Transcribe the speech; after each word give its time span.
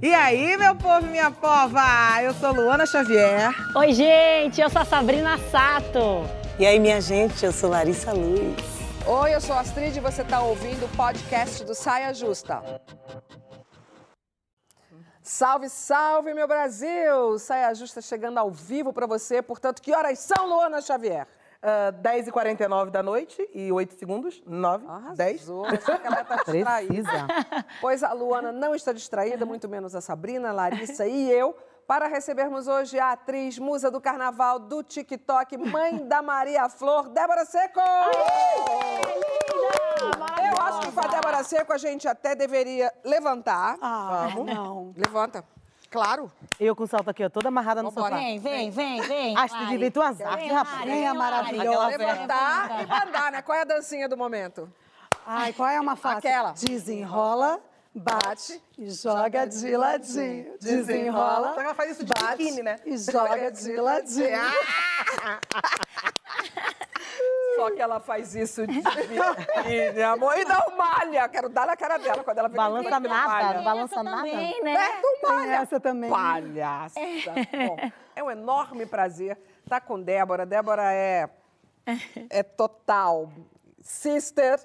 E 0.00 0.14
aí, 0.14 0.56
meu 0.56 0.74
povo 0.76 1.06
e 1.06 1.10
minha 1.10 1.30
pova? 1.30 1.82
Eu 2.22 2.32
sou 2.34 2.52
Luana 2.52 2.86
Xavier. 2.86 3.50
Oi, 3.74 3.92
gente, 3.92 4.60
eu 4.60 4.70
sou 4.70 4.82
a 4.82 4.84
Sabrina 4.84 5.36
Sato. 5.50 6.24
E 6.58 6.66
aí, 6.66 6.78
minha 6.78 7.00
gente, 7.00 7.44
eu 7.44 7.52
sou 7.52 7.70
Larissa 7.70 8.12
Luz. 8.12 8.56
Oi, 9.06 9.34
eu 9.34 9.40
sou 9.40 9.56
a 9.56 9.60
Astrid 9.60 9.96
e 9.96 10.00
você 10.00 10.22
está 10.22 10.40
ouvindo 10.40 10.84
o 10.84 10.88
podcast 10.96 11.64
do 11.64 11.74
Saia 11.74 12.12
Justa. 12.12 12.62
Salve, 15.22 15.68
salve, 15.68 16.32
meu 16.32 16.48
Brasil! 16.48 17.38
Saia 17.38 17.74
Justa 17.74 18.00
chegando 18.00 18.38
ao 18.38 18.50
vivo 18.50 18.92
para 18.92 19.06
você. 19.06 19.42
Portanto, 19.42 19.82
que 19.82 19.94
horas 19.94 20.18
são, 20.18 20.46
Luana 20.48 20.80
Xavier? 20.80 21.26
Uh, 21.60 21.92
10h49 22.02 22.90
da 22.90 23.02
noite 23.02 23.48
e 23.52 23.72
8 23.72 23.94
segundos. 23.98 24.40
9, 24.46 24.86
Arrasou. 24.86 25.16
10. 25.16 25.50
Achei 25.82 25.98
que 25.98 26.06
ela 26.06 26.24
tá 26.24 26.36
distraída. 26.46 26.86
Precisa. 26.86 27.26
Pois 27.80 28.02
a 28.04 28.12
Luana 28.12 28.52
não 28.52 28.74
está 28.76 28.92
distraída, 28.92 29.44
muito 29.44 29.68
menos 29.68 29.94
a 29.96 30.00
Sabrina, 30.00 30.50
a 30.50 30.52
Larissa 30.52 31.04
e 31.06 31.28
eu, 31.32 31.56
para 31.84 32.06
recebermos 32.06 32.68
hoje 32.68 33.00
a 33.00 33.10
atriz, 33.12 33.58
musa 33.58 33.90
do 33.90 34.00
carnaval, 34.00 34.60
do 34.60 34.84
TikTok, 34.84 35.56
mãe 35.58 36.06
da 36.06 36.22
Maria 36.22 36.68
Flor, 36.68 37.08
Débora 37.08 37.44
Seco! 37.44 37.80
Eu 40.00 40.62
acho 40.62 40.80
que 40.80 40.92
com 40.92 41.00
a 41.00 41.06
Débora 41.08 41.42
Seco 41.42 41.72
a 41.72 41.78
gente 41.78 42.06
até 42.06 42.34
deveria 42.36 42.92
levantar. 43.04 43.76
Ah, 43.82 44.28
Vamos. 44.32 44.54
não. 44.54 44.92
Levanta. 44.96 45.44
Claro. 45.90 46.30
Eu 46.60 46.76
com 46.76 46.84
o 46.84 46.86
salto 46.86 47.08
aqui, 47.08 47.24
ó, 47.24 47.30
toda 47.30 47.48
amarrada 47.48 47.82
no 47.82 47.90
Vambora. 47.90 48.14
sofá. 48.14 48.22
Vem, 48.22 48.38
vem, 48.40 48.70
vem, 48.70 49.00
vem. 49.02 49.36
Acho 49.36 49.58
que 49.58 49.66
devia 49.66 49.90
ter 49.90 49.98
umas 49.98 50.20
artes, 50.20 50.40
Vem, 50.46 50.52
rapaz. 50.52 50.84
Vem 50.84 51.14
maravilhosa. 51.14 51.96
Levantar 51.96 52.82
e 52.82 52.86
mandar, 52.86 53.32
né? 53.32 53.42
Qual 53.42 53.56
é 53.56 53.62
a 53.62 53.64
dancinha 53.64 54.08
do 54.08 54.16
momento? 54.16 54.70
Ai, 55.26 55.52
qual 55.52 55.68
é 55.68 55.80
uma 55.80 55.96
fácil? 55.96 56.18
Aquela. 56.18 56.52
Desenrola, 56.52 57.60
bate 57.94 58.62
e 58.76 58.90
joga 58.90 59.44
de 59.46 59.76
ladinho. 59.76 60.56
Desenrola, 60.60 61.48
Só 61.48 61.54
que 61.54 61.60
ela 61.60 61.74
faz 61.74 61.90
isso 61.92 62.04
de 62.04 62.12
bate 62.12 62.36
biquíni, 62.38 62.62
né? 62.62 62.76
e 62.84 62.96
joga 62.98 63.50
de 63.52 63.76
ladinho. 63.76 64.38
Só 67.56 67.70
que 67.72 67.80
ela 67.80 67.98
faz 67.98 68.34
isso 68.34 68.66
de 68.66 68.80
biquíni, 68.80 70.02
amor. 70.02 70.38
E 70.38 70.44
não 70.44 70.76
malha. 70.76 71.28
Quero 71.28 71.48
dar 71.48 71.66
na 71.66 71.76
cara 71.76 71.98
dela 71.98 72.22
quando 72.22 72.38
ela 72.38 72.48
fica 72.48 72.62
Balança 72.62 72.88
biquíni, 72.90 73.08
nada, 73.08 73.28
malha. 73.28 73.62
balança 73.62 73.94
Essa 73.94 74.02
nada. 74.04 74.16
também, 74.28 74.62
né? 74.62 74.74
É, 74.74 75.00
não 75.02 75.30
malha. 75.30 75.54
essa 75.56 75.80
também. 75.80 76.10
Palhaça. 76.10 77.00
Bom, 77.66 77.76
é 78.14 78.22
um 78.22 78.30
enorme 78.30 78.86
prazer 78.86 79.36
estar 79.64 79.80
com 79.80 80.00
Débora. 80.00 80.46
Débora 80.46 80.92
é, 80.92 81.28
é 82.30 82.42
total 82.44 83.28
sister. 83.82 84.60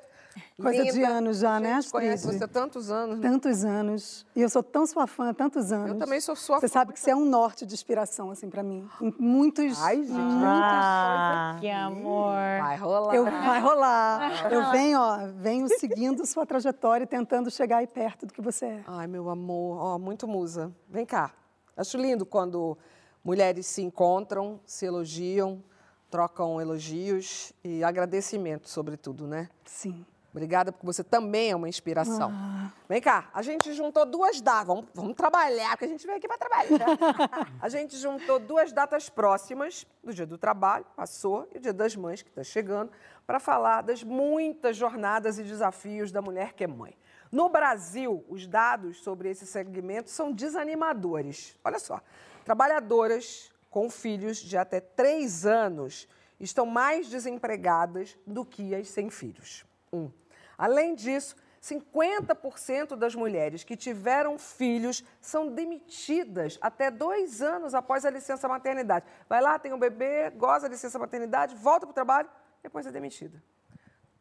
Coisa 0.62 0.82
linda. 0.84 0.94
de 0.94 1.04
anos 1.04 1.38
já, 1.40 1.60
né, 1.60 1.82
gente 1.82 1.92
conhece 1.92 2.14
Astrid? 2.26 2.38
você 2.38 2.44
há 2.44 2.48
tantos 2.48 2.90
anos. 2.92 3.20
né? 3.20 3.30
Tantos 3.30 3.64
anos. 3.64 4.26
E 4.36 4.42
eu 4.42 4.50
sou 4.50 4.64
tão 4.64 4.86
sua 4.86 5.06
fã 5.08 5.30
há 5.30 5.34
tantos 5.34 5.72
anos. 5.72 5.90
Eu 5.92 5.98
também 5.98 6.20
sou 6.22 6.36
sua 6.36 6.60
Você 6.60 6.68
fã. 6.68 6.74
sabe 6.74 6.94
que 6.94 7.00
você 7.00 7.12
é 7.12 7.16
um 7.16 7.26
norte 7.26 7.66
de 7.66 7.74
inspiração, 7.74 8.32
assim, 8.32 8.50
pra 8.50 8.64
mim. 8.64 8.88
Em 9.02 9.14
muitos... 9.20 9.82
Ai, 9.82 9.98
gente, 10.04 10.12
Ah, 10.16 11.58
Que 11.60 11.70
amor. 11.70 12.34
Vai 12.62 12.78
rolar. 12.78 13.16
Eu, 13.16 13.24
vai 13.26 13.60
rolar. 13.62 14.52
Eu 14.52 14.72
venho, 14.72 15.00
ó, 15.00 15.18
venho 15.36 15.68
seguindo 15.80 16.26
sua 16.26 16.46
trajetória 16.46 17.04
e 17.04 17.08
tentando 17.08 17.50
chegar 17.52 17.78
aí 17.78 17.88
perto 17.88 18.26
do 18.26 18.34
que 18.34 18.42
você 18.42 18.66
é. 18.66 18.84
Ai, 18.88 19.08
meu 19.08 19.30
amor, 19.30 19.78
ó, 19.80 19.98
muito 20.00 20.28
musa. 20.28 20.72
Vem 20.90 21.06
cá. 21.06 21.32
Acho 21.76 21.98
lindo 21.98 22.26
quando 22.26 22.78
mulheres 23.24 23.66
se 23.66 23.82
encontram, 23.82 24.60
se 24.66 24.86
elogiam, 24.86 25.64
trocam 26.10 26.62
elogios 26.62 27.52
e 27.64 27.84
agradecimento, 27.84 28.70
sobretudo, 28.70 29.26
né? 29.26 29.50
Sim. 29.66 30.06
Obrigada, 30.34 30.72
porque 30.72 30.86
você 30.86 31.04
também 31.04 31.52
é 31.52 31.56
uma 31.56 31.70
inspiração. 31.70 32.32
Ah. 32.34 32.72
Vem 32.90 33.00
cá, 33.00 33.30
a 33.32 33.44
gente 33.44 33.72
juntou 33.74 34.04
duas 34.04 34.42
datas. 34.42 34.66
Vamos, 34.66 34.86
vamos 34.92 35.14
trabalhar, 35.14 35.70
porque 35.72 35.86
a 35.86 35.88
gente 35.88 36.08
veio 36.08 36.18
aqui 36.18 36.28
para 36.28 36.40
trabalhar. 36.40 36.88
a 37.62 37.70
gente 37.70 37.96
juntou 37.98 38.40
duas 38.40 38.74
datas 38.74 39.10
próximas 39.10 39.86
do 40.04 40.12
Dia 40.12 40.26
do 40.26 40.36
Trabalho, 40.36 40.86
passou, 40.96 41.48
e 41.54 41.60
o 41.60 41.62
Dia 41.62 41.72
das 41.72 41.96
Mães, 41.96 42.24
que 42.24 42.30
está 42.30 42.44
chegando, 42.44 42.92
para 43.28 43.40
falar 43.40 43.82
das 43.84 44.04
muitas 44.04 44.76
jornadas 44.76 45.38
e 45.38 45.44
desafios 45.44 46.12
da 46.12 46.20
mulher 46.20 46.54
que 46.54 46.64
é 46.64 46.68
mãe. 46.68 46.98
No 47.32 47.48
Brasil, 47.48 48.26
os 48.28 48.48
dados 48.48 49.04
sobre 49.04 49.30
esse 49.30 49.46
segmento 49.46 50.10
são 50.10 50.32
desanimadores. 50.32 51.56
Olha 51.64 51.78
só, 51.78 52.02
trabalhadoras 52.44 53.52
com 53.70 53.88
filhos 53.88 54.38
de 54.38 54.58
até 54.58 54.80
três 54.80 55.46
anos 55.46 56.08
estão 56.40 56.66
mais 56.66 57.08
desempregadas 57.08 58.18
do 58.26 58.44
que 58.44 58.74
as 58.74 58.88
sem 58.88 59.12
filhos. 59.12 59.64
Um. 59.92 60.10
Além 60.58 60.96
disso, 60.96 61.36
50% 61.64 62.98
das 62.98 63.16
mulheres 63.16 63.64
que 63.64 63.78
tiveram 63.78 64.38
filhos 64.38 65.04
são 65.22 65.48
demitidas 65.48 66.58
até 66.62 66.92
dois 66.92 67.42
anos 67.42 67.74
após 67.74 68.04
a 68.04 68.10
licença 68.10 68.48
maternidade. 68.50 69.06
Vai 69.30 69.42
lá, 69.42 69.58
tem 69.58 69.72
um 69.72 69.80
bebê, 69.80 70.30
goza 70.32 70.68
da 70.68 70.74
licença 70.74 71.00
maternidade, 71.00 71.56
volta 71.56 71.86
para 71.86 71.92
o 71.92 71.94
trabalho, 71.94 72.30
depois 72.62 72.86
é 72.86 72.92
demitida. 72.92 73.42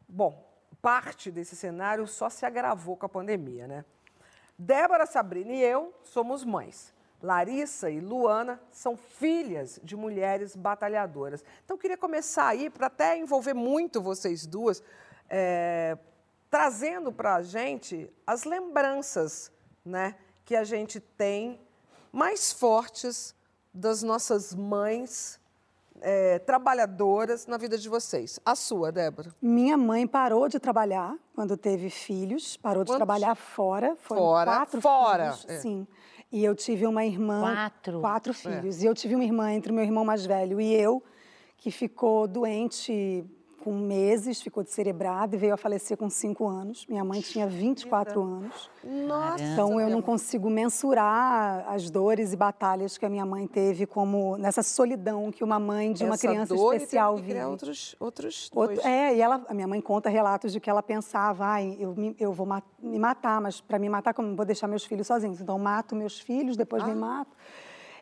Bom, 0.07 0.49
parte 0.81 1.29
desse 1.29 1.55
cenário 1.55 2.07
só 2.07 2.29
se 2.29 2.45
agravou 2.45 2.95
com 2.95 3.05
a 3.05 3.09
pandemia, 3.09 3.67
né? 3.67 3.83
Débora, 4.57 5.05
Sabrina 5.05 5.51
e 5.51 5.61
eu 5.61 5.93
somos 6.03 6.45
mães. 6.45 6.93
Larissa 7.21 7.89
e 7.89 7.99
Luana 7.99 8.59
são 8.69 8.97
filhas 8.97 9.79
de 9.81 9.95
mulheres 9.95 10.55
batalhadoras. 10.55 11.43
Então, 11.63 11.77
queria 11.77 11.97
começar 11.97 12.47
aí, 12.47 12.69
para 12.69 12.87
até 12.87 13.17
envolver 13.17 13.53
muito 13.53 14.01
vocês 14.01 14.45
duas, 14.45 14.83
é, 15.29 15.97
trazendo 16.53 17.11
para 17.11 17.37
a 17.37 17.41
gente 17.41 18.07
as 18.27 18.43
lembranças 18.43 19.51
né, 19.83 20.15
que 20.45 20.55
a 20.55 20.63
gente 20.63 20.99
tem 20.99 21.59
mais 22.11 22.51
fortes 22.51 23.33
das 23.73 24.03
nossas 24.03 24.53
mães 24.53 25.39
é, 25.99 26.37
trabalhadoras 26.37 27.47
na 27.47 27.57
vida 27.57 27.75
de 27.75 27.89
vocês. 27.89 28.39
A 28.45 28.53
sua, 28.53 28.91
Débora. 28.91 29.33
Minha 29.41 29.75
mãe 29.75 30.05
parou 30.05 30.47
de 30.47 30.59
trabalhar 30.59 31.17
quando 31.33 31.57
teve 31.57 31.89
filhos, 31.89 32.55
parou 32.55 32.83
de 32.83 32.91
Quantos? 32.91 32.97
trabalhar 32.97 33.33
fora. 33.33 33.95
Foram 33.95 34.21
Fora, 34.21 34.51
quatro 34.51 34.79
fora, 34.79 35.31
filhos, 35.31 35.49
é. 35.49 35.59
sim. 35.59 35.87
E 36.31 36.45
eu 36.45 36.53
tive 36.53 36.85
uma 36.85 37.03
irmã. 37.03 37.41
Quatro? 37.41 37.99
Quatro 37.99 38.31
filhos. 38.31 38.83
E 38.83 38.85
eu 38.85 38.93
tive 38.93 39.15
uma 39.15 39.23
irmã 39.23 39.51
entre 39.51 39.71
o 39.71 39.75
meu 39.75 39.83
irmão 39.83 40.05
mais 40.05 40.23
velho 40.23 40.61
e 40.61 40.71
eu, 40.71 41.01
que 41.57 41.71
ficou 41.71 42.27
doente 42.27 43.25
com 43.63 43.71
meses, 43.73 44.41
ficou 44.41 44.61
descerebrada 44.63 45.35
e 45.35 45.39
veio 45.39 45.53
a 45.53 45.57
falecer 45.57 45.95
com 45.95 46.09
cinco 46.09 46.45
anos. 46.47 46.85
Minha 46.87 47.03
mãe 47.03 47.21
tinha 47.21 47.47
24 47.47 48.21
anos. 48.21 48.69
Nossa! 48.83 49.41
Então 49.43 49.79
eu 49.79 49.89
não 49.89 50.01
consigo 50.01 50.49
mensurar 50.49 51.65
as 51.69 51.89
dores 51.89 52.33
e 52.33 52.35
batalhas 52.35 52.97
que 52.97 53.05
a 53.05 53.09
minha 53.09 53.25
mãe 53.25 53.47
teve 53.47 53.85
como 53.85 54.37
nessa 54.37 54.61
solidão 54.61 55.31
que 55.31 55.43
uma 55.43 55.59
mãe 55.59 55.93
de 55.93 56.03
uma 56.03 56.15
Essa 56.15 56.27
criança 56.27 56.53
especial 56.55 57.15
vive. 57.17 57.39
outros, 57.43 57.95
outros 57.99 58.51
Outro- 58.53 58.81
é, 58.85 59.15
e 59.15 59.21
ela, 59.21 59.43
a 59.47 59.53
minha 59.53 59.67
mãe 59.67 59.79
conta 59.79 60.09
relatos 60.09 60.51
de 60.51 60.59
que 60.59 60.69
ela 60.69 60.83
pensava, 60.83 61.45
ai, 61.45 61.77
eu, 61.79 61.93
me- 61.95 62.15
eu 62.19 62.33
vou 62.33 62.45
me 62.81 62.99
matar, 62.99 63.39
mas 63.39 63.61
para 63.61 63.79
me 63.79 63.87
matar, 63.87 64.13
como 64.13 64.35
vou 64.35 64.45
deixar 64.45 64.67
meus 64.67 64.83
filhos 64.83 65.07
sozinhos? 65.07 65.39
Então, 65.39 65.55
eu 65.55 65.63
mato 65.63 65.95
meus 65.95 66.19
filhos, 66.19 66.57
depois 66.57 66.83
Ah. 66.83 66.87
me 66.87 66.95
mato. 66.95 67.31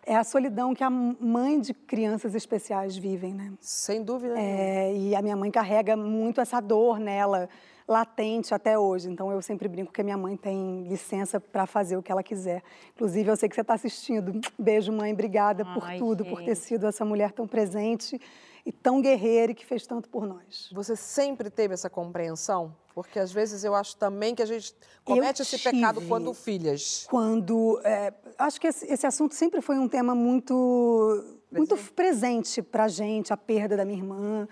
É 0.06 0.16
a 0.16 0.24
solidão 0.24 0.74
que 0.74 0.84
a 0.84 0.90
mãe 0.90 1.60
de 1.60 1.74
crianças 1.74 2.34
especiais 2.34 2.98
vivem, 2.98 3.34
né? 3.34 3.54
Sem 3.60 4.04
dúvida. 4.04 4.34
É, 4.38 4.94
e 4.96 5.16
a 5.16 5.22
minha 5.22 5.36
mãe 5.36 5.52
carrega 5.52 5.96
muito 5.96 6.42
essa 6.42 6.60
dor 6.60 7.00
nela, 7.00 7.48
latente 7.88 8.54
até 8.54 8.80
hoje. 8.80 9.10
Então, 9.10 9.32
eu 9.32 9.42
sempre 9.42 9.68
brinco 9.68 9.92
que 9.92 10.02
a 10.02 10.04
minha 10.04 10.18
mãe 10.18 10.36
tem 10.36 10.84
licença 10.88 11.40
para 11.40 11.68
fazer 11.68 11.98
o 11.98 12.02
que 12.02 12.12
ela 12.12 12.24
quiser. 12.24 12.64
Inclusive, 12.96 13.30
eu 13.30 13.36
sei 13.36 13.48
que 13.48 13.54
você 13.54 13.62
está 13.62 13.76
assistindo. 13.76 14.42
Beijo, 14.58 14.92
mãe. 14.92 15.14
Obrigada 15.14 15.64
por 15.66 15.84
Ai, 15.86 16.00
tudo, 16.00 16.26
por 16.26 16.40
ter 16.40 16.56
gente. 16.56 16.66
sido 16.66 16.88
essa 16.88 17.06
mulher 17.06 17.32
tão 17.32 17.48
presente 17.48 18.20
e 18.66 18.72
tão 18.72 19.02
guerreira 19.02 19.52
e 19.52 19.56
que 19.56 19.66
fez 19.66 19.86
tanto 19.86 20.10
por 20.10 20.26
nós. 20.26 20.70
Você 20.74 20.96
sempre 20.96 21.50
teve 21.50 21.74
essa 21.74 21.90
compreensão? 21.90 22.76
Porque 22.94 23.20
às 23.20 23.32
vezes 23.32 23.64
eu 23.64 23.74
acho 23.74 23.96
também 23.96 24.36
que 24.36 24.42
a 24.42 24.46
gente 24.46 24.76
comete 25.04 25.42
esse 25.42 25.58
pecado 25.58 26.02
quando 26.08 26.34
filhas. 26.34 27.06
Quando. 27.10 27.80
é, 27.84 28.14
acho 28.38 28.60
que 28.60 28.68
esse, 28.68 28.86
esse 28.86 29.08
assunto 29.08 29.34
sempre 29.34 29.62
foi 29.62 29.78
um 29.78 29.88
tema 29.88 30.14
muito, 30.14 31.24
muito 31.52 31.78
presente 31.96 32.62
para 32.62 32.86
a 32.86 32.88
gente, 32.88 33.32
a 33.32 33.38
perda 33.38 33.78
da 33.78 33.86
minha 33.86 33.98
irmã. 33.98 34.48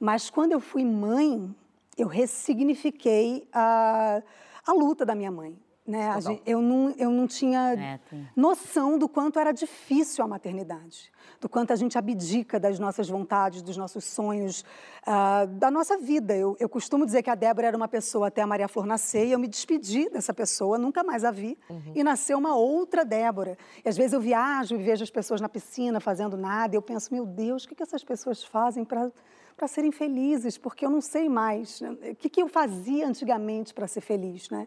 Mas 0.00 0.30
quando 0.30 0.52
eu 0.52 0.60
fui 0.60 0.84
mãe, 0.84 1.54
eu 1.96 2.08
ressignifiquei 2.08 3.46
a, 3.52 4.22
a 4.66 4.72
luta 4.72 5.04
da 5.04 5.14
minha 5.14 5.30
mãe. 5.30 5.56
Né? 5.84 6.12
Gente- 6.20 6.42
eu, 6.46 6.62
não, 6.62 6.94
eu 6.96 7.10
não 7.10 7.26
tinha 7.26 7.74
É, 7.74 8.00
noção 8.36 8.96
do 8.96 9.08
quanto 9.08 9.38
era 9.40 9.50
difícil 9.50 10.24
a 10.24 10.28
maternidade, 10.28 11.10
do 11.40 11.48
quanto 11.48 11.72
a 11.72 11.76
gente 11.76 11.98
abdica 11.98 12.60
das 12.60 12.78
nossas 12.78 13.08
vontades, 13.08 13.62
dos 13.62 13.76
nossos 13.76 14.04
sonhos, 14.04 14.64
ah, 15.04 15.44
da 15.44 15.72
nossa 15.72 15.98
vida. 15.98 16.36
Eu, 16.36 16.56
eu 16.60 16.68
costumo 16.68 17.04
dizer 17.04 17.20
que 17.24 17.30
a 17.30 17.34
Débora 17.34 17.66
era 17.66 17.76
uma 17.76 17.88
pessoa 17.88 18.28
até 18.28 18.42
a 18.42 18.46
Maria 18.46 18.68
Flor 18.68 18.86
nascer 18.86 19.26
e 19.26 19.32
eu 19.32 19.40
me 19.40 19.48
despedi 19.48 20.08
dessa 20.08 20.32
pessoa, 20.32 20.78
nunca 20.78 21.02
mais 21.02 21.24
a 21.24 21.32
vi, 21.32 21.58
e 21.96 22.04
nasceu 22.04 22.38
uma 22.38 22.54
outra 22.54 23.04
Débora. 23.04 23.58
E 23.84 23.88
às 23.88 23.96
vezes 23.96 24.12
eu 24.12 24.20
viajo 24.20 24.76
e 24.76 24.78
vejo 24.78 25.02
as 25.02 25.10
pessoas 25.10 25.40
na 25.40 25.48
piscina 25.48 25.98
fazendo 25.98 26.36
nada 26.36 26.76
e 26.76 26.78
eu 26.78 26.82
penso, 26.82 27.12
meu 27.12 27.26
Deus, 27.26 27.64
o 27.64 27.68
que, 27.68 27.74
que 27.74 27.82
essas 27.82 28.04
pessoas 28.04 28.42
fazem 28.44 28.84
para 28.84 29.10
para 29.56 29.68
serem 29.68 29.92
felizes, 29.92 30.56
porque 30.56 30.84
eu 30.84 30.90
não 30.90 31.00
sei 31.02 31.28
mais. 31.28 31.80
né? 31.82 31.90
O 32.12 32.14
que, 32.16 32.30
que 32.30 32.40
eu 32.42 32.48
fazia 32.48 33.06
antigamente 33.06 33.74
para 33.74 33.86
ser 33.86 34.00
feliz, 34.00 34.48
né? 34.48 34.66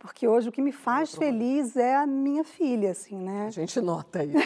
Porque 0.00 0.26
hoje 0.26 0.48
o 0.48 0.52
que 0.52 0.62
me 0.62 0.72
faz 0.72 1.14
feliz 1.14 1.76
é 1.76 1.94
a 1.94 2.06
minha 2.06 2.42
filha, 2.42 2.92
assim, 2.92 3.18
né? 3.18 3.48
A 3.48 3.50
gente 3.50 3.82
nota 3.82 4.24
isso. 4.24 4.38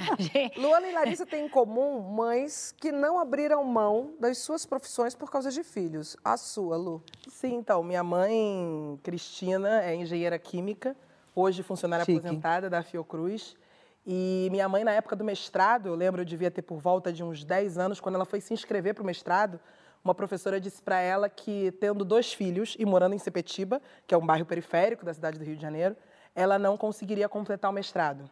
Luana 0.56 0.88
e 0.88 0.92
Larissa 0.94 1.26
têm 1.26 1.44
em 1.44 1.48
comum 1.48 2.00
mães 2.00 2.74
que 2.80 2.90
não 2.90 3.18
abriram 3.18 3.62
mão 3.64 4.14
das 4.18 4.38
suas 4.38 4.64
profissões 4.64 5.14
por 5.14 5.30
causa 5.30 5.50
de 5.50 5.62
filhos. 5.62 6.16
A 6.24 6.38
sua, 6.38 6.78
Lu. 6.78 7.02
Sim, 7.28 7.56
então, 7.56 7.82
minha 7.82 8.02
mãe, 8.02 8.98
Cristina, 9.02 9.82
é 9.82 9.94
engenheira 9.94 10.38
química, 10.38 10.96
hoje 11.34 11.62
funcionária 11.62 12.06
Chique. 12.06 12.20
aposentada 12.20 12.70
da 12.70 12.82
Fiocruz. 12.82 13.54
E 14.06 14.48
minha 14.50 14.66
mãe, 14.70 14.84
na 14.84 14.92
época 14.92 15.14
do 15.14 15.22
mestrado, 15.22 15.86
eu 15.86 15.94
lembro, 15.94 16.22
eu 16.22 16.24
devia 16.24 16.50
ter 16.50 16.62
por 16.62 16.78
volta 16.78 17.12
de 17.12 17.22
uns 17.22 17.44
10 17.44 17.76
anos, 17.76 18.00
quando 18.00 18.14
ela 18.14 18.24
foi 18.24 18.40
se 18.40 18.54
inscrever 18.54 18.94
para 18.94 19.02
o 19.02 19.06
mestrado, 19.06 19.60
uma 20.04 20.14
professora 20.14 20.60
disse 20.60 20.82
para 20.82 21.00
ela 21.00 21.30
que, 21.30 21.72
tendo 21.80 22.04
dois 22.04 22.32
filhos 22.32 22.76
e 22.78 22.84
morando 22.84 23.14
em 23.14 23.18
Sepetiba, 23.18 23.80
que 24.06 24.14
é 24.14 24.18
um 24.18 24.26
bairro 24.26 24.44
periférico 24.44 25.04
da 25.04 25.14
cidade 25.14 25.38
do 25.38 25.44
Rio 25.44 25.56
de 25.56 25.62
Janeiro, 25.62 25.96
ela 26.34 26.58
não 26.58 26.76
conseguiria 26.76 27.26
completar 27.28 27.70
o 27.70 27.74
mestrado. 27.74 28.30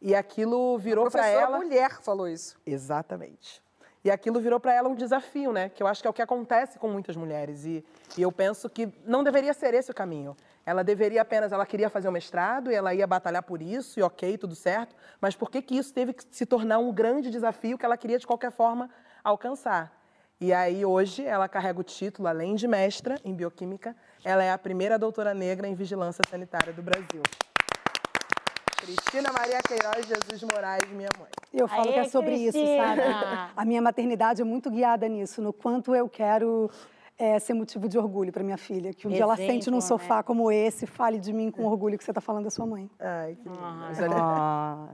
E 0.00 0.14
aquilo 0.14 0.78
virou 0.78 1.10
para 1.10 1.26
ela. 1.26 1.58
mulher 1.58 2.00
falou 2.00 2.28
isso. 2.28 2.56
Exatamente. 2.64 3.60
E 4.02 4.10
aquilo 4.10 4.40
virou 4.40 4.58
para 4.58 4.72
ela 4.72 4.88
um 4.88 4.94
desafio, 4.94 5.52
né? 5.52 5.68
Que 5.68 5.82
eu 5.82 5.86
acho 5.86 6.00
que 6.00 6.06
é 6.06 6.10
o 6.10 6.12
que 6.12 6.22
acontece 6.22 6.78
com 6.78 6.88
muitas 6.88 7.16
mulheres. 7.16 7.66
E, 7.66 7.84
e 8.16 8.22
eu 8.22 8.32
penso 8.32 8.70
que 8.70 8.88
não 9.04 9.22
deveria 9.22 9.52
ser 9.52 9.74
esse 9.74 9.90
o 9.90 9.94
caminho. 9.94 10.34
Ela 10.64 10.82
deveria 10.82 11.20
apenas, 11.20 11.52
ela 11.52 11.66
queria 11.66 11.90
fazer 11.90 12.08
o 12.08 12.12
mestrado 12.12 12.70
e 12.70 12.74
ela 12.74 12.94
ia 12.94 13.06
batalhar 13.06 13.42
por 13.42 13.60
isso, 13.60 13.98
e 13.98 14.02
ok, 14.02 14.38
tudo 14.38 14.54
certo. 14.54 14.94
Mas 15.20 15.34
por 15.34 15.50
que, 15.50 15.60
que 15.60 15.76
isso 15.76 15.92
teve 15.92 16.14
que 16.14 16.24
se 16.30 16.46
tornar 16.46 16.78
um 16.78 16.92
grande 16.92 17.30
desafio 17.30 17.76
que 17.76 17.84
ela 17.84 17.96
queria, 17.96 18.18
de 18.18 18.26
qualquer 18.26 18.52
forma, 18.52 18.88
alcançar? 19.22 19.99
E 20.42 20.54
aí, 20.54 20.86
hoje, 20.86 21.22
ela 21.22 21.46
carrega 21.46 21.78
o 21.78 21.82
título, 21.82 22.26
além 22.26 22.54
de 22.54 22.66
mestra 22.66 23.20
em 23.22 23.34
bioquímica, 23.34 23.94
ela 24.24 24.42
é 24.42 24.50
a 24.50 24.56
primeira 24.56 24.98
doutora 24.98 25.34
negra 25.34 25.68
em 25.68 25.74
vigilância 25.74 26.24
sanitária 26.30 26.72
do 26.72 26.82
Brasil. 26.82 27.22
Cristina 28.78 29.30
Maria 29.30 29.60
Queiroz 29.60 30.06
Jesus 30.06 30.42
Moraes, 30.42 30.90
minha 30.92 31.10
mãe. 31.18 31.28
Eu 31.52 31.68
falo 31.68 31.88
Aê, 31.88 31.92
que 31.92 31.98
é 31.98 32.04
sobre 32.08 32.36
isso, 32.36 32.58
sabe? 32.58 33.02
Cristina! 33.02 33.50
A 33.54 33.64
minha 33.66 33.82
maternidade 33.82 34.40
é 34.40 34.44
muito 34.44 34.70
guiada 34.70 35.06
nisso, 35.06 35.42
no 35.42 35.52
quanto 35.52 35.94
eu 35.94 36.08
quero 36.08 36.70
é, 37.18 37.38
ser 37.38 37.52
motivo 37.52 37.86
de 37.86 37.98
orgulho 37.98 38.32
para 38.32 38.42
minha 38.42 38.56
filha. 38.56 38.94
Que 38.94 39.06
um 39.06 39.10
dia 39.10 39.24
ela 39.24 39.34
Exemplo, 39.34 39.52
sente 39.52 39.70
num 39.70 39.76
né? 39.76 39.82
sofá 39.82 40.22
como 40.22 40.50
esse, 40.50 40.86
fale 40.86 41.18
de 41.18 41.34
mim 41.34 41.50
com 41.50 41.66
orgulho 41.66 41.98
que 41.98 42.04
você 42.04 42.12
está 42.12 42.20
falando 42.22 42.44
da 42.44 42.50
sua 42.50 42.64
mãe. 42.64 42.90
Ai, 42.98 43.36
que 43.36 43.46
lindo. 43.46 43.60
Ah, 43.62 44.88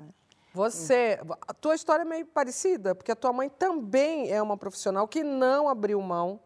Você, 0.57 1.21
a 1.47 1.53
tua 1.53 1.75
história 1.75 2.03
é 2.03 2.05
meio 2.07 2.25
parecida, 2.25 2.95
porque 2.95 3.13
a 3.13 3.17
tua 3.17 3.31
mãe 3.31 3.51
também 3.51 4.33
é 4.33 4.41
uma 4.41 4.57
profissional 4.57 5.07
que 5.07 5.23
não 5.23 5.69
abriu 5.69 6.01
mão. 6.01 6.41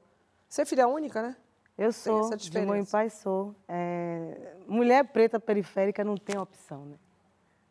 Você 0.49 0.63
é 0.63 0.65
filha 0.65 0.89
única, 0.89 1.23
né? 1.23 1.37
eu 1.79 1.93
sou, 1.93 2.37
de 2.37 2.67
mãe 2.67 2.83
e 2.83 2.87
pai 2.87 3.09
sou. 3.09 3.55
É, 3.69 4.57
mulher 4.67 5.05
preta 5.05 5.39
periférica 5.39 6.03
não 6.03 6.17
tem 6.17 6.37
opção, 6.37 6.87
né? 6.87 6.97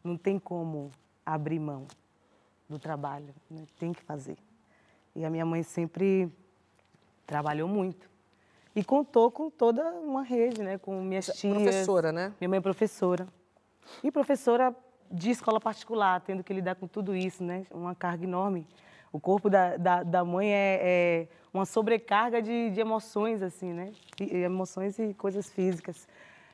Não 0.02 0.16
tem 0.16 0.40
como 0.40 0.90
abrir 1.26 1.60
mão 1.60 1.86
do 2.70 2.80
trabalho, 2.80 3.36
né? 3.52 3.66
tem 3.78 3.92
que 3.92 4.02
fazer. 4.02 4.38
E 5.14 5.26
a 5.26 5.30
minha 5.30 5.46
mãe 5.46 5.62
sempre 5.62 6.32
trabalhou 7.28 7.68
muito. 7.68 8.10
E 8.74 8.82
contou 8.82 9.30
com 9.30 9.50
toda 9.50 9.84
uma 9.92 10.24
rede, 10.24 10.64
né? 10.64 10.78
Com 10.78 11.02
minhas 11.02 11.26
tias. 11.26 11.54
Professora, 11.54 12.14
né? 12.14 12.34
Minha 12.40 12.48
mãe 12.48 12.60
é 12.60 12.62
professora. 12.62 13.28
E 14.02 14.10
professora 14.10 14.74
de 15.12 15.32
escola 15.32 15.60
particular, 15.60 16.22
tendo 16.22 16.44
que 16.44 16.54
lidar 16.54 16.76
com 16.76 16.88
tudo 16.88 17.16
isso, 17.16 17.44
né? 17.44 17.66
Uma 17.72 17.96
carga 17.96 18.24
enorme. 18.24 18.66
O 19.12 19.20
corpo 19.20 19.50
da, 19.50 19.76
da, 19.78 20.04
da 20.04 20.24
mãe 20.24 20.52
é, 20.52 20.80
é 20.82 21.28
uma 21.54 21.66
sobrecarga 21.66 22.42
de, 22.42 22.70
de 22.70 22.80
emoções, 22.80 23.42
assim, 23.42 23.74
né? 23.74 23.92
E- 24.20 24.38
emoções 24.38 25.00
e 25.00 25.14
coisas 25.14 25.50
físicas. 25.50 26.08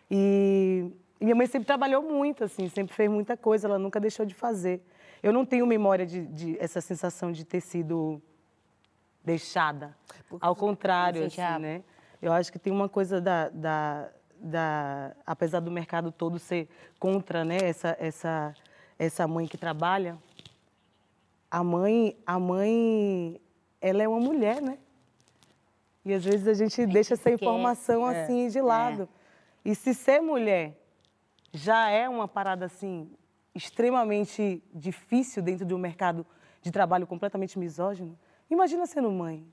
E, 0.09 0.89
e 1.19 1.25
minha 1.25 1.35
mãe 1.35 1.47
sempre 1.47 1.65
trabalhou 1.65 2.01
muito, 2.01 2.43
assim, 2.43 2.69
sempre 2.69 2.93
fez 2.95 3.09
muita 3.09 3.35
coisa, 3.35 3.67
ela 3.67 3.77
nunca 3.77 3.99
deixou 3.99 4.25
de 4.25 4.33
fazer. 4.33 4.81
Eu 5.21 5.33
não 5.33 5.45
tenho 5.45 5.65
memória 5.65 6.05
de, 6.05 6.25
de 6.27 6.57
essa 6.59 6.79
sensação 6.79 7.31
de 7.31 7.43
ter 7.43 7.59
sido 7.59 8.21
deixada. 9.23 9.95
Ao 10.39 10.55
contrário, 10.55 11.25
assim, 11.25 11.41
né? 11.59 11.83
Eu 12.21 12.31
acho 12.31 12.51
que 12.51 12.59
tem 12.59 12.71
uma 12.71 12.87
coisa 12.87 13.19
da, 13.19 13.49
da, 13.49 14.09
da- 14.39 15.15
apesar 15.25 15.59
do 15.59 15.71
mercado 15.71 16.11
todo 16.11 16.37
ser 16.39 16.67
contra, 16.99 17.43
né, 17.45 17.57
essa 17.61 17.95
essa 17.99 18.53
essa 18.97 19.27
mãe 19.27 19.45
que 19.47 19.57
trabalha, 19.57 20.17
a 21.49 21.63
mãe 21.63 22.17
a 22.25 22.39
mãe 22.39 23.39
ela 23.81 24.01
é 24.03 24.07
uma 24.07 24.19
mulher, 24.19 24.61
né? 24.61 24.77
E 26.03 26.13
às 26.13 26.23
vezes 26.23 26.47
a 26.47 26.53
gente 26.53 26.85
deixa 26.85 27.13
essa 27.15 27.23
informação 27.31 28.03
assim 28.23 28.47
de 28.47 28.61
lado. 28.61 29.09
E 29.63 29.73
se 29.75 29.93
ser 29.93 30.21
mulher 30.21 30.77
já 31.51 31.89
é 31.89 32.07
uma 32.07 32.27
parada 32.27 32.65
assim 32.65 33.09
extremamente 33.53 34.61
difícil 34.73 35.41
dentro 35.41 35.65
de 35.65 35.73
um 35.73 35.77
mercado 35.77 36.25
de 36.61 36.71
trabalho 36.71 37.07
completamente 37.07 37.57
misógino, 37.57 38.17
imagina 38.49 38.85
sendo 38.85 39.09
mãe, 39.11 39.45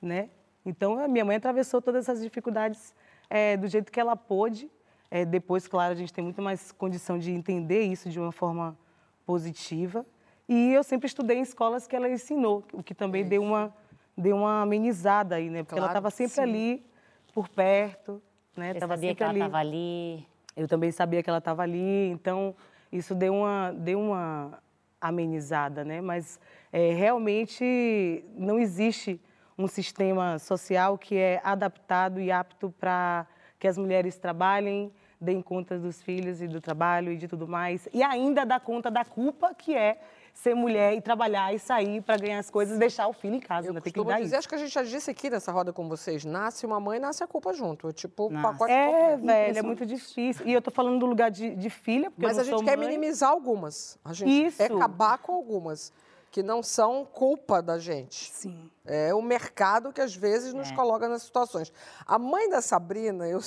né? 0.00 0.30
Então 0.64 0.98
a 0.98 1.08
minha 1.08 1.24
mãe 1.24 1.36
atravessou 1.36 1.82
todas 1.82 2.04
essas 2.08 2.22
dificuldades 2.22 2.94
eh, 3.32 3.56
do 3.56 3.66
jeito 3.66 3.90
que 3.90 3.98
ela 3.98 4.14
pôde. 4.14 4.70
Eh, 5.10 5.24
depois, 5.24 5.66
claro, 5.66 5.92
a 5.92 5.96
gente 5.96 6.12
tem 6.12 6.22
muito 6.22 6.42
mais 6.42 6.70
condição 6.72 7.18
de 7.18 7.32
entender 7.32 7.82
isso 7.82 8.10
de 8.10 8.20
uma 8.20 8.30
forma 8.32 8.76
positiva. 9.24 10.04
E 10.48 10.72
eu 10.72 10.82
sempre 10.82 11.06
estudei 11.06 11.38
em 11.38 11.42
escolas 11.42 11.86
que 11.86 11.96
ela 11.96 12.08
ensinou, 12.10 12.62
o 12.72 12.82
que 12.82 12.94
também 12.94 13.24
deu 13.24 13.42
uma 13.42 13.74
deu 14.14 14.36
uma 14.36 14.60
amenizada 14.60 15.36
aí, 15.36 15.48
né? 15.48 15.62
Porque 15.62 15.78
ela 15.78 15.88
Claro 15.88 15.98
estava 15.98 16.10
que 16.10 16.16
sempre 16.16 16.34
sim. 16.34 16.42
ali 16.42 16.86
por 17.32 17.48
perto, 17.48 18.20
né? 18.54 18.74
Você 18.74 18.80
Tava 18.80 18.94
sabia 18.94 19.08
sempre 19.08 19.16
que 19.16 19.22
ela 19.22 19.30
ali. 19.32 19.40
estava 19.40 19.58
ali. 19.58 20.26
Eu 20.54 20.68
também 20.68 20.90
sabia 20.90 21.22
que 21.22 21.30
ela 21.30 21.38
estava 21.38 21.62
ali, 21.62 22.10
então 22.10 22.54
isso 22.92 23.14
deu 23.14 23.34
uma, 23.34 23.72
deu 23.72 23.98
uma 23.98 24.62
amenizada, 25.00 25.82
né? 25.82 26.02
Mas 26.02 26.38
é, 26.70 26.92
realmente 26.92 28.22
não 28.36 28.58
existe 28.58 29.18
um 29.62 29.68
sistema 29.68 30.38
social 30.38 30.98
que 30.98 31.16
é 31.16 31.40
adaptado 31.44 32.20
e 32.20 32.30
apto 32.32 32.74
para 32.78 33.26
que 33.58 33.68
as 33.68 33.78
mulheres 33.78 34.18
trabalhem, 34.18 34.92
deem 35.20 35.40
conta 35.40 35.78
dos 35.78 36.02
filhos 36.02 36.42
e 36.42 36.48
do 36.48 36.60
trabalho 36.60 37.12
e 37.12 37.16
de 37.16 37.28
tudo 37.28 37.46
mais, 37.46 37.88
e 37.92 38.02
ainda 38.02 38.44
dá 38.44 38.58
conta 38.58 38.90
da 38.90 39.04
culpa 39.04 39.54
que 39.54 39.72
é 39.74 40.00
ser 40.34 40.54
mulher 40.54 40.94
e 40.94 41.00
trabalhar 41.00 41.54
e 41.54 41.58
sair 41.58 42.00
para 42.00 42.16
ganhar 42.16 42.38
as 42.38 42.50
coisas 42.50 42.76
e 42.76 42.80
deixar 42.80 43.06
o 43.06 43.12
filho 43.12 43.36
em 43.36 43.40
casa, 43.40 43.68
Eu 43.68 43.74
né? 43.74 43.80
Tem 43.80 43.92
que 43.92 44.02
dizer, 44.02 44.20
isso. 44.24 44.36
acho 44.36 44.48
que 44.48 44.54
a 44.54 44.58
gente 44.58 44.72
já 44.72 44.82
disse 44.82 45.10
aqui 45.10 45.28
nessa 45.30 45.52
roda 45.52 45.72
com 45.72 45.88
vocês, 45.88 46.24
nasce 46.24 46.64
uma 46.66 46.80
mãe, 46.80 46.98
nasce 46.98 47.22
a 47.22 47.26
culpa 47.26 47.52
junto. 47.52 47.88
É 47.88 47.92
tipo 47.92 48.30
Nossa. 48.30 48.48
pacote 48.48 48.72
É, 48.72 49.16
velho, 49.16 49.58
é 49.58 49.62
muito 49.62 49.84
difícil. 49.86 50.46
E 50.46 50.52
eu 50.52 50.62
tô 50.62 50.70
falando 50.70 50.98
do 50.98 51.06
lugar 51.06 51.30
de, 51.30 51.54
de 51.54 51.70
filha, 51.70 52.10
porque 52.10 52.26
Mas 52.26 52.38
eu 52.38 52.42
a 52.42 52.44
não 52.44 52.50
gente 52.50 52.58
sou 52.58 52.64
quer 52.64 52.76
mãe. 52.78 52.88
minimizar 52.88 53.30
algumas. 53.30 53.98
A 54.04 54.12
gente 54.14 54.46
Isso. 54.46 54.56
quer 54.56 54.72
acabar 54.72 55.18
com 55.18 55.32
algumas, 55.32 55.92
que 56.32 56.42
não 56.42 56.62
são 56.62 57.04
culpa 57.04 57.60
da 57.62 57.78
gente. 57.78 58.32
Sim. 58.32 58.70
É 58.86 59.14
o 59.14 59.20
mercado 59.20 59.92
que 59.92 60.00
às 60.00 60.16
vezes 60.16 60.54
nos 60.54 60.72
coloca 60.72 61.06
nas 61.06 61.22
situações. 61.22 61.70
A 62.06 62.18
mãe 62.18 62.48
da 62.48 62.62
Sabrina, 62.62 63.28
eu, 63.28 63.38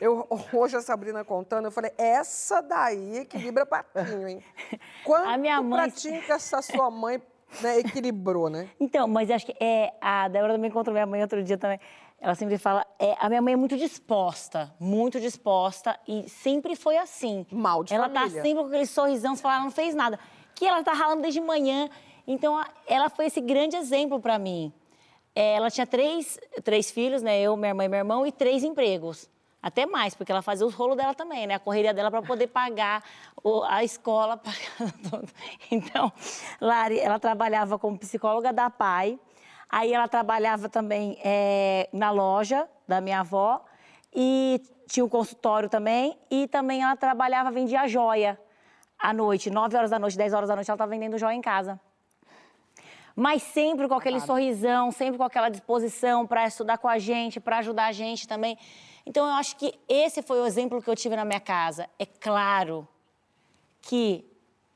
eu 0.00 0.28
hoje 0.52 0.76
a 0.76 0.82
Sabrina 0.82 1.24
contando, 1.24 1.66
eu 1.66 1.70
falei, 1.70 1.92
essa 1.96 2.60
daí 2.60 3.18
equilibra 3.18 3.64
pratinho, 3.64 4.28
hein? 4.28 4.44
Quanto 5.06 5.28
A 5.28 5.38
minha 5.38 5.62
mãe- 5.62 5.88
pratinho 5.88 6.20
que 6.20 6.32
essa 6.32 6.60
sua 6.60 6.90
mãe 6.90 7.22
né, 7.62 7.78
equilibrou, 7.78 8.50
né? 8.50 8.68
Então, 8.80 9.06
mas 9.06 9.30
acho 9.30 9.46
que 9.46 9.54
é, 9.60 9.94
a 10.00 10.26
Débora 10.28 10.54
também 10.54 10.68
encontrou 10.70 10.92
minha 10.92 11.06
mãe 11.06 11.22
outro 11.22 11.42
dia 11.42 11.56
também. 11.56 11.78
Ela 12.20 12.34
sempre 12.34 12.58
fala, 12.58 12.84
é, 12.98 13.14
a 13.20 13.28
minha 13.28 13.40
mãe 13.40 13.52
é 13.54 13.56
muito 13.56 13.76
disposta, 13.76 14.74
muito 14.80 15.20
disposta 15.20 15.98
e 16.06 16.28
sempre 16.28 16.74
foi 16.74 16.98
assim. 16.98 17.46
Mal 17.52 17.84
de 17.84 17.94
ela 17.94 18.08
família. 18.10 18.26
tá 18.28 18.42
sempre 18.42 18.60
com 18.60 18.66
aquele 18.66 18.86
sorrisão, 18.86 19.36
você 19.36 19.40
fala, 19.42 19.54
ela 19.54 19.64
não 19.64 19.70
fez 19.70 19.94
nada. 19.94 20.18
Que 20.52 20.66
ela 20.66 20.82
tá 20.82 20.92
ralando 20.92 21.22
desde 21.22 21.40
manhã. 21.40 21.88
Então, 22.28 22.62
ela 22.86 23.08
foi 23.08 23.24
esse 23.24 23.40
grande 23.40 23.74
exemplo 23.74 24.20
para 24.20 24.38
mim. 24.38 24.70
É, 25.34 25.54
ela 25.54 25.70
tinha 25.70 25.86
três, 25.86 26.38
três 26.62 26.90
filhos, 26.90 27.22
né? 27.22 27.40
Eu, 27.40 27.56
minha 27.56 27.70
irmã 27.70 27.84
e 27.84 27.88
meu 27.88 27.98
irmão, 27.98 28.26
e 28.26 28.30
três 28.30 28.62
empregos. 28.62 29.30
Até 29.62 29.86
mais, 29.86 30.14
porque 30.14 30.30
ela 30.30 30.42
fazia 30.42 30.66
os 30.66 30.74
rolos 30.74 30.94
dela 30.94 31.14
também, 31.14 31.46
né? 31.46 31.54
A 31.54 31.58
correria 31.58 31.94
dela 31.94 32.10
para 32.10 32.20
poder 32.20 32.48
pagar 32.48 33.02
a 33.68 33.82
escola. 33.82 34.38
Então, 35.72 36.12
Lari, 36.60 37.00
ela 37.00 37.18
trabalhava 37.18 37.78
como 37.78 37.98
psicóloga 37.98 38.52
da 38.52 38.68
PAI. 38.68 39.18
Aí 39.70 39.94
ela 39.94 40.06
trabalhava 40.06 40.68
também 40.68 41.18
é, 41.24 41.88
na 41.94 42.10
loja 42.10 42.68
da 42.86 43.00
minha 43.00 43.20
avó. 43.20 43.64
E 44.14 44.60
tinha 44.86 45.04
um 45.04 45.08
consultório 45.08 45.70
também. 45.70 46.18
E 46.30 46.46
também 46.46 46.82
ela 46.82 46.94
trabalhava, 46.94 47.50
vendia 47.50 47.88
joia 47.88 48.38
à 48.98 49.14
noite. 49.14 49.48
9 49.48 49.76
horas 49.76 49.90
da 49.90 49.98
noite, 49.98 50.18
10 50.18 50.34
horas 50.34 50.48
da 50.50 50.54
noite, 50.54 50.70
ela 50.70 50.76
estava 50.76 50.90
vendendo 50.90 51.16
joia 51.16 51.34
em 51.34 51.40
casa. 51.40 51.80
Mas 53.20 53.42
sempre 53.42 53.88
com 53.88 53.94
aquele 53.94 54.20
sorrisão, 54.20 54.92
sempre 54.92 55.18
com 55.18 55.24
aquela 55.24 55.48
disposição 55.48 56.24
para 56.24 56.46
estudar 56.46 56.78
com 56.78 56.86
a 56.86 57.00
gente, 57.00 57.40
para 57.40 57.58
ajudar 57.58 57.86
a 57.86 57.92
gente 57.92 58.28
também. 58.28 58.56
Então, 59.04 59.26
eu 59.26 59.32
acho 59.32 59.56
que 59.56 59.74
esse 59.88 60.22
foi 60.22 60.40
o 60.40 60.46
exemplo 60.46 60.80
que 60.80 60.88
eu 60.88 60.94
tive 60.94 61.16
na 61.16 61.24
minha 61.24 61.40
casa. 61.40 61.88
É 61.98 62.06
claro 62.06 62.86
que 63.82 64.24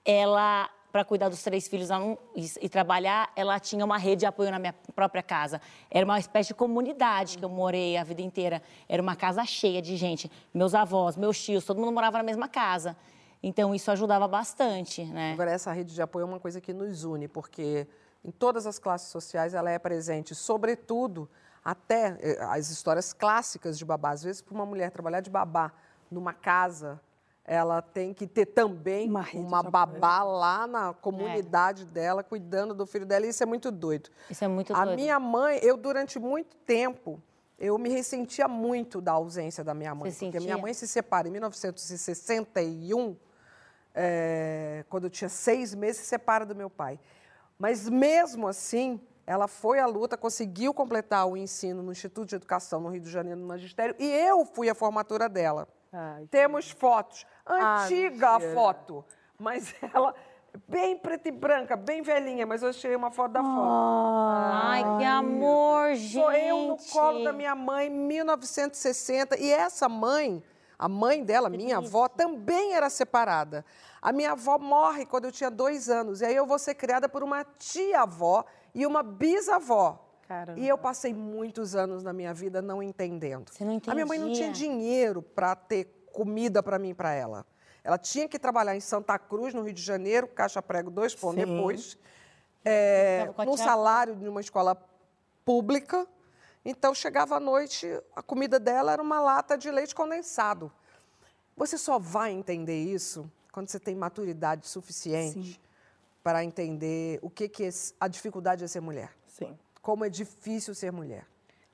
ela 0.05 0.69
para 0.91 1.05
cuidar 1.05 1.29
dos 1.29 1.41
três 1.41 1.69
filhos 1.69 1.89
não, 1.89 2.19
e, 2.35 2.45
e, 2.63 2.69
trabalhar, 2.69 3.31
ela 3.37 3.61
tinha 3.61 3.85
uma 3.85 3.97
rede 3.97 4.21
de 4.21 4.27
apoio 4.27 4.51
na 4.51 4.59
minha 4.59 4.75
própria 4.93 5.23
casa. 5.23 5.61
Era 5.89 6.05
uma 6.05 6.19
espécie 6.19 6.49
de 6.49 6.55
comunidade 6.55 7.39
que 7.39 7.45
eu 7.45 7.49
morei 7.49 7.97
a 7.97 8.03
vida 8.03 8.23
inteira. 8.23 8.61
Era 8.89 9.01
uma 9.01 9.15
casa 9.15 9.45
cheia 9.45 9.81
de 9.81 9.97
gente. 9.97 10.29
Meus 10.53 10.75
avós, 10.75 11.17
meus 11.17 11.41
tios, 11.41 11.65
todo 11.65 11.79
mundo 11.79 11.93
morava 11.93 12.19
na 12.19 12.25
mesma 12.25 12.49
casa. 12.49 12.97
Então, 13.41 13.73
isso 13.73 13.89
ajudava 13.93 14.27
bastante, 14.27 15.05
né? 15.05 15.33
Agora, 15.33 15.53
essa 15.53 15.71
rede 15.71 15.95
de 15.95 16.03
apoio 16.03 16.25
é 16.25 16.27
uma 16.27 16.41
coisa 16.41 16.61
que 16.61 16.73
nos 16.73 17.05
une, 17.05 17.29
porque 17.29 17.87
em 18.25 18.31
todas 18.31 18.67
as 18.67 18.79
classes 18.79 19.09
sociais 19.09 19.55
ela 19.55 19.71
é 19.71 19.79
presente, 19.79 20.35
sobretudo 20.35 21.29
até 21.65 22.19
eh, 22.21 22.39
as 22.41 22.71
histórias 22.71 23.13
clássicas 23.13 23.79
de 23.79 23.85
babá. 23.85 24.11
Às 24.11 24.23
vezes, 24.23 24.43
para 24.43 24.55
uma 24.55 24.67
mulher 24.67 24.91
trabalhar 24.91 25.21
de 25.21 25.31
babá 25.31 25.73
numa 26.11 26.33
casa, 26.33 27.01
ela 27.45 27.83
tem 27.83 28.15
que 28.15 28.27
ter 28.27 28.47
também 28.47 29.09
uma, 29.09 29.27
uma 29.35 29.63
babá 29.63 30.23
lá 30.23 30.67
na 30.67 30.95
comunidade 30.95 31.83
é. 31.83 31.87
dela, 31.87 32.23
cuidando 32.23 32.75
do 32.75 32.87
filho 32.87 33.05
dela. 33.05 33.27
E 33.27 33.31
isso 33.31 33.43
é 33.43 33.47
muito 33.47 33.71
doido. 33.71 34.11
Isso 34.31 34.45
é 34.45 34.49
muito 34.49 34.75
A 34.75 34.85
doido. 34.85 34.99
minha 34.99 35.19
mãe, 35.19 35.59
eu 35.63 35.77
durante 35.77 36.19
muito 36.19 36.57
tempo, 36.59 37.21
eu 37.59 37.77
me 37.79 37.89
ressentia 37.89 38.47
muito 38.47 39.01
da 39.01 39.13
ausência 39.13 39.65
da 39.65 39.75
minha 39.75 39.95
mãe. 39.95 40.11
Você 40.11 40.27
porque 40.27 40.39
sentia? 40.39 40.55
minha 40.55 40.59
mãe 40.59 40.73
se 40.73 40.87
separa 40.87 41.29
em 41.29 41.33
1961, 41.33 43.17
é, 43.95 44.85
quando 44.89 45.05
eu 45.05 45.11
tinha 45.11 45.29
seis 45.29 45.75
meses, 45.75 46.03
se 46.03 46.07
separa 46.07 46.47
do 46.47 46.55
meu 46.55 46.71
pai. 46.71 46.99
Mas 47.63 47.89
mesmo 47.89 48.49
assim, 48.49 49.01
ela 49.25 49.47
foi 49.47 49.79
à 49.79 49.87
luta, 49.87 50.17
conseguiu 50.17 50.75
completar 50.75 51.29
o 51.29 51.37
ensino 51.37 51.81
no 51.81 51.93
Instituto 51.93 52.31
de 52.31 52.35
Educação 52.35 52.81
no 52.81 52.89
Rio 52.89 53.01
de 53.01 53.09
Janeiro, 53.09 53.39
no 53.39 53.47
Magistério, 53.47 53.95
e 54.01 54.05
eu 54.05 54.45
fui 54.45 54.69
à 54.69 54.75
formatura 54.75 55.29
dela. 55.29 55.69
Ai, 55.93 56.27
Temos 56.29 56.73
fotos. 56.73 57.25
Antiga 57.47 58.31
ah, 58.31 58.35
a 58.35 58.41
foto, 58.41 59.05
mas 59.39 59.77
ela 59.95 60.13
bem 60.67 60.99
preta 60.99 61.29
e 61.29 61.31
branca, 61.31 61.77
bem 61.77 62.03
velhinha, 62.03 62.45
mas 62.45 62.65
eu 62.65 62.75
tirei 62.75 62.97
uma 62.97 63.13
foto 63.13 63.31
da 63.31 63.45
foto. 63.45 63.69
Ai, 64.65 64.99
que 64.99 65.05
amor, 65.05 65.95
gente. 65.95 66.15
Sou 66.15 66.33
eu 66.33 66.67
no 66.67 66.77
colo 66.77 67.23
da 67.23 67.33
minha 67.33 67.55
mãe, 67.55 67.89
1960, 67.89 69.39
e 69.39 69.49
essa 69.53 69.89
mãe, 69.89 70.43
a 70.77 70.89
mãe 70.89 71.23
dela, 71.23 71.49
minha 71.49 71.77
avó, 71.77 72.09
também 72.09 72.75
era 72.75 72.91
separada. 72.91 73.65
A 74.03 74.11
minha 74.11 74.33
avó 74.33 74.59
morre 74.59 75.07
quando 75.07 75.27
eu 75.27 75.33
tinha 75.33 75.49
dois 75.49 75.89
anos, 75.89 76.21
e 76.21 76.25
aí 76.25 76.35
eu 76.35 76.45
vou 76.45 76.59
ser 76.59 76.75
criada 76.75 77.09
por 77.09 77.23
uma 77.23 77.45
tia-avó 77.45 78.45
e 78.75 78.85
uma 78.85 79.01
bisavó. 79.01 80.05
Caramba. 80.27 80.59
E 80.59 80.69
eu 80.69 80.77
passei 80.77 81.15
muitos 81.15 81.77
anos 81.77 82.03
na 82.03 82.13
minha 82.13 82.35
vida 82.35 82.61
não 82.61 82.83
entendendo. 82.83 83.53
Você 83.53 83.65
não 83.65 83.73
entendia? 83.73 83.93
A 83.93 83.95
minha 83.95 84.07
mãe 84.07 84.19
não 84.19 84.33
tinha 84.33 84.51
dinheiro 84.51 85.23
para 85.23 85.55
ter 85.55 85.85
comida 86.13 86.61
para 86.65 86.81
mim 86.81 86.91
e 86.91 86.95
para 86.95 87.13
ela. 87.13 87.47
Ela 87.85 87.97
tinha 87.97 88.29
que 88.29 88.41
trabalhar 88.41 88.75
em 88.75 88.81
Santa 88.81 89.17
Cruz, 89.21 89.55
no 89.55 89.63
Rio 89.63 89.73
de 89.73 89.83
Janeiro, 89.83 90.27
caixa 90.27 90.61
prego 90.61 90.91
dois 90.91 91.15
pão 91.15 91.33
depois, 91.33 91.97
é, 92.65 93.29
num 93.45 93.57
salário 93.57 94.17
de 94.17 94.29
uma 94.29 94.41
escola 94.41 94.77
pública. 95.45 96.07
Então, 96.65 96.93
chegava 96.93 97.37
à 97.37 97.41
noite, 97.41 97.89
a 98.17 98.23
comida 98.23 98.59
dela 98.59 98.93
era 98.93 99.03
uma 99.03 99.21
lata 99.21 99.57
de 99.57 99.71
leite 99.71 99.95
condensado. 99.95 100.73
Você 101.57 101.79
só 101.79 101.99
vai 101.99 102.33
entender 102.33 102.83
isso 102.83 103.31
quando 103.53 103.69
você 103.69 103.79
tem 103.79 103.95
maturidade 103.95 104.67
suficiente 104.67 105.53
Sim. 105.53 105.61
para 106.23 106.43
entender 106.43 107.19
o 107.23 107.29
que, 107.29 107.49
que 107.49 107.65
é 107.65 107.71
a 108.01 108.09
dificuldade 108.09 108.65
de 108.65 108.69
ser 108.69 108.81
mulher. 108.81 109.13
Sim. 109.27 109.57
Como 109.83 110.05
é 110.05 110.09
difícil 110.09 110.75
ser 110.75 110.91
mulher. 110.91 111.27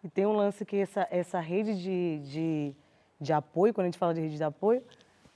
E 0.02 0.08
tem 0.08 0.26
um 0.26 0.32
lance 0.32 0.64
que 0.64 0.76
essa, 0.76 1.06
essa 1.10 1.38
rede 1.38 1.80
de, 1.80 2.18
de, 2.24 2.76
de 3.20 3.32
apoio, 3.32 3.72
quando 3.72 3.86
a 3.86 3.88
gente 3.88 3.98
fala 3.98 4.12
de 4.12 4.20
rede 4.20 4.36
de 4.36 4.44
apoio, 4.44 4.82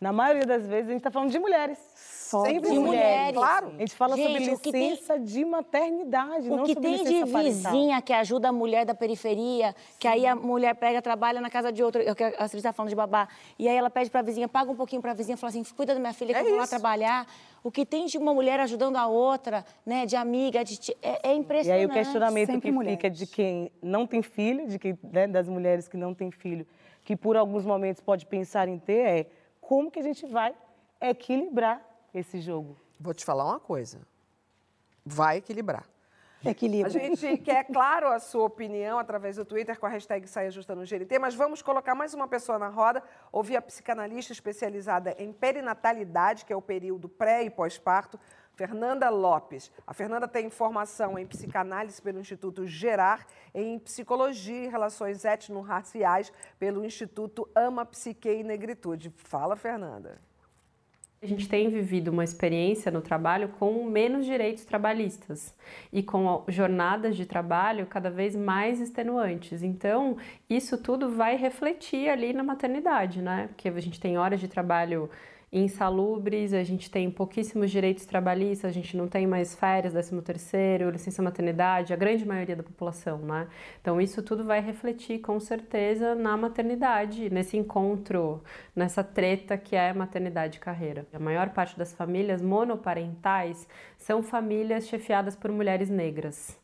na 0.02 0.12
maioria 0.12 0.44
das 0.44 0.66
vezes 0.66 0.88
a 0.88 0.90
gente 0.90 0.98
está 0.98 1.12
falando 1.12 1.30
de 1.30 1.38
mulheres. 1.38 1.78
Só 1.94 2.44
Sempre 2.44 2.70
de 2.70 2.78
mulheres. 2.78 3.36
Claro. 3.36 3.68
A 3.68 3.78
gente 3.78 3.94
fala 3.94 4.16
gente, 4.16 4.26
sobre 4.26 4.72
licença 4.72 5.14
tem, 5.14 5.22
de 5.22 5.44
maternidade, 5.44 6.50
o 6.50 6.56
não 6.56 6.64
que 6.64 6.74
sobre 6.74 6.90
tem 6.90 7.04
de 7.04 7.24
vizinha 7.24 8.02
que 8.02 8.12
ajuda 8.12 8.48
a 8.48 8.52
mulher 8.52 8.84
da 8.84 8.96
periferia, 8.96 9.68
Sim. 9.68 9.96
que 10.00 10.08
aí 10.08 10.26
a 10.26 10.34
mulher 10.34 10.74
pega, 10.74 11.00
trabalha 11.00 11.40
na 11.40 11.48
casa 11.48 11.70
de 11.70 11.84
outra, 11.84 12.02
que 12.16 12.24
a 12.24 12.28
Astrid 12.30 12.56
está 12.56 12.72
falando 12.72 12.88
de 12.88 12.96
babá, 12.96 13.28
e 13.56 13.68
aí 13.68 13.76
ela 13.76 13.88
pede 13.88 14.10
para 14.10 14.20
a 14.20 14.22
vizinha, 14.24 14.48
paga 14.48 14.72
um 14.72 14.74
pouquinho 14.74 15.00
para 15.00 15.12
a 15.12 15.14
vizinha, 15.14 15.36
fala 15.36 15.50
assim, 15.50 15.62
cuida 15.76 15.94
da 15.94 16.00
minha 16.00 16.12
filha 16.12 16.34
que 16.34 16.40
é 16.40 16.42
eu 16.42 16.48
vou 16.48 16.58
lá 16.58 16.66
trabalhar. 16.66 17.24
O 17.62 17.70
que 17.70 17.86
tem 17.86 18.06
de 18.06 18.18
uma 18.18 18.34
mulher 18.34 18.58
ajudando 18.58 18.96
a 18.96 19.06
outra, 19.06 19.64
né, 19.86 20.04
de 20.04 20.16
amiga, 20.16 20.64
de 20.64 20.80
é, 21.00 21.30
é 21.30 21.34
impressionante. 21.34 21.80
E 21.80 21.84
aí 21.84 21.86
o 21.86 21.90
questionamento 21.90 22.46
Sempre 22.46 22.62
que 22.62 22.72
mulheres. 22.72 22.96
fica 22.96 23.08
de 23.08 23.24
quem 23.24 23.70
não 23.80 24.04
tem 24.04 24.20
filho, 24.20 24.66
de 24.66 24.80
quem, 24.80 24.98
né, 25.12 25.28
das 25.28 25.48
mulheres 25.48 25.86
que 25.86 25.96
não 25.96 26.12
têm 26.12 26.32
filho, 26.32 26.66
que 27.04 27.14
por 27.14 27.36
alguns 27.36 27.64
momentos 27.64 28.02
pode 28.02 28.26
pensar 28.26 28.66
em 28.68 28.80
ter, 28.80 29.06
é 29.06 29.26
como 29.62 29.90
que 29.90 30.00
a 30.00 30.02
gente 30.02 30.26
vai 30.26 30.54
equilibrar 31.00 31.80
esse 32.12 32.40
jogo? 32.40 32.76
Vou 33.00 33.14
te 33.14 33.24
falar 33.24 33.44
uma 33.44 33.60
coisa. 33.60 34.02
Vai 35.04 35.38
equilibrar. 35.38 35.88
Equilíbrio. 36.44 36.86
A 36.86 36.90
gente 36.90 37.38
quer, 37.38 37.64
claro, 37.64 38.08
a 38.08 38.18
sua 38.18 38.44
opinião 38.44 38.98
através 38.98 39.36
do 39.36 39.44
Twitter 39.44 39.78
com 39.78 39.86
a 39.86 39.88
hashtag 39.88 40.26
Sai 40.26 40.48
Ajustando 40.48 40.82
o 40.82 40.84
GLT, 40.84 41.18
mas 41.20 41.36
vamos 41.36 41.62
colocar 41.62 41.94
mais 41.94 42.12
uma 42.14 42.26
pessoa 42.26 42.58
na 42.58 42.68
roda, 42.68 43.00
ouvir 43.30 43.56
a 43.56 43.62
psicanalista 43.62 44.32
especializada 44.32 45.14
em 45.18 45.32
perinatalidade, 45.32 46.44
que 46.44 46.52
é 46.52 46.56
o 46.56 46.60
período 46.60 47.08
pré 47.08 47.44
e 47.44 47.50
pós-parto, 47.50 48.18
Fernanda 48.62 49.10
Lopes. 49.10 49.72
A 49.84 49.92
Fernanda 49.92 50.28
tem 50.28 50.48
formação 50.48 51.18
em 51.18 51.26
psicanálise 51.26 52.00
pelo 52.00 52.20
Instituto 52.20 52.64
Gerar 52.64 53.26
em 53.52 53.76
psicologia 53.80 54.66
e 54.66 54.68
relações 54.68 55.24
étnico-raciais 55.24 56.32
pelo 56.60 56.84
Instituto 56.84 57.48
Ama 57.56 57.84
Psique 57.84 58.28
e 58.28 58.44
Negritude. 58.44 59.12
Fala, 59.16 59.56
Fernanda. 59.56 60.20
A 61.20 61.26
gente 61.26 61.48
tem 61.48 61.70
vivido 61.70 62.12
uma 62.12 62.22
experiência 62.22 62.90
no 62.92 63.02
trabalho 63.02 63.48
com 63.48 63.84
menos 63.84 64.24
direitos 64.24 64.64
trabalhistas 64.64 65.52
e 65.92 66.00
com 66.00 66.44
jornadas 66.46 67.16
de 67.16 67.26
trabalho 67.26 67.86
cada 67.86 68.10
vez 68.10 68.36
mais 68.36 68.80
extenuantes. 68.80 69.64
Então, 69.64 70.16
isso 70.48 70.78
tudo 70.78 71.10
vai 71.10 71.36
refletir 71.36 72.08
ali 72.08 72.32
na 72.32 72.44
maternidade, 72.44 73.20
né? 73.20 73.48
Porque 73.48 73.68
a 73.68 73.80
gente 73.80 73.98
tem 73.98 74.16
horas 74.16 74.38
de 74.38 74.46
trabalho 74.46 75.10
insalubres, 75.52 76.54
a 76.54 76.64
gente 76.64 76.90
tem 76.90 77.10
pouquíssimos 77.10 77.70
direitos 77.70 78.06
trabalhistas, 78.06 78.70
a 78.70 78.72
gente 78.72 78.96
não 78.96 79.06
tem 79.06 79.26
mais 79.26 79.54
férias, 79.54 79.92
13 79.92 80.22
terceiro, 80.22 80.90
licença 80.90 81.22
maternidade, 81.22 81.92
a 81.92 81.96
grande 81.96 82.24
maioria 82.26 82.56
da 82.56 82.62
população, 82.62 83.18
né? 83.18 83.46
Então 83.80 84.00
isso 84.00 84.22
tudo 84.22 84.44
vai 84.44 84.60
refletir 84.62 85.18
com 85.20 85.38
certeza 85.38 86.14
na 86.14 86.36
maternidade, 86.38 87.28
nesse 87.28 87.58
encontro, 87.58 88.42
nessa 88.74 89.04
treta 89.04 89.58
que 89.58 89.76
é 89.76 89.92
maternidade 89.92 90.56
e 90.56 90.60
carreira. 90.60 91.06
A 91.12 91.18
maior 91.18 91.50
parte 91.50 91.78
das 91.78 91.92
famílias 91.92 92.40
monoparentais 92.40 93.68
são 93.98 94.22
famílias 94.22 94.88
chefiadas 94.88 95.36
por 95.36 95.52
mulheres 95.52 95.90
negras. 95.90 96.58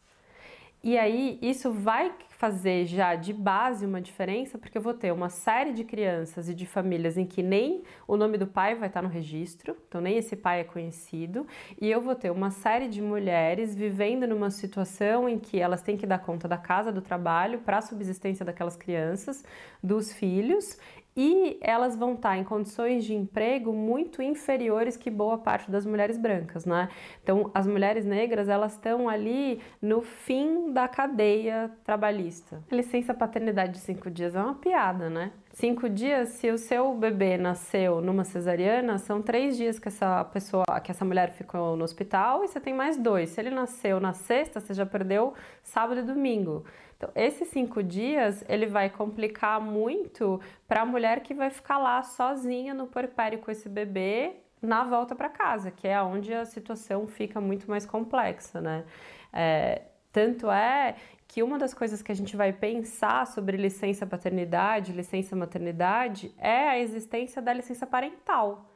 E 0.82 0.96
aí 0.96 1.38
isso 1.42 1.72
vai 1.72 2.10
fazer 2.38 2.86
já 2.86 3.16
de 3.16 3.32
base 3.32 3.84
uma 3.84 4.00
diferença, 4.00 4.56
porque 4.56 4.78
eu 4.78 4.82
vou 4.82 4.94
ter 4.94 5.12
uma 5.12 5.28
série 5.28 5.72
de 5.72 5.82
crianças 5.82 6.48
e 6.48 6.54
de 6.54 6.66
famílias 6.66 7.18
em 7.18 7.26
que 7.26 7.42
nem 7.42 7.82
o 8.06 8.16
nome 8.16 8.38
do 8.38 8.46
pai 8.46 8.76
vai 8.76 8.86
estar 8.86 9.02
no 9.02 9.08
registro, 9.08 9.76
então 9.88 10.00
nem 10.00 10.16
esse 10.16 10.36
pai 10.36 10.60
é 10.60 10.64
conhecido, 10.64 11.44
e 11.80 11.90
eu 11.90 12.00
vou 12.00 12.14
ter 12.14 12.30
uma 12.30 12.52
série 12.52 12.86
de 12.86 13.02
mulheres 13.02 13.74
vivendo 13.74 14.24
numa 14.24 14.50
situação 14.50 15.28
em 15.28 15.36
que 15.36 15.58
elas 15.58 15.82
têm 15.82 15.96
que 15.96 16.06
dar 16.06 16.20
conta 16.20 16.46
da 16.46 16.56
casa, 16.56 16.92
do 16.92 17.02
trabalho, 17.02 17.58
para 17.58 17.78
a 17.78 17.82
subsistência 17.82 18.44
daquelas 18.44 18.76
crianças, 18.76 19.44
dos 19.82 20.12
filhos, 20.12 20.78
e 21.20 21.58
elas 21.60 21.96
vão 21.96 22.14
estar 22.14 22.38
em 22.38 22.44
condições 22.44 23.04
de 23.04 23.12
emprego 23.12 23.72
muito 23.72 24.22
inferiores 24.22 24.96
que 24.96 25.10
boa 25.10 25.36
parte 25.36 25.68
das 25.68 25.84
mulheres 25.84 26.16
brancas, 26.16 26.64
né? 26.64 26.88
Então, 27.20 27.50
as 27.52 27.66
mulheres 27.66 28.04
negras, 28.04 28.48
elas 28.48 28.74
estão 28.74 29.08
ali 29.08 29.60
no 29.82 30.00
fim 30.00 30.72
da 30.72 30.86
cadeia 30.86 31.72
trabalhista. 31.82 32.62
A 32.70 32.74
licença 32.76 33.12
paternidade 33.12 33.72
de 33.72 33.78
cinco 33.80 34.08
dias 34.08 34.36
é 34.36 34.40
uma 34.40 34.54
piada, 34.54 35.10
né? 35.10 35.32
Cinco 35.54 35.88
dias, 35.88 36.28
se 36.28 36.52
o 36.52 36.56
seu 36.56 36.94
bebê 36.94 37.36
nasceu 37.36 38.00
numa 38.00 38.22
cesariana, 38.22 38.96
são 38.96 39.20
três 39.20 39.56
dias 39.56 39.76
que 39.76 39.88
essa 39.88 40.22
pessoa, 40.26 40.64
que 40.84 40.92
essa 40.92 41.04
mulher 41.04 41.32
ficou 41.32 41.74
no 41.74 41.82
hospital 41.82 42.44
e 42.44 42.46
você 42.46 42.60
tem 42.60 42.72
mais 42.72 42.96
dois. 42.96 43.30
Se 43.30 43.40
ele 43.40 43.50
nasceu 43.50 43.98
na 43.98 44.12
sexta, 44.12 44.60
você 44.60 44.72
já 44.72 44.86
perdeu 44.86 45.34
sábado 45.64 45.98
e 45.98 46.04
domingo. 46.04 46.64
Então, 46.98 47.10
esses 47.14 47.46
cinco 47.48 47.80
dias 47.80 48.44
ele 48.48 48.66
vai 48.66 48.90
complicar 48.90 49.60
muito 49.60 50.40
para 50.66 50.82
a 50.82 50.84
mulher 50.84 51.20
que 51.20 51.32
vai 51.32 51.48
ficar 51.48 51.78
lá 51.78 52.02
sozinha 52.02 52.74
no 52.74 52.88
porpério 52.88 53.38
com 53.38 53.52
esse 53.52 53.68
bebê 53.68 54.32
na 54.60 54.82
volta 54.82 55.14
para 55.14 55.28
casa, 55.28 55.70
que 55.70 55.86
é 55.86 56.02
onde 56.02 56.34
a 56.34 56.44
situação 56.44 57.06
fica 57.06 57.40
muito 57.40 57.70
mais 57.70 57.86
complexa, 57.86 58.60
né? 58.60 58.84
É, 59.32 59.82
tanto 60.10 60.50
é 60.50 60.96
que 61.28 61.40
uma 61.40 61.56
das 61.56 61.72
coisas 61.72 62.02
que 62.02 62.10
a 62.10 62.14
gente 62.16 62.36
vai 62.36 62.52
pensar 62.52 63.28
sobre 63.28 63.56
licença 63.56 64.04
paternidade, 64.04 64.92
licença 64.92 65.36
maternidade, 65.36 66.34
é 66.36 66.68
a 66.68 66.80
existência 66.80 67.40
da 67.40 67.52
licença 67.52 67.86
parental 67.86 68.68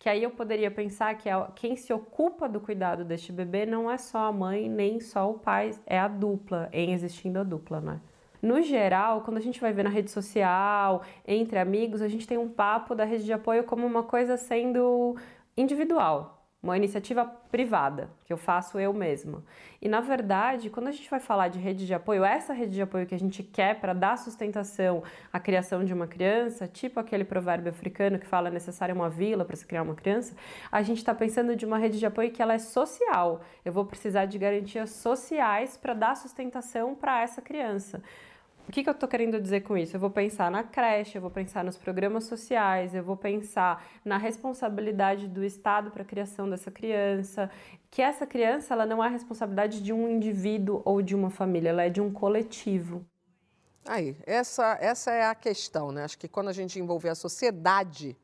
que 0.00 0.08
aí 0.08 0.22
eu 0.22 0.30
poderia 0.30 0.70
pensar 0.70 1.14
que 1.18 1.28
quem 1.54 1.76
se 1.76 1.92
ocupa 1.92 2.48
do 2.48 2.58
cuidado 2.58 3.04
deste 3.04 3.30
bebê 3.30 3.66
não 3.66 3.90
é 3.90 3.98
só 3.98 4.28
a 4.28 4.32
mãe 4.32 4.66
nem 4.66 4.98
só 4.98 5.30
o 5.30 5.34
pai, 5.34 5.72
é 5.86 5.98
a 5.98 6.08
dupla, 6.08 6.70
em 6.72 6.94
existindo 6.94 7.38
a 7.38 7.44
dupla, 7.44 7.82
né? 7.82 8.00
No 8.40 8.62
geral, 8.62 9.20
quando 9.20 9.36
a 9.36 9.40
gente 9.40 9.60
vai 9.60 9.74
ver 9.74 9.82
na 9.82 9.90
rede 9.90 10.10
social, 10.10 11.02
entre 11.28 11.58
amigos, 11.58 12.00
a 12.00 12.08
gente 12.08 12.26
tem 12.26 12.38
um 12.38 12.48
papo 12.48 12.94
da 12.94 13.04
rede 13.04 13.26
de 13.26 13.32
apoio 13.34 13.64
como 13.64 13.86
uma 13.86 14.02
coisa 14.02 14.38
sendo 14.38 15.16
individual. 15.54 16.39
Uma 16.62 16.76
iniciativa 16.76 17.24
privada, 17.24 18.10
que 18.24 18.32
eu 18.32 18.36
faço 18.36 18.78
eu 18.78 18.92
mesma. 18.92 19.42
E 19.80 19.88
na 19.88 20.00
verdade, 20.00 20.68
quando 20.68 20.88
a 20.88 20.92
gente 20.92 21.08
vai 21.08 21.18
falar 21.18 21.48
de 21.48 21.58
rede 21.58 21.86
de 21.86 21.94
apoio, 21.94 22.22
essa 22.22 22.52
rede 22.52 22.74
de 22.74 22.82
apoio 22.82 23.06
que 23.06 23.14
a 23.14 23.18
gente 23.18 23.42
quer 23.42 23.80
para 23.80 23.94
dar 23.94 24.18
sustentação 24.18 25.02
à 25.32 25.40
criação 25.40 25.82
de 25.82 25.94
uma 25.94 26.06
criança, 26.06 26.68
tipo 26.68 27.00
aquele 27.00 27.24
provérbio 27.24 27.70
africano 27.70 28.18
que 28.18 28.26
fala 28.26 28.50
necessária 28.50 28.94
uma 28.94 29.08
vila 29.08 29.42
para 29.44 29.56
se 29.56 29.64
criar 29.64 29.82
uma 29.82 29.94
criança, 29.94 30.36
a 30.70 30.82
gente 30.82 30.98
está 30.98 31.14
pensando 31.14 31.56
de 31.56 31.64
uma 31.64 31.78
rede 31.78 31.98
de 31.98 32.04
apoio 32.04 32.30
que 32.30 32.42
ela 32.42 32.52
é 32.52 32.58
social. 32.58 33.40
Eu 33.64 33.72
vou 33.72 33.86
precisar 33.86 34.26
de 34.26 34.38
garantias 34.38 34.90
sociais 34.90 35.78
para 35.78 35.94
dar 35.94 36.14
sustentação 36.14 36.94
para 36.94 37.22
essa 37.22 37.40
criança. 37.40 38.02
O 38.70 38.72
que, 38.72 38.84
que 38.84 38.88
eu 38.88 38.92
estou 38.92 39.08
querendo 39.08 39.40
dizer 39.40 39.62
com 39.62 39.76
isso? 39.76 39.96
Eu 39.96 40.00
vou 40.00 40.10
pensar 40.10 40.48
na 40.48 40.62
creche, 40.62 41.18
eu 41.18 41.20
vou 41.20 41.30
pensar 41.30 41.64
nos 41.64 41.76
programas 41.76 42.22
sociais, 42.22 42.94
eu 42.94 43.02
vou 43.02 43.16
pensar 43.16 43.84
na 44.04 44.16
responsabilidade 44.16 45.26
do 45.26 45.44
Estado 45.44 45.90
para 45.90 46.02
a 46.02 46.04
criação 46.04 46.48
dessa 46.48 46.70
criança, 46.70 47.50
que 47.90 48.00
essa 48.00 48.24
criança 48.28 48.72
ela 48.72 48.86
não 48.86 49.02
é 49.02 49.08
a 49.08 49.10
responsabilidade 49.10 49.82
de 49.82 49.92
um 49.92 50.08
indivíduo 50.08 50.82
ou 50.84 51.02
de 51.02 51.16
uma 51.16 51.30
família, 51.30 51.70
ela 51.70 51.82
é 51.82 51.90
de 51.90 52.00
um 52.00 52.12
coletivo. 52.12 53.04
Aí, 53.84 54.16
essa, 54.24 54.78
essa 54.80 55.10
é 55.10 55.24
a 55.26 55.34
questão, 55.34 55.90
né? 55.90 56.04
Acho 56.04 56.16
que 56.16 56.28
quando 56.28 56.46
a 56.46 56.52
gente 56.52 56.78
envolver 56.78 57.08
a 57.08 57.16
sociedade, 57.16 58.16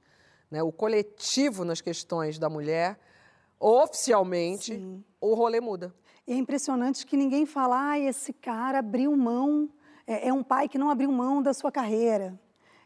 né, 0.49 0.63
o 0.63 0.71
coletivo 0.71 1.65
nas 1.65 1.81
questões 1.81 2.39
da 2.39 2.49
mulher, 2.49 2.97
oficialmente, 3.59 4.77
Sim. 4.77 5.03
o 5.21 5.35
rolê 5.35 5.61
muda. 5.61 5.93
E 6.25 6.33
é 6.33 6.37
impressionante 6.37 7.05
que 7.05 7.17
ninguém 7.17 7.45
fala, 7.47 7.91
ah, 7.91 7.99
esse 7.99 8.33
cara 8.33 8.79
abriu 8.79 9.17
mão 9.17 9.69
é, 10.07 10.29
é 10.29 10.33
um 10.33 10.43
pai 10.43 10.69
que 10.69 10.79
não 10.79 10.91
abriu 10.91 11.11
mão 11.11 11.43
da 11.43 11.53
sua 11.53 11.73
carreira. 11.73 12.39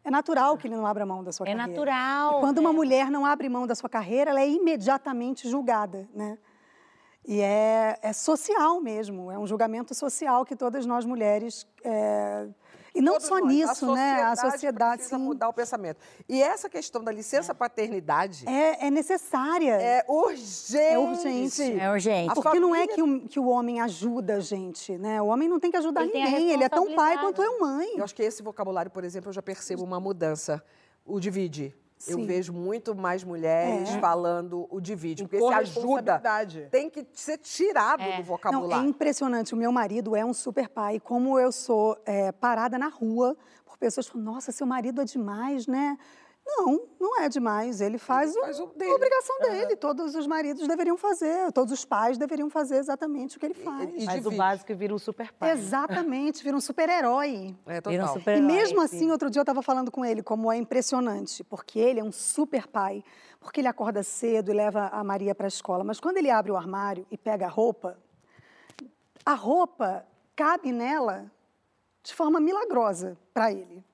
É 0.03 0.11
natural 0.11 0.57
que 0.57 0.67
ele 0.67 0.77
não 0.77 0.87
abra 0.87 1.05
mão 1.05 1.23
da 1.23 1.31
sua 1.31 1.47
é 1.47 1.53
carreira. 1.53 1.71
É 1.71 1.75
natural. 1.75 2.39
E 2.39 2.41
quando 2.41 2.59
uma 2.59 2.73
mulher 2.73 3.11
não 3.11 3.27
abre 3.27 3.49
mão 3.49 3.67
da 3.67 3.75
sua 3.75 3.89
carreira, 3.89 4.31
ela 4.31 4.41
é 4.41 4.49
imediatamente 4.49 5.49
julgada, 5.49 6.09
né? 6.15 6.39
E 7.27 7.41
é, 7.43 7.99
é 8.03 8.13
social 8.15 8.81
mesmo, 8.81 9.31
é 9.31 9.39
um 9.39 9.47
julgamento 9.47 9.95
social 9.95 10.45
que 10.45 10.57
todas 10.57 10.87
nós 10.87 11.05
mulheres 11.05 11.67
é, 11.85 12.49
e 12.95 13.01
não 13.01 13.15
Todos 13.15 13.29
só 13.29 13.39
nós. 13.39 13.49
nisso, 13.49 13.91
a 13.91 13.95
né? 13.95 14.23
A 14.23 14.37
sociedade 14.37 14.97
precisa 14.97 15.17
sim. 15.17 15.23
mudar 15.23 15.49
o 15.49 15.53
pensamento. 15.53 15.99
E 16.29 16.43
essa 16.43 16.69
questão 16.69 17.03
da 17.03 17.13
licença 17.13 17.55
paternidade 17.55 18.49
é, 18.49 18.87
é 18.87 18.91
necessária. 18.91 19.75
É 19.75 20.05
urgente. 20.09 20.77
É 20.77 20.99
urgente. 20.99 21.81
É 21.81 21.91
urgente. 21.91 22.35
Porque 22.35 22.49
família... 22.49 22.67
não 22.67 22.75
é 22.75 22.87
que 22.87 23.03
o, 23.03 23.21
que 23.29 23.41
o 23.41 23.47
homem 23.49 23.81
ajuda 23.81 24.37
a 24.37 24.41
gente, 24.41 24.97
né? 24.99 25.21
O 25.23 25.27
homem 25.27 25.49
não 25.49 25.61
tem 25.61 25.71
que 25.71 25.77
ajudar 25.77 26.05
ele 26.05 26.13
ninguém. 26.13 26.51
Ele 26.51 26.65
é 26.65 26.69
tão 26.69 26.95
pai 26.95 27.19
quanto 27.19 27.43
eu 27.43 27.61
mãe. 27.61 27.97
Eu 27.97 28.05
acho 28.05 28.15
que 28.15 28.23
esse 28.23 28.43
vocabulário, 28.43 28.91
por 28.91 29.05
exemplo, 29.05 29.29
eu 29.29 29.33
já 29.33 29.43
percebo 29.43 29.85
uma 29.85 30.01
mudança. 30.01 30.63
O 31.05 31.19
divide. 31.19 31.75
Sim. 32.01 32.13
Eu 32.13 32.27
vejo 32.27 32.51
muito 32.51 32.95
mais 32.95 33.23
mulheres 33.23 33.91
é. 33.91 34.01
falando 34.01 34.67
o 34.71 34.81
divide, 34.81 35.23
porque 35.25 35.39
se 35.39 35.53
ajuda 35.53 36.19
tem 36.71 36.89
que 36.89 37.07
ser 37.13 37.37
tirado 37.37 38.03
é. 38.03 38.17
do 38.17 38.23
vocabulário. 38.23 38.77
Não, 38.77 38.87
é 38.87 38.89
impressionante. 38.89 39.53
O 39.53 39.57
meu 39.57 39.71
marido 39.71 40.17
é 40.17 40.25
um 40.25 40.33
super 40.33 40.71
pai. 40.71 40.99
Como 40.99 41.39
eu 41.39 41.53
sou 41.53 42.01
é, 42.07 42.33
parada 42.33 42.79
na 42.79 42.89
rua 42.89 43.37
por 43.67 43.77
pessoas 43.77 44.07
que 44.07 44.13
falam, 44.15 44.33
nossa, 44.33 44.51
seu 44.51 44.67
marido 44.67 45.03
é 45.03 45.05
demais, 45.05 45.67
né? 45.67 45.99
Não, 46.57 46.89
não 46.99 47.21
é 47.21 47.29
demais. 47.29 47.81
Ele 47.81 47.97
faz, 47.97 48.35
ele 48.35 48.45
faz 48.45 48.59
o, 48.59 48.65
a 48.65 48.95
obrigação 48.95 49.39
dele. 49.41 49.77
Todos 49.77 50.15
os 50.15 50.27
maridos 50.27 50.67
deveriam 50.67 50.97
fazer, 50.97 51.53
todos 51.53 51.73
os 51.73 51.85
pais 51.85 52.19
deveriam 52.19 52.51
fazer 52.51 52.77
exatamente 52.77 53.37
o 53.37 53.41
que 53.41 53.47
ele 53.47 53.55
faz. 53.55 53.91
E, 53.95 53.99
e 53.99 54.07
faz 54.07 54.27
o 54.27 54.31
básico 54.33 54.73
e 54.73 54.75
vira 54.75 54.95
um 54.95 54.99
super 54.99 55.33
pai. 55.33 55.53
Exatamente, 55.53 56.43
vira 56.43 56.57
um 56.57 56.61
super-herói. 56.61 57.57
É, 57.67 57.81
total. 57.81 58.05
Um 58.05 58.13
super 58.13 58.37
e 58.37 58.41
mesmo 58.41 58.81
assim, 58.81 58.99
sim. 59.01 59.11
outro 59.11 59.31
dia 59.31 59.41
eu 59.41 59.43
estava 59.43 59.63
falando 59.63 59.91
com 59.91 60.05
ele 60.05 60.23
como 60.23 60.51
é 60.51 60.57
impressionante, 60.57 61.45
porque 61.45 61.79
ele 61.79 62.01
é 62.01 62.05
um 62.05 62.13
super 62.13 62.67
pai, 62.67 63.05
porque 63.39 63.61
ele 63.61 63.69
acorda 63.69 64.03
cedo 64.03 64.51
e 64.51 64.55
leva 64.55 64.89
a 64.89 65.05
Maria 65.05 65.35
para 65.35 65.47
a 65.47 65.49
escola. 65.49 65.85
Mas 65.85 66.01
quando 66.01 66.17
ele 66.17 66.31
abre 66.31 66.51
o 66.51 66.57
armário 66.57 67.07
e 67.11 67.17
pega 67.17 67.47
a 67.47 67.51
roupa, 67.51 67.97
a 69.25 69.35
roupa 69.35 70.05
cabe 70.35 70.73
nela 70.73 71.31
de 72.03 72.15
forma 72.15 72.41
milagrosa 72.41 73.17
para 73.33 73.53
ele. 73.53 73.85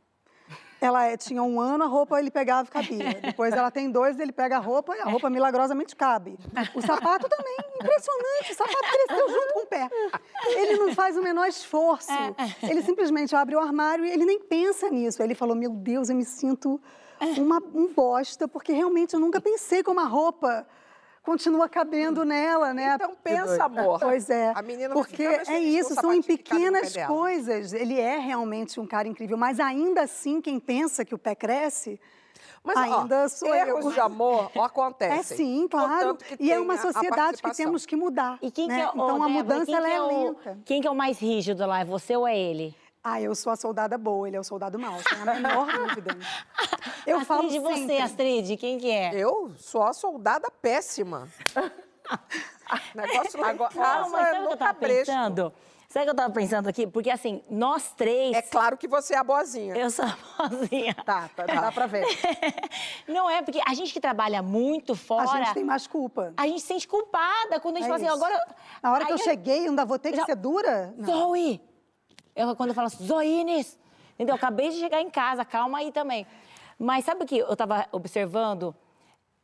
Ela 0.87 1.05
é, 1.07 1.17
tinha 1.17 1.43
um 1.43 1.61
ano, 1.61 1.85
a 1.85 1.87
roupa 1.87 2.19
ele 2.19 2.31
pegava 2.31 2.69
e 2.69 2.71
cabia. 2.71 3.15
Depois 3.21 3.53
ela 3.53 3.71
tem 3.71 3.91
dois, 3.91 4.19
ele 4.19 4.33
pega 4.33 4.57
a 4.57 4.61
roupa 4.61 4.97
e 4.97 5.01
a 5.01 5.05
roupa 5.05 5.29
milagrosamente 5.29 5.97
cabe. 5.97 6.39
O 6.75 6.81
sapato 6.81 7.29
também, 7.29 7.57
impressionante. 7.75 8.53
O 8.53 8.55
sapato 8.55 8.89
cresceu 8.91 9.29
junto 9.29 9.55
com 9.55 9.61
o 9.61 9.67
pé. 9.67 9.89
Ele 10.47 10.77
não 10.77 10.95
faz 10.95 11.17
o 11.17 11.23
menor 11.23 11.47
esforço. 11.47 12.13
Ele 12.63 12.83
simplesmente 12.83 13.35
abre 13.35 13.57
o 13.57 13.59
armário 13.59 14.05
e 14.05 14.11
ele 14.11 14.25
nem 14.25 14.41
pensa 14.41 14.89
nisso. 14.89 15.21
Aí 15.21 15.27
ele 15.27 15.35
falou: 15.35 15.57
Meu 15.57 15.71
Deus, 15.71 16.09
eu 16.09 16.17
me 16.17 16.25
sinto 16.25 16.81
uma, 17.39 17.63
um 17.75 17.93
bosta, 17.93 18.47
porque 18.47 18.73
realmente 18.73 19.15
eu 19.15 19.21
nunca 19.21 19.41
pensei 19.41 19.83
como 19.83 20.01
a 20.01 20.05
roupa 20.05 20.67
continua 21.27 21.69
cabendo 21.69 22.25
nela, 22.25 22.73
né? 22.73 22.95
Então 22.95 23.17
pensa, 23.23 23.65
amor. 23.65 23.99
Pois 23.99 24.31
é. 24.31 24.53
A 24.55 24.63
menina 24.63 24.95
Porque 24.95 25.25
é 25.25 25.59
isso, 25.59 25.93
são 25.97 26.15
em 26.15 26.23
pequenas 26.23 26.95
coisas. 27.09 27.73
Ele 27.73 28.01
é 28.01 28.17
realmente 28.17 28.79
um 28.79 28.87
cara 28.87 29.09
incrível, 29.09 29.37
mas 29.37 29.59
ainda 29.59 30.03
assim 30.03 30.41
quem 30.41 30.61
pensa 30.61 31.05
que 31.05 31.15
o 31.15 31.19
pé 31.19 31.35
cresce 31.35 31.99
mas, 32.63 32.77
ainda 32.77 33.25
ó, 33.25 33.29
sou 33.29 33.55
erros 33.55 33.85
eu. 33.85 33.93
de 33.93 34.01
amor 34.01 34.51
acontecem. 34.59 35.19
É 35.19 35.23
sim, 35.23 35.69
claro. 35.69 36.19
E 36.39 36.53
é 36.53 36.59
uma 36.59 36.77
sociedade 36.77 37.41
que 37.41 37.57
temos 37.57 37.87
que 37.87 37.95
mudar. 37.95 38.39
E 38.43 38.51
quem 38.51 38.67
né? 38.67 38.75
que 38.75 38.81
é, 38.83 38.89
então 38.89 39.21
oh, 39.21 39.23
a 39.23 39.29
mudança 39.29 39.71
ela 39.71 39.89
é, 39.89 39.95
é 39.95 40.01
lenta. 40.01 40.59
Quem 40.65 40.81
que 40.81 40.89
é 40.89 40.91
o 40.91 40.95
mais 40.95 41.19
rígido 41.19 41.65
lá? 41.65 41.81
É 41.81 41.85
você 41.85 42.17
ou 42.17 42.27
é 42.27 42.37
ele? 42.37 42.75
Ah, 43.09 43.21
eu 43.21 43.37
sou 43.37 43.53
a 43.53 43.57
soldada 43.57 43.97
boa, 43.97 44.27
ele 44.27 44.37
é 44.37 44.41
o 44.41 44.43
soldado 44.43 44.77
mau, 44.81 44.99
sem 45.01 45.17
a 45.17 45.25
menor 45.25 45.69
dúvida. 45.79 46.19
Eu 47.07 47.19
Astrid, 47.19 47.25
falo 47.25 47.49
de 47.49 47.61
você, 47.61 47.99
Astrid, 47.99 48.57
quem 48.57 48.79
que 48.79 48.91
é? 48.91 49.15
Eu 49.15 49.53
sou 49.57 49.85
a 49.85 49.93
soldada 49.93 50.51
péssima. 50.51 51.29
Negócio 52.93 53.41
lá 53.41 53.51
Agora, 53.51 53.73
Não, 53.77 54.11
mas 54.11 54.29
sabe 54.29 54.39
o 54.41 54.47
que 54.49 54.53
eu 54.53 54.57
tava 54.57 54.75
pensando? 54.75 55.53
Sabe 55.89 56.03
o 56.03 56.05
que 56.05 56.11
eu 56.11 56.15
tava 56.17 56.35
pensando 56.35 56.69
aqui? 56.69 56.85
Porque 56.85 57.09
assim, 57.09 57.41
nós 57.49 57.93
três. 57.97 58.37
É 58.37 58.43
claro 58.43 58.77
que 58.77 58.89
você 58.89 59.15
é 59.15 59.19
a 59.19 59.23
boazinha. 59.23 59.77
Eu 59.77 59.89
sou 59.89 60.05
a 60.05 60.49
boazinha. 60.49 60.97
Tá, 61.05 61.31
tá 61.37 61.47
dá 61.47 61.71
pra 61.71 61.87
ver. 61.87 62.05
Não 63.07 63.31
é, 63.31 63.41
porque 63.41 63.61
a 63.65 63.73
gente 63.73 63.93
que 63.93 64.01
trabalha 64.01 64.43
muito 64.43 64.97
fora. 64.97 65.31
A 65.31 65.45
gente 65.45 65.55
tem 65.55 65.63
mais 65.63 65.87
culpa. 65.87 66.35
A 66.37 66.49
gente 66.49 66.61
se 66.61 66.67
sente 66.67 66.89
culpada 66.89 67.61
quando 67.61 67.77
a 67.77 67.81
gente 67.83 67.89
é 67.89 67.99
fala 67.99 68.05
assim, 68.05 68.25
agora. 68.25 68.57
Na 68.83 68.93
hora 68.93 69.07
que 69.07 69.13
eu, 69.13 69.17
eu 69.17 69.23
cheguei, 69.23 69.69
ainda 69.69 69.85
vou 69.85 69.97
ter 69.97 70.11
que 70.11 70.17
já... 70.17 70.25
ser 70.25 70.35
dura? 70.35 70.93
Não. 70.99 71.07
Zoe! 71.07 71.76
Eu, 72.37 72.55
quando 72.55 72.69
eu 72.69 72.75
falo 72.75 72.89
assim, 72.89 73.05
Zoines, 73.05 73.79
entendeu? 74.15 74.35
Eu 74.35 74.37
acabei 74.37 74.69
de 74.69 74.77
chegar 74.77 75.01
em 75.01 75.11
casa, 75.11 75.45
calma 75.45 75.79
aí 75.79 75.91
também. 75.91 76.27
Mas 76.79 77.05
sabe 77.05 77.25
o 77.25 77.27
que 77.27 77.39
eu 77.39 77.53
estava 77.53 77.87
observando? 77.91 78.75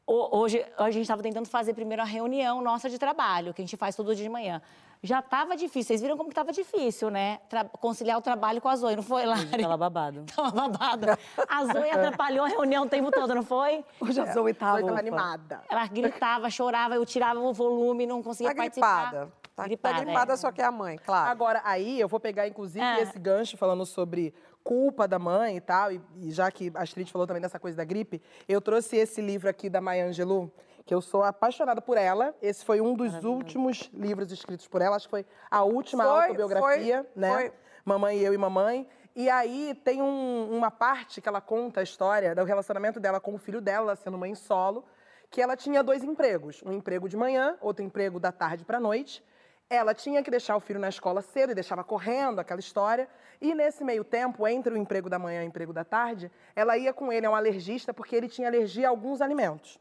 Hoje 0.06 0.64
a 0.76 0.90
gente 0.90 1.02
estava 1.02 1.22
tentando 1.22 1.48
fazer 1.48 1.72
primeiro 1.72 2.02
a 2.02 2.04
reunião 2.04 2.60
nossa 2.60 2.90
de 2.90 2.98
trabalho, 2.98 3.54
que 3.54 3.62
a 3.62 3.64
gente 3.64 3.76
faz 3.76 3.96
todo 3.96 4.14
dia 4.14 4.24
de 4.24 4.28
manhã. 4.28 4.60
Já 5.02 5.18
estava 5.18 5.56
difícil, 5.56 5.88
vocês 5.88 6.00
viram 6.00 6.16
como 6.16 6.28
estava 6.28 6.52
difícil, 6.52 7.10
né? 7.10 7.40
Tra 7.48 7.64
conciliar 7.64 8.18
o 8.18 8.20
trabalho 8.20 8.60
com 8.60 8.68
a 8.68 8.76
Zoe, 8.76 8.94
não 8.94 9.02
foi, 9.02 9.24
Lari? 9.24 9.46
Tava 9.60 9.76
babado. 9.76 10.24
Tava 10.34 10.50
babado. 10.50 11.06
A 11.48 11.64
Zoe 11.64 11.90
atrapalhou 11.90 12.44
a 12.44 12.48
reunião 12.48 12.84
o 12.84 12.88
tempo 12.88 13.10
todo, 13.10 13.34
não 13.34 13.42
foi? 13.42 13.84
Hoje 14.00 14.20
a 14.20 14.32
Zoe 14.32 14.52
estava 14.52 14.78
animada. 14.96 15.62
Ela 15.68 15.86
gritava, 15.86 16.50
chorava, 16.50 16.94
eu 16.94 17.04
tirava 17.04 17.40
o 17.40 17.52
volume, 17.52 18.06
não 18.06 18.22
conseguia 18.22 18.54
tá 18.54 18.62
participar. 18.62 19.10
Gripada. 19.10 19.41
Tá 19.54 19.64
gripada, 19.64 19.96
tá 19.96 20.04
gripada 20.04 20.32
é. 20.32 20.36
só 20.36 20.50
que 20.50 20.62
é 20.62 20.64
a 20.64 20.72
mãe, 20.72 20.98
claro. 20.98 21.30
Agora, 21.30 21.60
aí 21.64 22.00
eu 22.00 22.08
vou 22.08 22.18
pegar, 22.18 22.48
inclusive, 22.48 22.84
é. 22.84 23.02
esse 23.02 23.18
gancho 23.18 23.56
falando 23.56 23.84
sobre 23.84 24.34
culpa 24.64 25.06
da 25.06 25.18
mãe 25.18 25.56
e 25.56 25.60
tal, 25.60 25.92
e, 25.92 26.00
e, 26.16 26.30
já 26.30 26.50
que 26.50 26.72
a 26.74 26.82
Astrid 26.82 27.10
falou 27.10 27.26
também 27.26 27.42
dessa 27.42 27.58
coisa 27.58 27.76
da 27.76 27.84
gripe, 27.84 28.22
eu 28.48 28.60
trouxe 28.60 28.96
esse 28.96 29.20
livro 29.20 29.48
aqui 29.48 29.68
da 29.68 29.80
Maya 29.80 30.06
Angelou, 30.06 30.50
que 30.86 30.94
eu 30.94 31.00
sou 31.00 31.22
apaixonada 31.22 31.82
por 31.82 31.98
ela. 31.98 32.34
Esse 32.40 32.64
foi 32.64 32.80
um 32.80 32.94
dos 32.94 33.24
últimos 33.24 33.90
livros 33.92 34.32
escritos 34.32 34.66
por 34.66 34.80
ela, 34.80 34.96
acho 34.96 35.06
que 35.06 35.10
foi 35.10 35.26
a 35.50 35.62
última 35.62 36.04
foi, 36.04 36.22
autobiografia, 36.22 37.06
foi, 37.12 37.20
né? 37.20 37.34
Foi. 37.34 37.52
Mamãe 37.84 38.18
e 38.18 38.24
eu 38.24 38.32
e 38.32 38.38
mamãe. 38.38 38.88
E 39.14 39.28
aí 39.28 39.78
tem 39.84 40.00
um, 40.00 40.48
uma 40.50 40.70
parte 40.70 41.20
que 41.20 41.28
ela 41.28 41.40
conta 41.40 41.80
a 41.80 41.82
história 41.82 42.34
do 42.34 42.44
relacionamento 42.44 42.98
dela 42.98 43.20
com 43.20 43.34
o 43.34 43.38
filho 43.38 43.60
dela, 43.60 43.94
sendo 43.96 44.16
mãe 44.16 44.34
solo, 44.34 44.84
que 45.30 45.42
ela 45.42 45.56
tinha 45.56 45.82
dois 45.82 46.02
empregos, 46.02 46.62
um 46.64 46.72
emprego 46.72 47.08
de 47.08 47.16
manhã, 47.16 47.56
outro 47.60 47.84
emprego 47.84 48.18
da 48.18 48.32
tarde 48.32 48.64
para 48.64 48.80
noite. 48.80 49.22
Ela 49.74 49.94
tinha 49.94 50.22
que 50.22 50.30
deixar 50.30 50.54
o 50.54 50.60
filho 50.60 50.78
na 50.78 50.90
escola 50.90 51.22
cedo 51.22 51.52
e 51.52 51.54
deixava 51.54 51.82
correndo 51.82 52.38
aquela 52.38 52.60
história. 52.60 53.08
E 53.40 53.54
nesse 53.54 53.82
meio 53.82 54.04
tempo, 54.04 54.46
entre 54.46 54.74
o 54.74 54.76
emprego 54.76 55.08
da 55.08 55.18
manhã 55.18 55.40
e 55.40 55.46
o 55.46 55.48
emprego 55.48 55.72
da 55.72 55.82
tarde, 55.82 56.30
ela 56.54 56.76
ia 56.76 56.92
com 56.92 57.10
ele 57.10 57.24
a 57.24 57.30
um 57.30 57.34
alergista 57.34 57.94
porque 57.94 58.14
ele 58.14 58.28
tinha 58.28 58.48
alergia 58.48 58.88
a 58.88 58.90
alguns 58.90 59.22
alimentos. 59.22 59.80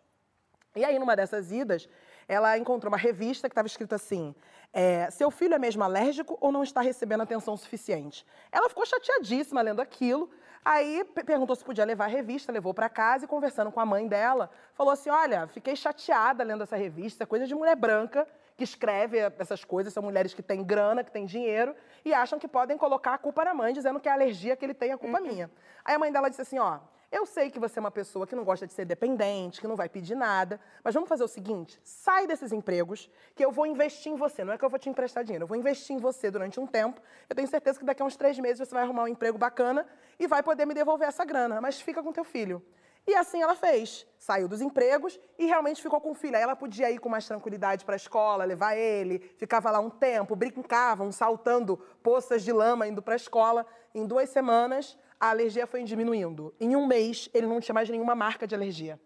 E 0.77 0.85
aí, 0.85 0.97
numa 0.97 1.13
dessas 1.13 1.51
idas, 1.51 1.89
ela 2.25 2.57
encontrou 2.57 2.89
uma 2.89 2.97
revista 2.97 3.49
que 3.49 3.51
estava 3.51 3.67
escrito 3.67 3.93
assim: 3.93 4.33
é, 4.71 5.11
Seu 5.11 5.29
filho 5.29 5.55
é 5.55 5.59
mesmo 5.59 5.83
alérgico 5.83 6.37
ou 6.39 6.53
não 6.53 6.63
está 6.63 6.79
recebendo 6.79 7.23
atenção 7.23 7.57
suficiente? 7.57 8.25
Ela 8.49 8.69
ficou 8.69 8.85
chateadíssima 8.85 9.61
lendo 9.61 9.81
aquilo. 9.81 10.29
Aí 10.63 11.03
perguntou 11.25 11.53
se 11.53 11.65
podia 11.65 11.83
levar 11.83 12.05
a 12.05 12.07
revista, 12.07 12.49
levou 12.49 12.73
para 12.73 12.87
casa 12.87 13.25
e 13.25 13.27
conversando 13.27 13.69
com 13.73 13.81
a 13.81 13.85
mãe 13.85 14.07
dela, 14.07 14.49
falou 14.73 14.93
assim: 14.93 15.09
Olha, 15.09 15.47
fiquei 15.47 15.75
chateada 15.75 16.45
lendo 16.45 16.63
essa 16.63 16.77
revista, 16.77 17.25
coisa 17.25 17.45
de 17.45 17.53
mulher 17.53 17.75
branca 17.75 18.25
que 18.57 18.63
escreve 18.63 19.17
essas 19.39 19.63
coisas 19.63 19.93
são 19.93 20.03
mulheres 20.03 20.33
que 20.33 20.41
têm 20.41 20.63
grana, 20.63 21.03
que 21.03 21.11
têm 21.11 21.25
dinheiro 21.25 21.75
e 22.03 22.13
acham 22.13 22.37
que 22.37 22.47
podem 22.47 22.77
colocar 22.77 23.13
a 23.13 23.17
culpa 23.17 23.45
na 23.45 23.53
mãe, 23.53 23.73
dizendo 23.73 23.99
que 23.99 24.07
é 24.07 24.11
a 24.11 24.15
alergia 24.15 24.55
que 24.55 24.65
ele 24.65 24.73
tem, 24.73 24.91
a 24.91 24.97
culpa 24.97 25.17
é 25.17 25.21
uhum. 25.21 25.27
minha. 25.27 25.51
Aí 25.83 25.95
a 25.95 25.99
mãe 25.99 26.11
dela 26.11 26.29
disse 26.29 26.41
assim, 26.41 26.59
ó, 26.59 26.79
eu 27.11 27.25
sei 27.25 27.51
que 27.51 27.59
você 27.59 27.77
é 27.77 27.81
uma 27.81 27.91
pessoa 27.91 28.25
que 28.25 28.33
não 28.33 28.45
gosta 28.45 28.65
de 28.65 28.71
ser 28.71 28.85
dependente, 28.85 29.59
que 29.59 29.67
não 29.67 29.75
vai 29.75 29.89
pedir 29.89 30.15
nada, 30.15 30.61
mas 30.81 30.93
vamos 30.93 31.09
fazer 31.09 31.25
o 31.25 31.27
seguinte: 31.27 31.77
sai 31.83 32.25
desses 32.25 32.53
empregos, 32.53 33.09
que 33.35 33.43
eu 33.43 33.51
vou 33.51 33.65
investir 33.65 34.13
em 34.13 34.15
você. 34.15 34.45
Não 34.45 34.53
é 34.53 34.57
que 34.57 34.63
eu 34.63 34.69
vou 34.69 34.79
te 34.79 34.89
emprestar 34.89 35.21
dinheiro, 35.21 35.43
eu 35.43 35.47
vou 35.47 35.57
investir 35.57 35.93
em 35.93 35.99
você 35.99 36.31
durante 36.31 36.57
um 36.57 36.65
tempo. 36.65 37.01
Eu 37.29 37.35
tenho 37.35 37.49
certeza 37.49 37.77
que 37.77 37.83
daqui 37.83 38.01
a 38.01 38.05
uns 38.05 38.15
três 38.15 38.39
meses 38.39 38.65
você 38.65 38.73
vai 38.73 38.83
arrumar 38.83 39.03
um 39.03 39.07
emprego 39.09 39.37
bacana 39.37 39.85
e 40.17 40.25
vai 40.25 40.41
poder 40.41 40.65
me 40.65 40.73
devolver 40.73 41.05
essa 41.05 41.25
grana, 41.25 41.59
mas 41.59 41.81
fica 41.81 42.01
com 42.01 42.13
teu 42.13 42.23
filho. 42.23 42.63
E 43.07 43.15
assim 43.15 43.41
ela 43.41 43.55
fez. 43.55 44.05
Saiu 44.17 44.47
dos 44.47 44.61
empregos 44.61 45.19
e 45.37 45.45
realmente 45.45 45.81
ficou 45.81 45.99
com 45.99 46.11
o 46.11 46.15
filho. 46.15 46.35
Aí 46.35 46.43
ela 46.43 46.55
podia 46.55 46.91
ir 46.91 46.99
com 46.99 47.09
mais 47.09 47.27
tranquilidade 47.27 47.83
para 47.83 47.95
a 47.95 47.97
escola, 47.97 48.45
levar 48.45 48.75
ele, 48.75 49.19
ficava 49.37 49.71
lá 49.71 49.79
um 49.79 49.89
tempo, 49.89 50.35
brincavam, 50.35 51.11
saltando 51.11 51.77
poças 52.03 52.43
de 52.43 52.51
lama 52.51 52.87
indo 52.87 53.01
para 53.01 53.15
a 53.15 53.17
escola. 53.17 53.65
Em 53.93 54.05
duas 54.05 54.29
semanas, 54.29 54.97
a 55.19 55.29
alergia 55.29 55.65
foi 55.65 55.83
diminuindo. 55.83 56.53
Em 56.59 56.75
um 56.75 56.85
mês, 56.85 57.29
ele 57.33 57.47
não 57.47 57.59
tinha 57.59 57.73
mais 57.73 57.89
nenhuma 57.89 58.15
marca 58.15 58.45
de 58.45 58.53
alergia. 58.53 58.99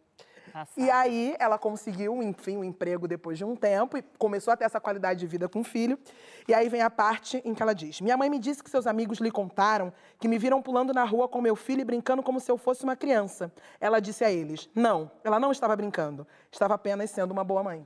E 0.78 0.90
aí 0.90 1.36
ela 1.38 1.58
conseguiu, 1.58 2.24
enfim, 2.24 2.58
um 2.58 2.64
emprego 2.64 3.08
depois 3.08 3.38
de 3.38 3.44
um 3.44 3.56
tempo 3.56 3.98
e 3.98 4.02
começou 4.18 4.54
a 4.54 4.58
ter 4.58 4.64
essa 4.64 4.80
qualidade 4.80 5.20
de 5.20 5.28
vida 5.28 5.50
com 5.50 5.60
o 5.60 5.64
filho. 5.64 6.00
E 6.48 6.54
aí 6.54 6.70
vem 6.70 6.82
a 6.82 6.90
parte 6.90 7.42
em 7.44 7.54
que 7.54 7.62
ela 7.62 7.76
diz: 7.76 8.00
Minha 8.00 8.16
mãe 8.16 8.30
me 8.30 8.40
disse 8.40 8.64
que 8.64 8.70
seus 8.70 8.88
amigos 8.88 9.20
lhe 9.20 9.32
contaram 9.32 9.92
que 10.18 10.28
me 10.28 10.38
viram 10.38 10.62
pulando 10.62 10.94
na 10.94 11.04
rua 11.04 11.28
com 11.28 11.42
meu 11.42 11.56
filho 11.56 11.82
e 11.82 11.86
brincando 11.86 12.24
como 12.24 12.40
se 12.40 12.50
eu 12.50 12.58
fosse 12.58 12.86
uma 12.86 12.96
criança. 12.96 13.52
Ela 13.82 14.00
disse 14.00 14.24
a 14.24 14.32
eles: 14.32 14.70
Não, 14.74 15.12
ela 15.24 15.40
não 15.40 15.52
estava 15.52 15.76
brincando, 15.76 16.26
estava 16.52 16.76
apenas 16.76 17.10
sendo 17.10 17.32
uma 17.32 17.44
boa 17.44 17.62
mãe. 17.62 17.86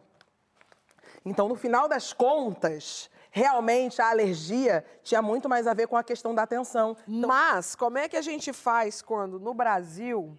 Então, 1.26 1.48
no 1.50 1.56
final 1.56 1.88
das 1.88 2.14
contas, 2.14 3.10
realmente 3.32 4.02
a 4.02 4.10
alergia 4.10 4.86
tinha 5.04 5.22
muito 5.22 5.50
mais 5.50 5.68
a 5.68 5.74
ver 5.74 5.88
com 5.88 5.98
a 5.98 6.04
questão 6.04 6.36
da 6.36 6.44
atenção. 6.44 6.96
Mas 7.08 7.76
como 7.76 7.98
é 7.98 8.08
que 8.08 8.16
a 8.16 8.22
gente 8.22 8.54
faz 8.54 9.02
quando 9.02 9.40
no 9.40 9.54
Brasil 9.54 10.38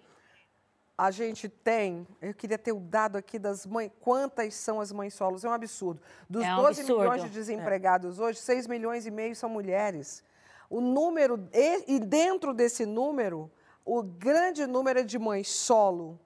a 1.07 1.11
gente 1.11 1.49
tem, 1.49 2.07
eu 2.21 2.35
queria 2.35 2.59
ter 2.59 2.73
o 2.73 2.81
dado 2.81 3.17
aqui 3.17 3.39
das 3.39 3.65
mães, 3.65 3.91
quantas 4.01 4.55
são 4.55 4.81
as 4.81 4.93
mães 4.93 5.15
solos? 5.15 5.45
É 5.45 5.49
um 5.49 5.53
absurdo. 5.53 6.01
Dos 6.29 6.45
É 6.45 6.53
um 6.53 6.57
12 6.57 6.81
absurdo. 6.83 7.01
milhões 7.01 7.23
de 7.23 7.29
desempregados 7.31 8.19
hoje, 8.19 8.39
6 8.39 8.67
milhões 8.67 9.07
e 9.07 9.11
meio 9.11 9.35
são 9.35 9.49
mulheres. 9.49 10.23
O 10.69 10.81
número, 10.81 11.49
e, 11.55 11.95
e 11.97 11.99
dentro 12.01 12.53
desse 12.53 12.85
número, 12.85 13.51
o 13.85 14.03
grande 14.03 14.67
número 14.67 14.99
é 15.01 15.03
de 15.03 15.19
mães 15.19 15.49
solo. 15.49 16.21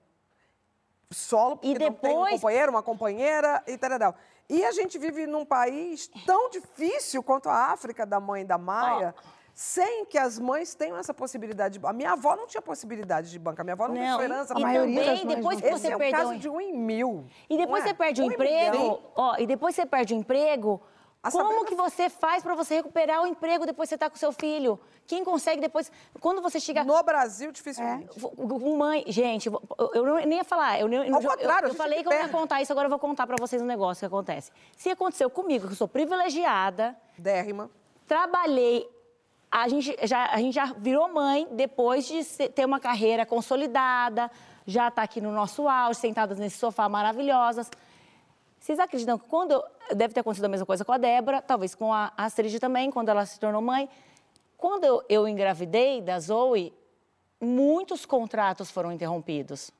Solo, 1.11 1.57
porque 1.57 1.69
E 1.69 1.79
não 1.79 1.93
tem 1.93 2.11
um 2.11 2.15
depois- 2.15 2.31
companheiro, 2.33 2.73
uma 2.73 2.83
companheira 2.83 3.63
e 3.69 3.79
tal. 3.79 4.15
E 4.49 4.65
a 4.65 4.73
gente 4.73 4.99
vive 4.99 5.27
num 5.27 5.45
país 5.45 6.11
tão 6.27 6.51
difícil 6.51 7.23
quanto 7.23 7.49
a 7.49 7.67
África 7.73 8.05
da 8.05 8.19
mãe 8.19 8.45
da 8.45 8.59
Maia, 8.59 9.15
sem 9.55 10.05
que 10.07 10.19
as 10.19 10.39
mães 10.39 10.75
tenham 10.75 10.97
essa 10.99 11.15
possibilidade. 11.15 11.79
A 11.85 11.93
minha 11.93 12.13
avó 12.13 12.35
não 12.35 12.47
tinha 12.47 12.61
possibilidade 12.61 13.31
de 13.31 13.39
banca, 13.39 13.63
a 13.63 13.65
minha 13.65 13.75
avó 13.75 13.87
não, 13.87 13.95
Não, 13.95 14.03
tinha 14.03 14.13
esperança. 14.17 14.53
pra 14.55 14.63
maioria 14.63 14.95
bancar. 14.97 15.11
das 15.13 15.21
também, 15.21 15.27
mães 15.27 15.37
depois 15.37 15.61
que 15.61 15.67
Esse 15.67 15.79
você 15.81 15.93
é 15.93 15.95
um 15.97 15.99
perdeu... 15.99 16.21
caso 16.21 16.39
de 16.39 16.49
um 16.49 16.61
em 16.61 16.73
mil. 16.77 17.25
E 17.49 17.57
depois 17.57 17.85
é? 17.85 17.89
você 17.89 17.95
perde 17.95 18.21
o 18.21 18.25
Um 18.25 18.31
em 18.31 18.35
emprego, 18.35 18.77
milhão. 18.79 19.01
ó, 19.15 19.37
e 19.39 19.47
depois 19.47 19.75
você 19.77 19.87
perde 19.87 20.13
o 20.13 20.17
emprego, 20.17 20.83
A 21.23 21.31
como 21.31 21.65
que 21.65 21.75
você 21.77 22.11
faz 22.11 22.43
para 22.43 22.55
você 22.57 22.75
recuperar 22.75 23.23
o 23.23 23.27
emprego 23.27 23.65
depois 23.65 23.89
que 23.89 23.95
você 23.95 23.99
tá 23.99 24.11
com 24.11 24.17
seu 24.17 24.33
filho? 24.33 24.79
Quem 25.07 25.23
consegue 25.25 25.61
depois, 25.61 25.91
quando 26.21 26.43
você 26.43 26.59
chega 26.59 26.83
No 26.83 27.01
Brasil, 27.03 27.53
dificilmente. 27.53 28.09
com 28.19 28.77
mãe, 28.77 29.05
gente, 29.07 29.47
eu, 29.49 30.05
não- 30.05 30.17
nem 30.17 30.39
ia 30.39 30.45
falar, 30.45 30.81
eu, 30.81 30.89
nem- 30.89 31.11
Ao 31.13 31.23
eu- 31.23 31.31
contrário, 31.31 31.67
a 31.67 31.69
eu, 31.69 31.73
eu 31.73 31.75
falei 31.77 31.99
que 31.99 32.05
que 32.05 32.09
eu 32.09 32.13
ia 32.13 32.19
perde. 32.25 32.33
contar 32.35 32.61
isso, 32.61 32.73
agora 32.73 32.87
eu 32.87 32.91
vou 32.91 32.99
contar 32.99 33.27
para 33.27 33.37
vocês 33.39 33.63
um 33.63 33.67
negócio 33.67 34.01
que 34.01 34.07
acontece. 34.07 34.51
Se 34.77 34.91
aconteceu 34.91 35.31
comigo, 35.31 35.67
que 35.67 35.73
eu 35.73 35.77
sou 35.77 35.87
privilegiada, 35.89 36.97
Dérrima. 37.17 37.71
trabalhei, 38.07 38.87
a 39.57 39.69
gente 39.69 39.97
já, 40.03 40.27
a 40.27 40.39
gente 40.39 40.53
já 40.55 40.67
virou 40.77 41.13
mãe 41.13 41.47
depois 41.53 42.07
de 42.07 42.25
ser- 42.25 42.49
ter 42.49 42.65
uma 42.65 42.81
carreira 42.81 43.25
consolidada, 43.25 44.29
já 44.67 44.89
está 44.89 45.03
aqui 45.03 45.21
no 45.21 45.31
nosso 45.31 45.69
auge, 45.69 46.01
sentadas 46.01 46.39
nesse 46.39 46.59
sofá 46.59 46.89
maravilhosas. 46.89 47.71
Vocês 48.59 48.79
acreditam 48.81 49.17
que 49.19 49.29
quando. 49.29 49.53
eu- 49.53 49.63
Deve 49.95 50.15
ter 50.15 50.21
acontecido 50.21 50.47
a 50.47 50.49
mesma 50.49 50.65
coisa 50.67 50.85
com 50.85 50.93
a 50.93 50.99
Débora, 50.99 51.41
talvez 51.43 51.75
com 51.75 51.93
a 51.93 52.11
Astrid 52.17 52.59
também, 52.59 52.91
quando 52.91 53.11
ela 53.11 53.25
se 53.27 53.39
tornou 53.39 53.61
mãe. 53.63 53.89
Quando 54.57 54.85
eu, 54.85 55.03
eu 55.11 55.29
engravidei 55.29 56.01
da 56.01 56.19
Zoe, 56.19 56.73
muitos 57.41 58.07
contratos 58.07 58.71
foram 58.71 58.91
interrompidos. 58.91 59.71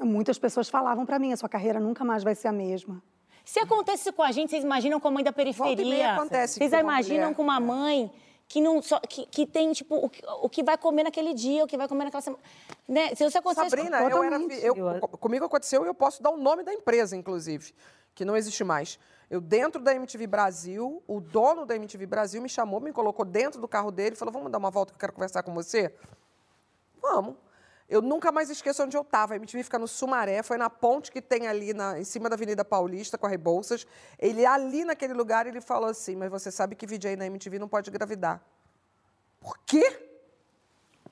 Muitas 0.00 0.38
pessoas 0.38 0.68
falavam 0.68 1.04
para 1.04 1.18
mim, 1.18 1.32
a 1.32 1.36
sua 1.36 1.48
carreira 1.48 1.78
nunca 1.80 2.04
mais 2.04 2.22
vai 2.24 2.34
ser 2.34 2.48
a 2.48 2.52
mesma. 2.52 3.02
Se 3.44 3.58
acontece 3.60 4.02
isso 4.08 4.12
com 4.12 4.22
a 4.22 4.30
gente, 4.32 4.50
vocês 4.50 4.64
imaginam 4.64 4.98
com 5.00 5.08
a 5.08 5.10
mãe 5.10 5.24
da 5.24 5.30
Volta 5.32 5.42
e 5.42 5.54
meia 5.54 5.74
periferia? 5.76 6.12
acontece 6.14 6.58
Vocês 6.58 6.70
com 6.70 6.78
imaginam 6.78 7.22
mulher. 7.24 7.34
com 7.36 7.42
uma 7.42 7.58
mãe 7.60 8.10
que 8.52 8.60
não 8.60 8.82
só 8.82 9.00
que, 9.00 9.24
que 9.24 9.46
tem 9.46 9.72
tipo 9.72 9.94
o 9.96 10.10
que, 10.10 10.20
o 10.42 10.46
que 10.46 10.62
vai 10.62 10.76
comer 10.76 11.04
naquele 11.04 11.32
dia, 11.32 11.64
o 11.64 11.66
que 11.66 11.74
vai 11.74 11.88
comer 11.88 12.04
naquela 12.04 12.20
semana, 12.20 12.42
né? 12.86 13.14
Se 13.14 13.24
isso 13.24 13.38
acontecer 13.38 13.62
Sabrina, 13.70 13.96
eu 14.10 14.22
era, 14.22 14.36
eu, 14.66 14.74
co- 15.00 15.08
comigo 15.16 15.46
aconteceu 15.46 15.82
e 15.86 15.88
eu 15.88 15.94
posso 15.94 16.22
dar 16.22 16.28
o 16.28 16.36
nome 16.36 16.62
da 16.62 16.70
empresa, 16.70 17.16
inclusive, 17.16 17.72
que 18.14 18.26
não 18.26 18.36
existe 18.36 18.62
mais. 18.62 18.98
Eu, 19.30 19.40
dentro 19.40 19.80
da 19.80 19.94
MTV 19.94 20.26
Brasil, 20.26 21.02
o 21.08 21.18
dono 21.18 21.64
da 21.64 21.74
MTV 21.76 22.04
Brasil 22.04 22.42
me 22.42 22.48
chamou, 22.50 22.78
me 22.78 22.92
colocou 22.92 23.24
dentro 23.24 23.58
do 23.58 23.66
carro 23.66 23.90
dele 23.90 24.16
e 24.16 24.18
falou: 24.18 24.30
Vamos 24.34 24.52
dar 24.52 24.58
uma 24.58 24.70
volta 24.70 24.92
que 24.92 24.96
eu 24.96 25.00
quero 25.00 25.14
conversar 25.14 25.42
com 25.42 25.54
você? 25.54 25.94
Vamos. 27.00 27.36
Eu 27.92 28.00
nunca 28.00 28.32
mais 28.32 28.48
esqueço 28.48 28.82
onde 28.82 28.96
eu 28.96 29.02
estava. 29.02 29.34
A 29.34 29.36
MTV 29.36 29.62
fica 29.64 29.78
no 29.78 29.86
Sumaré, 29.86 30.42
foi 30.42 30.56
na 30.56 30.70
ponte 30.70 31.12
que 31.12 31.20
tem 31.20 31.46
ali 31.46 31.74
na- 31.74 32.00
em 32.00 32.04
cima 32.04 32.28
da 32.30 32.34
Avenida 32.36 32.64
Paulista, 32.64 33.18
com 33.18 33.26
a 33.26 33.28
Rebouças. 33.28 33.86
Ele, 34.18 34.46
ali 34.46 34.82
naquele 34.84 35.12
lugar, 35.12 35.46
ele 35.46 35.60
falou 35.60 35.90
assim: 35.90 36.16
Mas 36.16 36.30
você 36.30 36.50
sabe 36.50 36.74
que 36.74 36.86
VJ 36.86 37.16
na 37.16 37.26
MTV 37.26 37.58
não 37.58 37.68
pode 37.68 37.90
engravidar. 37.90 38.40
Por 39.40 39.58
quê? 39.66 40.08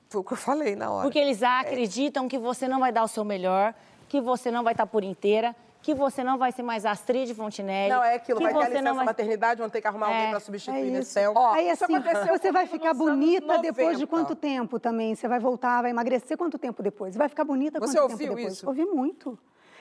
Foi 0.09 0.21
o 0.21 0.23
que 0.23 0.33
eu 0.33 0.37
falei 0.37 0.75
na 0.75 0.89
hora. 0.91 1.03
Porque 1.03 1.19
eles 1.19 1.43
acreditam 1.43 2.27
que 2.27 2.39
você 2.39 2.67
não 2.67 2.79
vai 2.79 2.91
dar 2.91 3.03
o 3.03 3.07
seu 3.07 3.23
melhor, 3.23 3.75
que 4.09 4.19
você 4.19 4.49
não 4.49 4.63
vai 4.63 4.73
estar 4.73 4.87
por 4.87 5.03
inteira, 5.03 5.55
que 5.81 5.93
você 5.95 6.23
não 6.23 6.37
vai 6.37 6.51
ser 6.51 6.61
mais 6.63 6.85
Astrid 6.85 7.33
Fontinelli. 7.33 7.91
Não, 7.93 8.03
é 8.03 8.15
aquilo, 8.15 8.37
que 8.39 8.43
vai 8.43 8.53
ter 8.53 8.59
a 8.59 8.61
você 8.63 8.69
licença 8.73 8.93
vai... 8.93 9.05
maternidade, 9.05 9.59
vão 9.59 9.69
ter 9.69 9.81
que 9.81 9.87
arrumar 9.87 10.07
alguém 10.07 10.21
É, 10.25 10.27
para 10.29 10.37
É 10.37 10.39
substituir 10.39 10.83
isso. 10.83 10.91
nesse 10.91 11.11
céu. 11.11 11.33
Ó, 11.35 11.53
Aí 11.53 11.69
isso 11.69 11.83
assim, 11.83 11.95
aconteceu 11.95 12.37
você 12.37 12.51
vai 12.51 12.67
ficar 12.67 12.93
bonita 12.93 13.57
depois 13.57 13.97
de 13.97 14.05
90. 14.05 14.07
quanto 14.07 14.35
tempo 14.35 14.79
também? 14.79 15.15
Você 15.15 15.27
vai 15.27 15.39
voltar, 15.39 15.81
vai 15.81 15.91
emagrecer 15.91 16.37
quanto 16.37 16.57
tempo 16.59 16.83
depois? 16.83 17.15
Vai 17.15 17.27
ficar 17.29 17.43
bonita 17.43 17.79
Você 17.79 17.97
quanto 17.97 18.11
ouviu 18.11 18.17
tempo 18.27 18.35
depois? 18.35 18.53
isso? 18.53 18.67
Ouvi 18.67 18.85
muito. 18.85 19.37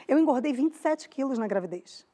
Eu 0.09 0.19
engordei 0.19 0.53
27 0.53 1.09
quilos 1.09 1.39
na 1.39 1.47
gravidez. 1.47 2.07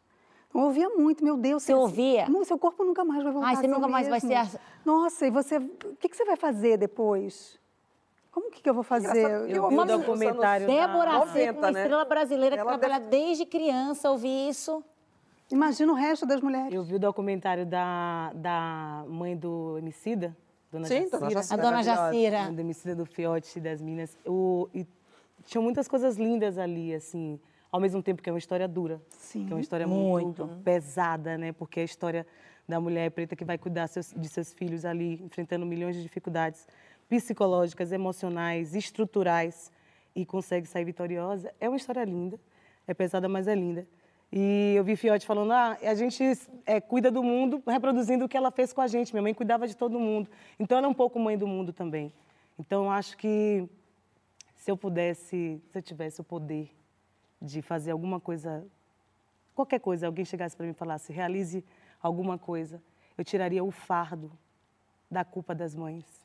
Eu 0.54 0.60
ouvia 0.62 0.88
muito, 0.90 1.22
meu 1.22 1.36
Deus. 1.36 1.62
Você 1.62 1.74
ouvia? 1.74 2.28
Não, 2.28 2.42
seu 2.44 2.58
corpo 2.58 2.82
nunca 2.84 3.04
mais 3.04 3.22
vai 3.22 3.32
voltar 3.32 3.48
Ai, 3.48 3.52
a 3.54 3.56
você 3.56 3.62
ser 3.62 3.68
nunca 3.68 3.88
mais 3.88 4.08
vai 4.08 4.20
mesmo. 4.22 4.50
ser 4.50 4.56
a- 4.56 4.60
Nossa, 4.84 5.26
e 5.26 5.30
você... 5.30 5.58
O 5.58 5.96
que, 6.00 6.08
que 6.08 6.16
você 6.16 6.24
vai 6.24 6.36
fazer 6.36 6.76
depois? 6.78 7.58
Como 8.36 8.50
que, 8.50 8.60
que 8.60 8.68
eu 8.68 8.74
vou 8.74 8.82
fazer? 8.82 9.08
Engraçado, 9.08 9.46
Eu 9.48 9.66
vi 9.66 9.74
Uma 9.74 9.82
o 9.84 9.86
documentário 9.86 10.66
Débora 10.66 11.10
Seco, 11.12 11.26
90, 11.26 11.58
uma 11.58 11.70
né? 11.72 11.80
estrela 11.80 12.04
brasileira 12.04 12.54
que 12.54 12.60
Ela 12.60 12.76
trabalha 12.78 13.00
desde 13.06 13.46
criança, 13.46 14.10
ouvir 14.10 14.50
isso. 14.50 14.84
Imagina 15.50 15.90
o 15.90 15.94
resto 15.94 16.26
das 16.26 16.42
mulheres. 16.42 16.70
Eu 16.74 16.82
vi 16.84 16.96
o 16.96 16.98
documentário 16.98 17.64
da, 17.64 18.30
da 18.34 19.04
mãe 19.08 19.34
do 19.34 19.78
Emicida, 19.78 20.36
Dona 20.70 20.84
Sim, 20.86 21.08
Jacira. 21.08 21.18
Dona 21.18 21.30
Jacira. 21.30 21.54
A 21.54 21.70
dona. 21.70 21.82
Jacira. 21.82 22.52
Do 22.52 22.60
Emicida 22.60 22.94
do 22.94 23.06
Fiote 23.06 23.58
e 23.58 23.62
das 23.62 23.80
Minas. 23.80 24.18
O, 24.26 24.68
e 24.74 24.86
tinham 25.46 25.62
muitas 25.62 25.88
coisas 25.88 26.18
lindas 26.18 26.58
ali, 26.58 26.94
assim, 26.94 27.40
ao 27.72 27.80
mesmo 27.80 28.02
tempo 28.02 28.20
que 28.22 28.28
é 28.28 28.32
uma 28.34 28.38
história 28.38 28.68
dura. 28.68 29.00
Sim. 29.08 29.46
Que 29.46 29.52
é 29.54 29.56
uma 29.56 29.62
história 29.62 29.86
muito, 29.86 30.46
pesada, 30.62 31.38
né? 31.38 31.52
Porque 31.52 31.80
é 31.80 31.82
a 31.84 31.86
história 31.86 32.26
da 32.68 32.78
mulher 32.78 33.10
preta 33.12 33.34
que 33.34 33.46
vai 33.46 33.56
cuidar 33.56 33.86
seus- 33.86 34.12
de 34.14 34.28
seus 34.28 34.52
filhos 34.52 34.84
ali, 34.84 35.22
enfrentando 35.24 35.64
milhões 35.64 35.96
de 35.96 36.02
dificuldades 36.02 36.66
psicológicas, 37.08 37.92
emocionais, 37.92 38.74
estruturais 38.74 39.70
e 40.14 40.24
consegue 40.24 40.66
sair 40.66 40.84
vitoriosa. 40.84 41.52
É 41.60 41.68
uma 41.68 41.76
história 41.76 42.04
linda. 42.04 42.40
É 42.86 42.94
pesada, 42.94 43.28
mas 43.28 43.48
é 43.48 43.54
linda. 43.54 43.86
E 44.32 44.74
eu 44.76 44.84
vi 44.84 44.96
Fiote 44.96 45.26
falando, 45.26 45.52
ah, 45.52 45.78
a 45.82 45.94
gente 45.94 46.22
é, 46.64 46.80
cuida 46.80 47.10
do 47.10 47.22
mundo 47.22 47.62
reproduzindo 47.66 48.24
o 48.24 48.28
que 48.28 48.36
ela 48.36 48.50
fez 48.50 48.72
com 48.72 48.80
a 48.80 48.86
gente. 48.86 49.12
Minha 49.12 49.22
mãe 49.22 49.34
cuidava 49.34 49.66
de 49.66 49.76
todo 49.76 49.98
mundo. 49.98 50.28
Então, 50.58 50.78
ela 50.78 50.86
é 50.86 50.90
um 50.90 50.94
pouco 50.94 51.18
mãe 51.18 51.38
do 51.38 51.46
mundo 51.46 51.72
também. 51.72 52.12
Então, 52.58 52.90
acho 52.90 53.16
que 53.16 53.68
se 54.54 54.70
eu 54.70 54.76
pudesse, 54.76 55.62
se 55.70 55.78
eu 55.78 55.82
tivesse 55.82 56.20
o 56.20 56.24
poder 56.24 56.70
de 57.40 57.62
fazer 57.62 57.92
alguma 57.92 58.18
coisa, 58.18 58.66
qualquer 59.54 59.78
coisa, 59.78 60.06
alguém 60.06 60.24
chegasse 60.24 60.56
para 60.56 60.66
mim 60.66 60.72
e 60.72 60.74
falasse, 60.74 61.12
realize 61.12 61.64
alguma 62.02 62.36
coisa, 62.36 62.82
eu 63.16 63.24
tiraria 63.24 63.62
o 63.62 63.70
fardo 63.70 64.32
da 65.10 65.24
culpa 65.24 65.54
das 65.54 65.74
mães. 65.74 66.15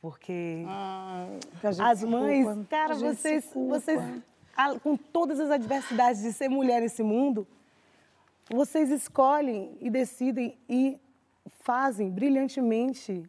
Porque 0.00 0.64
Que 1.60 1.66
a 1.66 1.72
gente 1.72 1.82
as 1.82 2.04
mães, 2.04 2.44
culpa, 2.44 2.66
cara, 2.70 2.94
vocês, 2.94 3.50
vocês, 3.52 4.00
com 4.82 4.96
todas 4.96 5.40
as 5.40 5.50
adversidades 5.50 6.22
de 6.22 6.32
ser 6.32 6.48
mulher 6.48 6.80
nesse 6.80 7.02
mundo, 7.02 7.46
vocês 8.48 8.90
escolhem 8.90 9.76
e 9.80 9.90
decidem 9.90 10.56
e 10.68 10.98
fazem 11.46 12.10
brilhantemente 12.10 13.28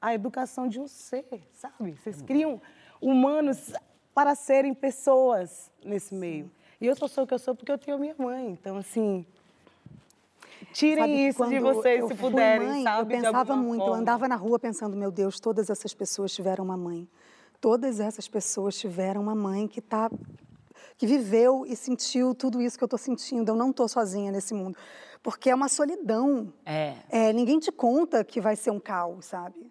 a 0.00 0.14
educação 0.14 0.68
de 0.68 0.80
um 0.80 0.88
ser, 0.88 1.26
sabe? 1.52 1.92
Vocês 1.92 2.22
criam 2.22 2.60
humanos 3.00 3.72
para 4.14 4.34
serem 4.34 4.72
pessoas 4.72 5.70
nesse 5.84 6.14
meio. 6.14 6.50
E 6.80 6.86
eu 6.86 6.96
só 6.96 7.06
sou 7.06 7.24
o 7.24 7.26
que 7.26 7.34
eu 7.34 7.38
sou 7.38 7.54
porque 7.54 7.70
eu 7.70 7.78
tenho 7.78 7.96
a 7.96 8.00
minha 8.00 8.14
mãe. 8.18 8.50
Então, 8.50 8.76
assim, 8.78 9.26
tirem 10.72 10.98
Sabe 11.04 11.28
isso 11.28 11.46
de 11.46 11.58
vocês 11.58 12.00
eu 12.00 12.08
se 12.08 12.14
puderem, 12.14 12.66
mãe, 12.68 12.82
sabe? 12.82 13.00
Eu 13.14 13.20
pensava 13.22 13.56
muito, 13.56 13.80
eu 13.82 13.86
forma. 13.86 14.00
andava 14.00 14.28
na 14.28 14.36
rua 14.36 14.58
pensando, 14.58 14.96
meu 14.96 15.10
Deus, 15.10 15.38
todas 15.40 15.70
essas 15.70 15.92
pessoas 15.94 16.32
tiveram 16.32 16.64
uma 16.64 16.76
mãe. 16.76 17.08
todas 17.60 18.00
essas 18.00 18.28
pessoas 18.28 18.76
tiveram 18.78 19.20
uma 19.22 19.34
mãe 19.34 19.66
que 19.66 19.80
tá 19.80 20.10
que 20.98 21.06
viveu 21.06 21.64
e 21.66 21.74
sentiu 21.76 22.34
tudo 22.34 22.60
isso 22.62 22.78
que 22.78 22.84
eu 22.84 22.86
estou 22.86 22.98
sentindo. 22.98 23.50
Eu 23.50 23.56
não 23.56 23.70
estou 23.70 23.86
sozinha 23.88 24.30
nesse 24.32 24.54
mundo. 24.54 24.76
Porque 25.22 25.50
é 25.50 25.54
uma 25.54 25.68
solidão. 25.68 26.50
É. 26.64 26.94
É, 27.10 27.32
ninguém 27.34 27.58
te 27.58 27.70
conta 27.72 28.24
que 28.24 28.40
vai 28.40 28.56
ser 28.56 28.70
um 28.70 28.80
caos, 28.80 29.26
sabe? 29.26 29.70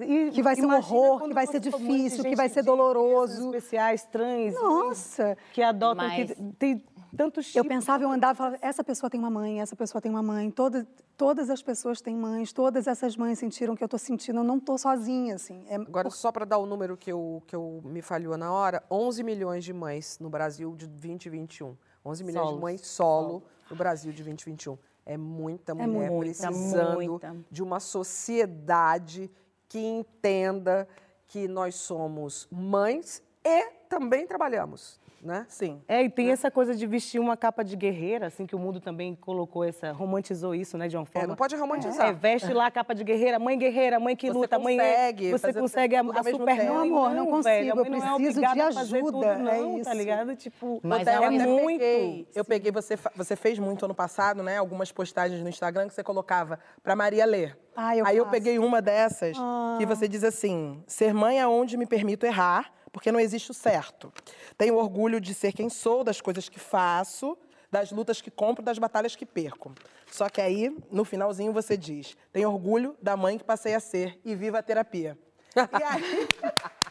E- 0.00 0.30
Que 0.32 0.42
vai 0.42 0.56
ser 0.56 0.64
um 0.66 0.74
horror, 0.74 1.22
que 1.28 1.34
vai 1.34 1.46
ser 1.46 1.60
difícil, 1.60 2.24
que 2.24 2.34
vai 2.34 2.48
ser 2.48 2.62
doloroso. 2.62 3.54
especiais, 3.54 4.04
trans. 4.06 4.54
Nossa! 4.54 5.36
Que 5.52 5.62
adotam, 5.62 6.06
Mas- 6.08 6.32
que 6.32 6.42
tem 6.58 6.82
tantos 7.16 7.46
tipos. 7.46 7.56
Eu 7.56 7.64
pensava, 7.64 8.02
eu 8.02 8.10
andava 8.10 8.32
e 8.32 8.36
falava, 8.36 8.58
essa 8.60 8.84
pessoa 8.84 9.08
tem 9.08 9.18
uma 9.18 9.30
mãe, 9.30 9.60
essa 9.60 9.74
pessoa 9.74 10.00
tem 10.00 10.10
uma 10.10 10.22
mãe. 10.22 10.50
Todas, 10.50 10.86
todas 11.16 11.50
as 11.50 11.62
pessoas 11.62 12.00
têm 12.00 12.16
mães, 12.16 12.52
todas 12.52 12.86
essas 12.86 13.16
mães 13.16 13.38
sentiram 13.38 13.74
o 13.74 13.76
que 13.76 13.82
eu 13.82 13.86
estou 13.86 13.98
sentindo. 13.98 14.40
Eu 14.40 14.44
não 14.44 14.58
estou 14.58 14.76
sozinha, 14.78 15.34
assim. 15.34 15.64
É, 15.68 15.76
Agora, 15.76 16.10
só 16.10 16.30
para 16.30 16.44
dar 16.44 16.58
o 16.58 16.66
número 16.66 16.96
que 16.96 17.10
eu, 17.10 17.42
que 17.46 17.54
eu 17.56 17.80
me 17.84 18.02
falhou 18.02 18.36
na 18.36 18.52
hora, 18.52 18.82
11 18.90 19.22
milhões 19.22 19.64
de 19.64 19.72
mães 19.72 20.18
no 20.18 20.28
Brasil 20.28 20.74
de 20.76 20.86
2021. 20.86 21.76
11 22.04 22.24
milhões 22.24 22.44
de 22.44 22.48
Solos. 22.48 22.60
mães 22.60 22.86
solo 22.86 23.42
no 23.70 23.76
Brasil 23.76 24.12
de 24.12 24.22
2021. 24.22 24.76
É 25.06 25.16
muita 25.16 25.74
mulher 25.74 26.10
muita, 26.10 26.18
precisando 26.18 26.94
muita. 26.94 27.36
de 27.50 27.62
uma 27.62 27.80
sociedade 27.80 29.30
que 29.68 29.78
entenda 29.78 30.88
que 31.26 31.48
nós 31.48 31.74
somos 31.74 32.46
mães 32.50 33.22
e 33.44 33.70
também 33.88 34.26
trabalhamos, 34.26 35.00
né? 35.24 35.46
Sim. 35.48 35.80
É, 35.88 36.02
e 36.02 36.10
tem 36.10 36.30
essa 36.30 36.50
coisa 36.50 36.74
de 36.74 36.86
vestir 36.86 37.18
uma 37.18 37.36
capa 37.36 37.64
de 37.64 37.74
guerreira, 37.76 38.26
assim, 38.26 38.46
que 38.46 38.54
o 38.54 38.58
mundo 38.58 38.80
também 38.80 39.14
colocou 39.14 39.64
essa, 39.64 39.90
romantizou 39.92 40.54
isso, 40.54 40.76
né, 40.76 40.86
de 40.86 40.96
uma 40.96 41.06
forma. 41.06 41.24
É, 41.24 41.28
não 41.28 41.34
pode 41.36 41.56
romantizar. 41.56 42.08
É, 42.08 42.12
veste 42.12 42.52
lá 42.52 42.66
a 42.66 42.70
capa 42.70 42.94
de 42.94 43.02
guerreira, 43.02 43.38
mãe 43.38 43.58
guerreira, 43.58 43.98
mãe 43.98 44.14
que 44.14 44.28
Você 44.28 44.38
luta, 44.38 44.58
mãe 44.58 44.78
é- 44.78 44.92
consegue 45.12 45.30
Você 45.30 45.52
consegue 45.52 45.96
a, 45.96 46.00
a 46.02 46.24
super 46.24 46.56
tempo. 46.56 46.64
Não, 46.64 46.80
amor, 46.80 47.10
não 47.14 47.42
velho, 47.42 47.72
a 47.72 47.76
consigo, 47.76 47.90
mãe 47.90 48.00
eu 48.00 48.06
não 48.06 48.14
é 48.14 48.16
preciso 48.16 48.40
de 48.40 48.60
ajuda, 48.60 49.00
tudo, 49.12 49.24
é 49.24 49.38
não, 49.38 49.74
isso. 49.78 49.84
tá 49.84 49.94
ligado? 49.94 50.36
Tipo, 50.36 50.80
Mas 50.82 51.06
é 51.06 51.12
ela 51.14 51.26
Eu 51.26 51.34
até 51.40 51.46
muito. 51.46 51.78
peguei, 51.80 52.28
eu 52.34 52.44
peguei 52.44 52.70
você, 52.72 52.98
você 53.16 53.34
fez 53.36 53.58
muito 53.58 53.84
ano 53.84 53.94
passado, 53.94 54.42
né? 54.42 54.58
Algumas 54.58 54.92
postagens 54.92 55.40
no 55.42 55.48
Instagram 55.48 55.88
que 55.88 55.94
você 55.94 56.02
colocava 56.04 56.58
pra 56.82 56.94
Maria 56.94 57.24
ler. 57.24 57.56
Ah, 57.76 57.96
eu 57.96 58.06
Aí 58.06 58.16
eu 58.16 58.24
faço. 58.24 58.32
peguei 58.32 58.58
uma 58.58 58.80
dessas 58.82 59.36
que 59.78 59.86
você 59.86 60.06
diz 60.06 60.22
assim: 60.22 60.82
ser 60.86 61.12
mãe 61.12 61.40
é 61.40 61.46
onde 61.46 61.76
me 61.76 61.86
permito 61.86 62.24
errar, 62.26 62.70
porque 62.94 63.10
não 63.10 63.18
existe 63.18 63.50
o 63.50 63.54
certo. 63.54 64.12
Tenho 64.56 64.76
orgulho 64.76 65.20
de 65.20 65.34
ser 65.34 65.52
quem 65.52 65.68
sou, 65.68 66.04
das 66.04 66.20
coisas 66.20 66.48
que 66.48 66.60
faço, 66.60 67.36
das 67.68 67.90
lutas 67.90 68.20
que 68.20 68.30
compro, 68.30 68.64
das 68.64 68.78
batalhas 68.78 69.16
que 69.16 69.26
perco. 69.26 69.74
Só 70.12 70.28
que 70.28 70.40
aí, 70.40 70.74
no 70.92 71.04
finalzinho, 71.04 71.52
você 71.52 71.76
diz: 71.76 72.16
tenho 72.32 72.48
orgulho 72.48 72.96
da 73.02 73.16
mãe 73.16 73.36
que 73.36 73.42
passei 73.42 73.74
a 73.74 73.80
ser 73.80 74.20
e 74.24 74.36
viva 74.36 74.60
a 74.60 74.62
terapia. 74.62 75.18
E 75.56 75.82
aí. 75.82 76.28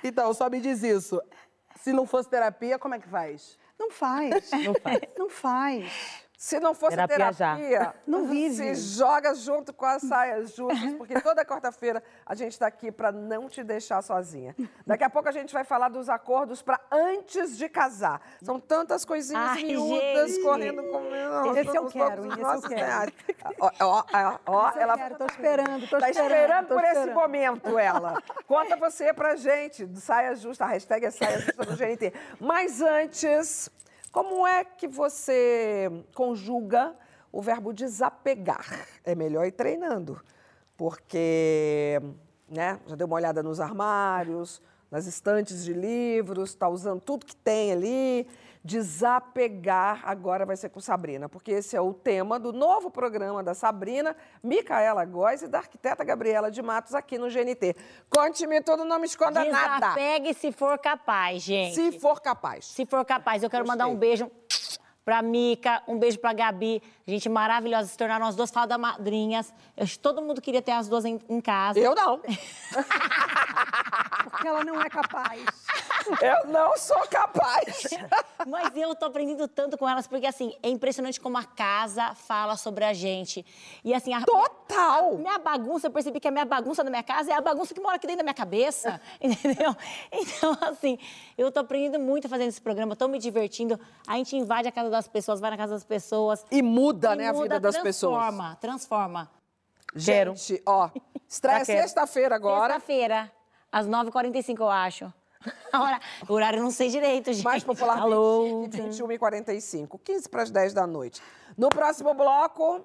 Então, 0.00 0.32
só 0.32 0.48
me 0.48 0.60
diz 0.60 0.84
isso. 0.84 1.20
Se 1.80 1.92
não 1.92 2.06
fosse 2.06 2.30
terapia, 2.30 2.78
como 2.78 2.94
é 2.94 3.00
que 3.00 3.08
faz? 3.08 3.58
Não 3.76 3.90
faz. 3.90 4.48
Não 4.52 4.72
faz. 4.74 5.00
Não 5.18 5.28
faz. 5.28 6.27
Se 6.40 6.60
não 6.60 6.72
fosse 6.72 6.90
Terapia 6.94 7.16
terapia. 7.32 7.94
Não 8.06 8.28
vive. 8.28 8.54
se 8.76 8.96
joga 8.96 9.34
junto 9.34 9.72
com 9.72 9.84
as 9.84 10.00
saias 10.02 10.54
justas, 10.54 10.94
porque 10.94 11.20
toda 11.20 11.44
quarta-feira 11.44 12.00
a 12.24 12.32
gente 12.36 12.52
está 12.52 12.68
aqui 12.68 12.92
para 12.92 13.10
não 13.10 13.48
te 13.48 13.64
deixar 13.64 14.00
sozinha. 14.02 14.54
Daqui 14.86 15.02
a 15.02 15.10
pouco 15.10 15.28
a 15.28 15.32
gente 15.32 15.52
vai 15.52 15.64
falar 15.64 15.88
dos 15.88 16.08
acordos 16.08 16.62
para 16.62 16.80
antes 16.92 17.58
de 17.58 17.68
casar. 17.68 18.22
São 18.40 18.60
tantas 18.60 19.04
coisinhas 19.04 19.48
Ai, 19.50 19.64
miúdas 19.64 20.30
gente. 20.30 20.42
correndo 20.44 20.82
com 20.84 21.56
Esse 21.56 21.76
eu 21.76 21.86
quero, 21.86 22.26
esse 22.32 22.40
eu 22.40 22.62
quero. 22.62 23.12
Ó, 23.60 23.70
ó, 23.80 24.04
ó, 24.12 24.38
ó, 24.46 24.72
ela 24.78 24.96
Quero, 24.96 25.16
tô 25.16 25.26
esperando, 25.26 25.88
tô 25.90 25.98
Tá 25.98 26.08
esperando. 26.08 26.30
esperando 26.34 26.68
tô 26.68 26.74
por 26.76 26.84
esse 26.84 26.92
esperando. 26.98 27.14
momento, 27.16 27.78
ela. 27.78 28.22
Conta 28.46 28.76
você 28.76 29.12
pra 29.12 29.34
gente, 29.34 29.84
do 29.84 30.00
Saia 30.00 30.36
Justa, 30.36 30.64
a 30.66 30.68
hashtag 30.68 31.04
é 31.04 31.10
Saia 31.10 31.40
Justa 31.40 31.64
no 31.64 31.76
GNT. 31.76 32.12
Mas 32.38 32.80
antes, 32.80 33.68
como 34.18 34.44
é 34.44 34.64
que 34.64 34.88
você 34.88 35.88
conjuga 36.12 36.92
o 37.30 37.40
verbo 37.40 37.72
desapegar? 37.72 38.84
É 39.04 39.14
melhor 39.14 39.46
ir 39.46 39.52
treinando, 39.52 40.20
porque, 40.76 42.02
né, 42.48 42.80
já 42.88 42.96
deu 42.96 43.06
uma 43.06 43.14
olhada 43.14 43.44
nos 43.44 43.60
armários, 43.60 44.60
nas 44.90 45.06
estantes 45.06 45.64
de 45.64 45.72
livros, 45.72 46.52
tá 46.52 46.68
usando 46.68 47.00
tudo 47.00 47.24
que 47.24 47.36
tem 47.36 47.70
ali. 47.70 48.26
Desapegar 48.64 50.02
agora 50.04 50.44
vai 50.44 50.56
ser 50.56 50.68
com 50.68 50.80
Sabrina, 50.80 51.28
porque 51.28 51.52
esse 51.52 51.76
é 51.76 51.80
o 51.80 51.92
tema 51.94 52.38
do 52.38 52.52
novo 52.52 52.90
programa 52.90 53.42
da 53.42 53.54
Sabrina, 53.54 54.16
Micaela 54.42 55.04
Góes 55.04 55.42
e 55.42 55.48
da 55.48 55.58
arquiteta 55.58 56.04
Gabriela 56.04 56.50
de 56.50 56.62
Matos 56.62 56.94
aqui 56.94 57.18
no 57.18 57.28
GNT. 57.28 57.76
Conte-me 58.10 58.60
tudo, 58.60 58.84
não 58.84 58.98
me 58.98 59.06
esconda 59.06 59.44
nada. 59.44 59.88
Desapegue 59.88 60.34
se 60.34 60.52
for 60.52 60.78
capaz, 60.78 61.42
gente. 61.42 61.74
Se 61.74 61.98
for 61.98 62.20
capaz. 62.20 62.66
Se 62.66 62.84
for 62.84 63.04
capaz, 63.04 63.42
eu 63.42 63.50
quero 63.50 63.66
mandar 63.66 63.86
um 63.86 63.90
Gostei. 63.90 64.08
beijo 64.10 64.30
pra 65.08 65.22
Mica, 65.22 65.82
um 65.88 65.98
beijo 65.98 66.18
pra 66.18 66.34
Gabi. 66.34 66.82
Gente 67.06 67.30
maravilhosa, 67.30 67.88
se 67.88 67.96
tornaram 67.96 68.26
as 68.26 68.36
duas 68.36 68.50
fadas 68.50 68.78
madrinhas. 68.78 69.54
Eu, 69.74 69.86
todo 70.02 70.20
mundo 70.20 70.38
queria 70.42 70.60
ter 70.60 70.72
as 70.72 70.86
duas 70.86 71.06
em, 71.06 71.18
em 71.30 71.40
casa. 71.40 71.78
Eu 71.78 71.94
não. 71.94 72.20
Porque 74.30 74.46
ela 74.46 74.62
não 74.62 74.78
é 74.82 74.90
capaz. 74.90 75.42
Eu 76.20 76.50
não 76.50 76.76
sou 76.76 76.98
capaz. 77.08 77.88
Mas 78.46 78.76
eu 78.76 78.94
tô 78.94 79.06
aprendendo 79.06 79.46
tanto 79.48 79.76
com 79.76 79.88
elas, 79.88 80.06
porque 80.06 80.26
assim, 80.26 80.54
é 80.62 80.68
impressionante 80.68 81.20
como 81.20 81.36
a 81.36 81.44
casa 81.44 82.14
fala 82.14 82.56
sobre 82.56 82.84
a 82.84 82.92
gente. 82.92 83.44
E 83.84 83.92
assim, 83.92 84.12
a 84.14 84.22
Total. 84.22 85.16
minha 85.16 85.38
bagunça, 85.38 85.86
eu 85.86 85.90
percebi 85.90 86.20
que 86.20 86.28
a 86.28 86.30
minha 86.30 86.44
bagunça 86.44 86.82
da 86.82 86.90
minha 86.90 87.02
casa 87.02 87.30
é 87.30 87.34
a 87.34 87.40
bagunça 87.40 87.74
que 87.74 87.80
mora 87.80 87.96
aqui 87.96 88.06
dentro 88.06 88.18
da 88.18 88.24
minha 88.24 88.34
cabeça, 88.34 89.00
entendeu? 89.20 89.74
Então, 90.10 90.56
assim, 90.62 90.98
eu 91.36 91.50
tô 91.50 91.60
aprendendo 91.60 91.98
muito 91.98 92.28
fazendo 92.28 92.48
esse 92.48 92.60
programa, 92.60 92.96
tô 92.96 93.08
me 93.08 93.18
divertindo. 93.18 93.78
A 94.06 94.16
gente 94.16 94.36
invade 94.36 94.68
a 94.68 94.72
casa 94.72 94.90
das 94.90 95.08
pessoas, 95.08 95.40
vai 95.40 95.50
na 95.50 95.56
casa 95.56 95.74
das 95.74 95.84
pessoas. 95.84 96.44
E 96.50 96.62
muda, 96.62 97.14
e 97.14 97.16
né, 97.16 97.28
a 97.28 97.32
muda, 97.32 97.42
vida 97.42 97.60
das 97.60 97.78
pessoas. 97.78 98.14
Transforma, 98.14 98.58
transforma. 98.60 99.30
Quero. 100.04 100.34
Gente, 100.36 100.62
ó, 100.66 100.90
estreia 101.28 101.64
quero. 101.64 101.82
sexta-feira 101.82 102.34
agora. 102.34 102.74
Sexta-feira, 102.74 103.32
às 103.70 103.86
9h45, 103.86 104.60
eu 104.60 104.70
acho. 104.70 105.12
Hora- 105.72 106.00
o 106.28 106.32
horário 106.32 106.62
não 106.62 106.70
sei 106.70 106.88
direito, 106.88 107.32
gente. 107.32 107.44
Mais 107.44 107.62
popularmente, 107.64 108.06
Alô? 108.12 108.62
21 108.68 109.12
e 109.12 109.18
45, 109.18 109.98
15 109.98 110.28
para 110.28 110.42
as 110.42 110.50
10 110.50 110.72
da 110.72 110.86
noite. 110.86 111.22
No 111.56 111.68
próximo 111.68 112.12
bloco, 112.14 112.84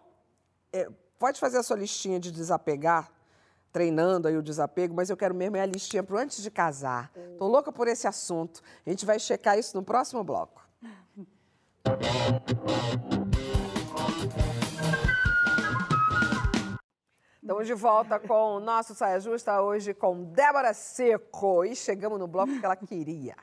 é, 0.72 0.88
pode 1.18 1.40
fazer 1.40 1.58
a 1.58 1.64
sua 1.64 1.78
listinha 1.78 2.20
de 2.20 2.32
desapegar, 2.32 3.10
treinando 3.72 4.28
aí 4.28 4.38
o 4.38 4.44
desapego, 4.44 4.94
mas 4.94 5.10
eu 5.10 5.18
quero 5.18 5.34
mesmo 5.34 5.58
é 5.58 5.62
a 5.62 5.66
listinha 5.66 6.04
para 6.04 6.20
antes 6.22 6.42
de 6.44 6.52
casar. 6.52 7.12
Tô 7.38 7.48
louca 7.48 7.72
por 7.72 7.88
esse 7.88 8.08
assunto. 8.08 8.62
A 8.86 8.90
gente 8.90 9.06
vai 9.06 9.20
checar 9.20 9.58
isso 9.58 9.76
no 9.76 9.84
próximo 9.84 10.24
bloco. 10.24 10.62
Estamos 17.44 17.68
de 17.68 17.74
volta 17.74 18.18
com 18.22 18.56
o 18.56 18.60
nosso 18.62 18.96
Saia 18.96 19.20
Justa, 19.20 19.62
hoje 19.62 19.94
com 19.94 20.24
Débora 20.24 20.74
Seco. 20.74 21.66
E 21.66 21.76
chegamos 21.76 22.18
no 22.18 22.26
bloco 22.26 22.58
que 22.58 22.64
ela 22.64 22.78
queria. 22.78 23.36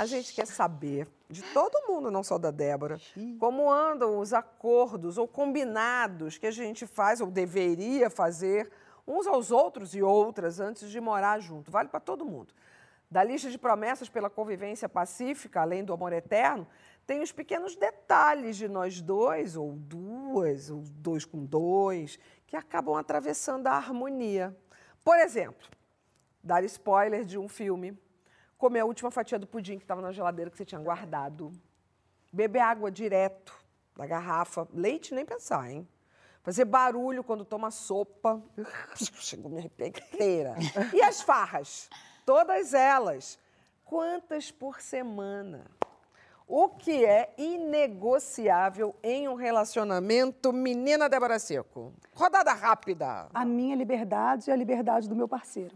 A 0.00 0.04
gente 0.04 0.34
quer 0.34 0.48
saber 0.48 1.06
de 1.30 1.40
todo 1.40 1.86
mundo, 1.86 2.10
não 2.10 2.24
só 2.24 2.38
da 2.38 2.50
Débora, 2.50 3.00
como 3.38 3.70
andam 3.70 4.18
os 4.18 4.32
acordos 4.32 5.16
ou 5.16 5.28
combinados 5.28 6.38
que 6.38 6.48
a 6.48 6.50
gente 6.50 6.88
faz 6.88 7.20
ou 7.20 7.30
deveria 7.30 8.10
fazer 8.10 8.68
uns 9.06 9.28
aos 9.28 9.52
outros 9.52 9.94
e 9.94 10.02
outras 10.02 10.58
antes 10.58 10.90
de 10.90 11.00
morar 11.00 11.38
junto. 11.38 11.70
Vale 11.70 11.88
para 11.88 12.00
todo 12.00 12.24
mundo. 12.24 12.52
Da 13.08 13.22
lista 13.22 13.48
de 13.48 13.56
promessas 13.56 14.08
pela 14.08 14.28
convivência 14.28 14.88
pacífica, 14.88 15.60
além 15.60 15.84
do 15.84 15.92
amor 15.92 16.12
eterno, 16.12 16.66
tem 17.06 17.22
os 17.22 17.30
pequenos 17.30 17.76
detalhes 17.76 18.56
de 18.56 18.66
nós 18.66 19.00
dois, 19.00 19.56
ou 19.56 19.72
duas, 19.72 20.68
ou 20.68 20.82
dois 20.96 21.24
com 21.24 21.44
dois, 21.44 22.18
que 22.54 22.58
acabam 22.58 22.94
atravessando 22.94 23.66
a 23.66 23.72
harmonia. 23.72 24.56
Por 25.02 25.18
exemplo, 25.18 25.66
dar 26.40 26.62
spoiler 26.62 27.24
de 27.24 27.36
um 27.36 27.48
filme, 27.48 27.98
comer 28.56 28.78
a 28.78 28.84
última 28.84 29.10
fatia 29.10 29.40
do 29.40 29.46
pudim 29.46 29.76
que 29.76 29.82
estava 29.82 30.00
na 30.00 30.12
geladeira 30.12 30.52
que 30.52 30.56
você 30.56 30.64
tinha 30.64 30.80
guardado, 30.80 31.50
beber 32.32 32.60
água 32.60 32.92
direto 32.92 33.52
da 33.96 34.06
garrafa, 34.06 34.68
leite 34.72 35.12
nem 35.12 35.26
pensar, 35.26 35.68
hein? 35.68 35.88
Fazer 36.44 36.64
barulho 36.64 37.24
quando 37.24 37.44
toma 37.44 37.72
sopa, 37.72 38.40
chegou 38.94 39.50
a 39.50 39.54
me 39.54 39.58
arrepiar 39.58 39.88
inteira. 39.88 40.54
E 40.92 41.02
as 41.02 41.22
farras, 41.22 41.90
todas 42.24 42.72
elas, 42.72 43.36
quantas 43.84 44.52
por 44.52 44.80
semana? 44.80 45.66
O 46.46 46.68
que 46.68 47.04
é 47.04 47.32
inegociável 47.38 48.94
em 49.02 49.26
um 49.28 49.34
relacionamento, 49.34 50.52
menina 50.52 51.08
Débora 51.08 51.38
Seco? 51.38 51.92
Rodada 52.14 52.52
rápida. 52.52 53.28
A 53.32 53.44
minha 53.44 53.74
liberdade 53.74 54.50
é 54.50 54.52
a 54.52 54.56
liberdade 54.56 55.08
do 55.08 55.16
meu 55.16 55.26
parceiro. 55.26 55.74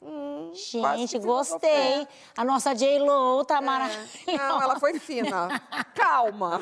que 0.00 0.54
Gente, 0.54 1.18
gostei. 1.18 2.06
A 2.36 2.44
nossa 2.44 2.74
J-Lo 2.74 3.44
tá 3.46 3.58
É. 3.58 3.60
maravilhosa. 3.62 4.08
Não, 4.36 4.60
ela 4.62 4.78
foi 4.78 4.98
fina. 4.98 5.48
Calma. 5.96 6.60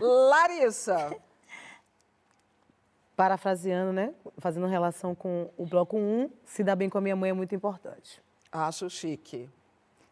Larissa. 0.00 1.14
parafraseando, 3.14 3.92
né? 3.92 4.14
Fazendo 4.38 4.66
relação 4.66 5.14
com 5.14 5.50
o 5.58 5.66
bloco 5.66 5.96
1, 5.96 6.30
se 6.44 6.64
dar 6.64 6.74
bem 6.76 6.88
com 6.88 6.96
a 6.98 7.00
minha 7.02 7.16
mãe 7.16 7.30
é 7.30 7.34
muito 7.34 7.54
importante. 7.54 8.22
Acho 8.50 8.88
chique. 8.88 9.48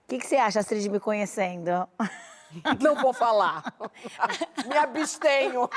O 0.05 0.09
que, 0.09 0.19
que 0.19 0.27
você 0.27 0.37
acha, 0.37 0.61
Astrid, 0.61 0.87
me 0.91 1.01
conhecendo? 1.01 1.71
Não 2.81 2.95
vou 2.97 3.13
falar. 3.13 3.65
Me 4.67 4.77
abstenho. 4.77 5.69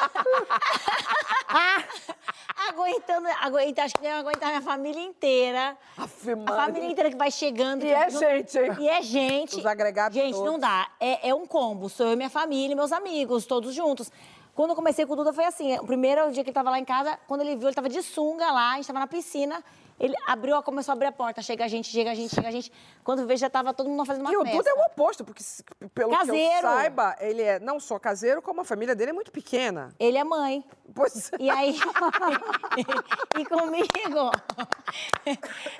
aguentando, 2.69 3.27
aguenta, 3.41 3.83
acho 3.83 3.95
que 3.95 4.01
deve 4.01 4.19
aguentar 4.19 4.49
minha 4.49 4.61
família 4.61 5.01
inteira. 5.01 5.77
Afirmando. 5.97 6.53
A 6.53 6.65
família 6.65 6.89
inteira 6.89 7.09
que 7.09 7.15
vai 7.17 7.31
chegando. 7.31 7.83
E 7.85 7.91
é 7.91 8.09
não- 8.09 8.19
gente, 8.19 8.57
hein? 8.57 8.71
E 8.79 8.89
é 8.89 9.01
gente. 9.01 9.55
Os 9.57 9.65
agregados 9.65 10.15
Gente, 10.17 10.33
todos. 10.33 10.51
não 10.51 10.59
dá. 10.59 10.89
É, 10.99 11.29
é 11.29 11.33
um 11.35 11.45
combo. 11.45 11.89
Sou 11.89 12.07
eu, 12.07 12.17
minha 12.17 12.29
família, 12.29 12.73
e 12.73 12.75
meus 12.75 12.91
amigos, 12.91 13.45
todos 13.45 13.73
juntos. 13.73 14.11
Quando 14.55 14.71
eu 14.71 14.75
comecei 14.75 15.05
com 15.05 15.13
o 15.13 15.15
Duda 15.15 15.31
foi 15.31 15.45
assim. 15.45 15.77
O 15.79 15.85
primeiro 15.85 16.31
dia 16.31 16.43
que 16.43 16.49
ele 16.49 16.53
tava 16.55 16.69
lá 16.71 16.79
em 16.79 16.85
casa, 16.85 17.17
quando 17.27 17.41
ele 17.41 17.55
viu, 17.55 17.67
ele 17.67 17.75
tava 17.75 17.89
de 17.89 18.01
sunga 18.01 18.51
lá, 18.51 18.71
a 18.71 18.75
gente 18.77 18.87
tava 18.87 18.99
na 18.99 19.07
piscina. 19.07 19.63
Ele 19.99 20.13
abriu, 20.27 20.61
começou 20.61 20.91
a 20.91 20.95
abrir 20.95 21.07
a 21.07 21.11
porta. 21.11 21.41
Chega 21.41 21.65
a 21.65 21.67
gente, 21.67 21.89
chega 21.89 22.11
a 22.11 22.13
gente, 22.15 22.33
chega 22.33 22.47
a 22.47 22.51
gente. 22.51 22.71
Quando 23.03 23.25
veio, 23.25 23.37
já 23.37 23.49
tava 23.49 23.73
todo 23.73 23.89
mundo 23.89 24.05
fazendo 24.05 24.21
uma 24.23 24.31
E 24.31 24.37
o 24.37 24.41
festa. 24.43 24.57
Duda 24.57 24.69
é 24.69 24.73
o 24.73 24.85
oposto, 24.85 25.25
porque 25.25 25.43
pelo 25.93 26.09
que 26.09 26.15
eu 26.15 26.19
Caseiro. 26.19 26.61
saiba, 26.61 27.15
ele 27.19 27.41
é 27.41 27.59
não 27.59 27.79
só 27.79 27.97
caseiro, 27.97 28.41
como 28.41 28.61
a 28.61 28.65
família 28.65 28.95
dele 28.95 29.09
é 29.11 29.13
muito 29.13 29.31
pequena. 29.31 29.93
Ele 29.99 30.17
é 30.17 30.23
mãe. 30.23 30.63
Pois 30.93 31.31
E 31.39 31.49
aí. 31.49 31.77
e 33.37 33.45
comigo. 33.45 34.31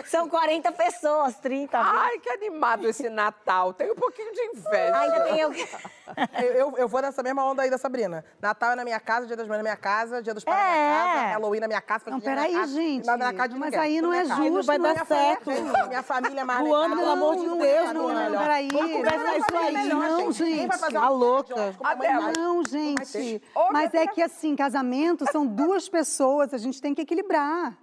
São 0.06 0.28
40 0.30 0.72
pessoas, 0.74 1.36
30. 1.40 1.78
viu? 1.82 1.92
Ai, 2.00 2.20
que 2.20 2.30
animado 2.30 2.88
esse 2.88 3.10
Natal. 3.10 3.74
Tem 3.74 3.92
um 3.92 3.96
pouquinho 3.96 4.34
de 4.34 4.42
inveja. 4.58 5.00
Ainda 5.00 5.20
tem 5.22 5.40
eu. 5.40 5.52
Eu, 5.54 6.54
eu, 6.54 6.78
eu 6.78 6.88
vou 6.88 7.02
nessa 7.02 7.22
mesma 7.24 7.46
onda 7.46 7.62
aí 7.62 7.70
da 7.70 7.78
Sabrina. 7.78 8.24
Natal 8.42 8.72
é 8.72 8.76
na 8.76 8.84
minha 8.84 9.00
casa, 9.00 9.28
Dia 9.28 9.36
das 9.36 9.48
Mães 9.48 9.58
na 9.58 9.64
minha 9.64 9.76
casa, 9.78 10.22
Dia 10.22 10.34
dos 10.34 10.44
Pais 10.44 10.58
na 10.58 10.64
minha 10.74 10.78
É. 10.84 11.04
casa, 11.04 11.28
Halloween 11.34 11.60
na 11.60 11.68
minha 11.68 11.82
casa, 11.82 12.10
Não, 12.10 12.20
peraí, 12.20 12.48
minha 12.50 12.60
casa, 12.62 12.74
gente. 12.74 13.06
na 13.06 13.34
casa 13.34 13.50
de 13.50 13.56
Mas 13.60 13.72
ninguém, 13.72 13.80
aí 13.80 13.96
tudo 14.02 14.07
não 14.08 14.14
é 14.14 14.26
justo, 14.26 14.64
vai 14.64 14.80
dar 14.80 14.94
Minha 14.94 15.06
família- 15.06 15.38
certo. 15.44 15.88
Minha 15.88 16.04
família 16.04 16.42
é 16.42 16.44
mais 16.44 16.68
Luana, 16.68 16.96
pelo 16.96 17.10
amor 17.12 17.36
de 17.36 17.42
Deus, 17.44 17.58
família 17.58 17.90
é 17.90 17.94
Luana, 17.94 18.38
peraí. 18.40 18.68
Vamos 18.72 18.92
conversar 18.92 19.18
Não, 19.24 19.38
isso 19.38 19.56
aí. 19.56 19.90
não, 19.90 20.32
gente. 20.32 20.68
vai 20.68 20.78
Tá 20.80 20.88
uma 21.00 21.10
louca. 21.10 21.76
vai- 21.80 22.34
Não, 22.38 22.64
gente. 22.66 23.42
Mas 23.72 23.94
é 23.94 24.08
que 24.08 24.22
assim, 24.22 24.56
casamento 24.56 25.26
são 25.32 25.46
duas 25.48 25.88
pessoas, 25.90 26.54
a 26.54 26.58
gente 26.58 26.82
tem 26.82 26.94
que 26.94 27.02
equilibrar. 27.02 27.78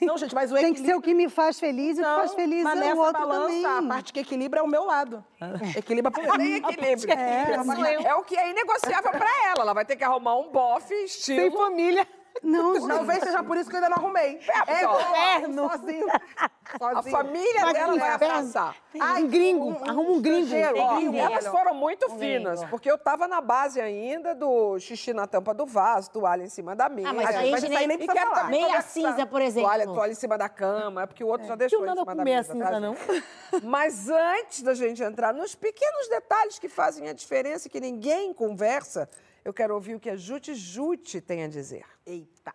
Não, 0.00 0.18
gente, 0.18 0.34
mas 0.34 0.50
o 0.50 0.56
Tem 0.56 0.72
que 0.74 0.80
ser 0.80 0.86
equilíbrio... 0.86 0.98
o 0.98 1.02
que 1.02 1.14
me 1.14 1.28
faz 1.28 1.60
feliz 1.60 1.96
e 1.96 2.00
o 2.00 2.04
que 2.04 2.10
faz 2.16 2.34
feliz 2.34 2.64
mas 2.64 2.80
é 2.80 2.92
o 2.92 2.98
outro 2.98 3.12
balança, 3.12 3.46
também. 3.46 3.64
a 3.64 3.82
parte 3.94 4.12
que 4.12 4.18
equilibra 4.18 4.58
é 4.58 4.62
o 4.64 4.66
meu 4.66 4.84
lado. 4.84 5.24
Equilibra 5.76 6.10
pro 6.10 6.20
meu. 6.20 6.32
Tem 6.36 6.54
equilíbrio. 6.56 7.12
É, 7.12 8.02
É, 8.08 8.14
o 8.16 8.24
que 8.24 8.36
é 8.36 8.50
inegociável 8.50 9.12
pra 9.12 9.30
ela. 9.50 9.60
Ela 9.62 9.72
vai 9.72 9.84
ter 9.84 9.94
que 9.94 10.02
arrumar 10.02 10.34
um 10.36 10.48
bofe 10.50 10.92
estilo. 11.04 11.40
Sem 11.42 11.50
família. 11.52 12.04
Não, 12.42 12.74
gente. 12.74 12.88
Talvez 12.88 13.22
seja 13.22 13.42
por 13.42 13.56
isso 13.56 13.68
que 13.70 13.76
eu 13.76 13.82
ainda 13.82 13.90
não 13.90 13.98
arrumei. 14.04 14.40
É, 14.66 14.86
ó, 14.86 15.00
inferno. 15.00 15.68
Sozinho. 15.70 16.06
A 16.80 16.94
sozinho. 16.94 17.16
família 17.16 17.60
Vai 17.60 17.72
dela 17.74 17.98
vai 17.98 18.10
abraçar. 18.10 18.76
um 18.94 19.28
gringo. 19.28 19.76
Arruma 19.86 20.10
um 20.12 20.22
gringo. 20.22 20.38
estrangeiro, 20.44 20.78
Ó, 20.78 20.96
gringo. 20.96 21.16
elas 21.18 21.46
foram 21.48 21.74
muito 21.74 22.06
Um 22.10 22.18
finas, 22.18 22.58
gringo. 22.60 22.70
porque 22.70 22.90
eu 22.90 22.96
tava 22.96 23.28
na 23.28 23.40
base 23.42 23.78
ainda 23.80 24.34
do 24.34 24.78
xixi 24.78 25.12
na 25.12 25.26
tampa 25.26 25.52
do 25.52 25.66
vaso, 25.66 26.10
toalha 26.10 26.44
em 26.44 26.48
cima 26.48 26.74
da 26.74 26.88
mesa. 26.88 27.10
Ah, 27.10 27.12
mas 27.12 27.26
aí 27.36 27.50
Mas 27.50 27.64
a 27.64 27.66
isso 27.66 27.66
aí 27.66 27.72
gente 27.72 27.78
nem 27.78 27.88
nem... 27.88 27.98
precisa 27.98 28.26
falar. 28.26 28.42
também 28.44 28.60
Meia 28.62 28.66
conversar. 28.82 28.88
cinza, 28.90 29.26
por 29.26 29.42
exemplo. 29.42 29.68
Toalha, 29.68 29.84
toalha 29.86 30.12
em 30.12 30.14
cima 30.14 30.38
da 30.38 30.48
cama, 30.48 31.02
é 31.02 31.06
porque 31.06 31.22
o 31.24 31.26
outro 31.26 31.46
já 31.46 31.54
deixou 31.56 31.82
em 31.84 31.86
não 31.88 31.94
cima 31.96 32.14
da 32.14 32.22
a 32.22 32.24
mesa. 32.24 32.52
cinza, 32.54 32.64
tá, 32.70 32.80
não. 32.80 32.94
gente? 32.96 33.24
Mas 33.64 34.08
antes 34.08 34.62
da 34.62 34.72
gente 34.72 35.02
entrar 35.02 35.34
nos 35.34 35.54
pequenos 35.54 36.08
detalhes 36.08 36.58
que 36.58 36.68
fazem 36.70 37.06
a 37.08 37.12
diferença, 37.12 37.68
que 37.68 37.80
ninguém 37.80 38.32
conversa, 38.32 39.10
eu 39.44 39.52
quero 39.52 39.74
ouvir 39.74 39.94
o 39.94 40.00
que 40.00 40.10
a 40.10 40.16
Jute 40.16 40.54
Jute 40.54 41.20
tem 41.20 41.42
a 41.44 41.48
dizer. 41.48 41.84
Eita. 42.06 42.52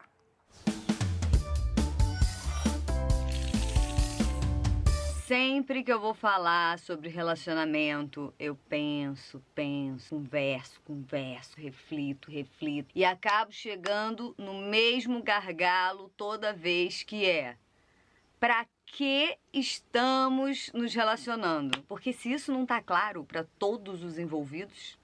Sempre 5.25 5.83
que 5.83 5.91
eu 5.91 5.99
vou 5.99 6.13
falar 6.13 6.79
sobre 6.79 7.09
relacionamento, 7.09 8.33
eu 8.39 8.55
penso, 8.69 9.43
penso, 9.53 10.15
converso, 10.15 10.79
converso, 10.85 11.59
reflito, 11.59 12.31
reflito 12.31 12.89
e 12.95 13.03
acabo 13.03 13.51
chegando 13.51 14.33
no 14.37 14.53
mesmo 14.53 15.21
gargalo 15.21 16.09
toda 16.15 16.53
vez 16.53 17.03
que 17.03 17.25
é 17.25 17.57
para 18.39 18.65
que 18.85 19.37
estamos 19.51 20.71
nos 20.73 20.93
relacionando? 20.93 21.83
Porque 21.83 22.13
se 22.13 22.31
isso 22.31 22.53
não 22.53 22.65
tá 22.65 22.81
claro 22.81 23.25
para 23.25 23.43
todos 23.59 24.03
os 24.03 24.17
envolvidos, 24.17 24.97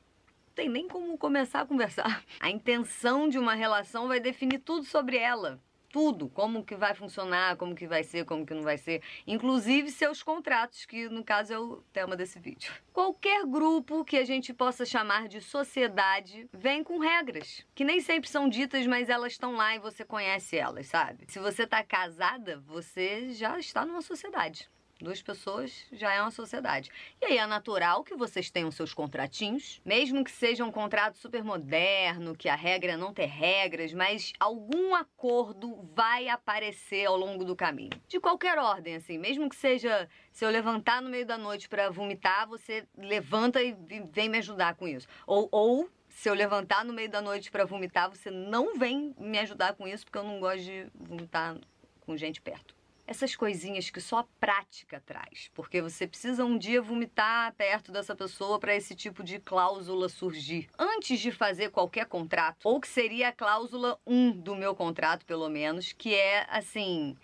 tem 0.56 0.70
nem 0.70 0.88
como 0.88 1.18
começar 1.18 1.62
a 1.62 1.66
conversar. 1.66 2.24
A 2.40 2.50
intenção 2.50 3.28
de 3.28 3.38
uma 3.38 3.54
relação 3.54 4.08
vai 4.08 4.20
definir 4.20 4.60
tudo 4.60 4.86
sobre 4.86 5.18
ela. 5.18 5.62
Tudo, 5.90 6.28
como 6.28 6.66
que 6.66 6.76
vai 6.76 6.96
funcionar, 6.96 7.56
como 7.56 7.76
que 7.76 7.86
vai 7.86 8.04
ser, 8.04 8.26
como 8.26 8.48
que 8.48 8.54
não 8.56 8.64
vai 8.64 8.80
ser, 8.80 9.04
inclusive 9.28 9.92
seus 9.92 10.24
contratos, 10.24 10.88
que 10.88 11.08
no 11.08 11.24
caso 11.24 11.54
é 11.54 11.60
o 11.60 11.84
tema 11.94 12.16
desse 12.16 12.40
vídeo. 12.40 12.74
Qualquer 12.92 13.46
grupo 13.46 14.04
que 14.04 14.18
a 14.18 14.26
gente 14.26 14.56
possa 14.56 14.88
chamar 14.88 15.28
de 15.28 15.40
sociedade 15.40 16.50
vem 16.52 16.84
com 16.84 16.98
regras, 16.98 17.64
que 17.76 17.86
nem 17.86 18.00
sempre 18.02 18.28
são 18.28 18.50
ditas, 18.50 18.88
mas 18.88 19.08
elas 19.08 19.34
estão 19.34 19.54
lá 19.54 19.76
e 19.76 19.80
você 19.80 20.04
conhece 20.04 20.58
elas, 20.58 20.88
sabe? 20.88 21.26
Se 21.28 21.38
você 21.38 21.68
tá 21.68 21.84
casada, 21.84 22.60
você 22.66 23.30
já 23.30 23.60
está 23.60 23.86
numa 23.86 24.02
sociedade. 24.02 24.73
Duas 25.04 25.22
pessoas 25.22 25.86
já 25.92 26.14
é 26.14 26.22
uma 26.22 26.32
sociedade. 26.32 26.90
E 27.22 27.26
aí 27.26 27.38
é 27.38 27.46
natural 27.46 28.06
que 28.06 28.16
vocês 28.16 28.50
tenham 28.50 28.72
seus 28.72 28.94
contratinhos, 28.94 29.82
mesmo 29.84 30.24
que 30.24 30.32
seja 30.32 30.64
um 30.64 30.72
contrato 30.72 31.18
super 31.18 31.44
moderno, 31.44 32.34
que 32.34 32.48
a 32.48 32.56
regra 32.56 32.96
não 32.96 33.14
ter 33.14 33.26
regras, 33.26 33.92
mas 33.92 34.32
algum 34.40 34.96
acordo 34.96 35.78
vai 35.94 36.30
aparecer 36.30 37.06
ao 37.06 37.18
longo 37.18 37.44
do 37.44 37.54
caminho. 37.54 37.90
De 38.08 38.18
qualquer 38.18 38.58
ordem, 38.58 38.96
assim, 38.96 39.18
mesmo 39.18 39.50
que 39.50 39.58
seja 39.58 40.08
se 40.32 40.46
eu 40.46 40.50
levantar 40.50 41.02
no 41.02 41.10
meio 41.10 41.26
da 41.26 41.38
noite 41.38 41.68
para 41.68 41.90
vomitar, 41.90 42.48
você 42.48 42.88
levanta 42.98 43.62
e 43.62 43.76
vem 44.10 44.30
me 44.30 44.38
ajudar 44.38 44.76
com 44.76 44.88
isso. 44.88 45.06
Ou, 45.28 45.50
ou 45.52 45.90
se 46.08 46.30
eu 46.30 46.34
levantar 46.34 46.86
no 46.86 46.94
meio 46.94 47.10
da 47.10 47.22
noite 47.22 47.52
para 47.52 47.66
vomitar, 47.66 48.10
você 48.10 48.32
não 48.32 48.78
vem 48.78 49.14
me 49.20 49.38
ajudar 49.40 49.74
com 49.74 49.86
isso, 49.86 50.06
porque 50.06 50.18
eu 50.18 50.24
não 50.24 50.40
gosto 50.40 50.64
de 50.64 50.88
vomitar 50.96 51.58
com 52.00 52.16
gente 52.16 52.40
perto 52.40 52.74
essas 53.06 53.36
coisinhas 53.36 53.90
que 53.90 54.00
só 54.00 54.20
a 54.20 54.28
prática 54.40 55.02
traz, 55.06 55.52
porque 55.54 55.82
você 55.82 56.08
precisa 56.08 56.46
um 56.46 56.58
dia 56.58 56.82
vomitar 56.82 57.54
perto 57.56 57.92
dessa 57.92 58.16
pessoa 58.16 58.60
para 58.60 58.76
esse 58.76 58.96
tipo 58.96 59.24
de 59.24 59.40
cláusula 59.40 60.08
surgir. 60.08 60.70
Antes 60.78 61.20
de 61.20 61.32
fazer 61.32 61.70
qualquer 61.70 62.06
contrato, 62.06 62.66
ou 62.66 62.80
que 62.80 62.88
seria 62.88 63.30
a 63.30 63.34
cláusula 63.34 64.00
1 64.06 64.32
do 64.32 64.56
meu 64.56 64.74
contrato, 64.74 65.26
pelo 65.26 65.50
menos, 65.50 65.92
que 65.92 66.16
é 66.16 66.46
assim, 66.50 67.18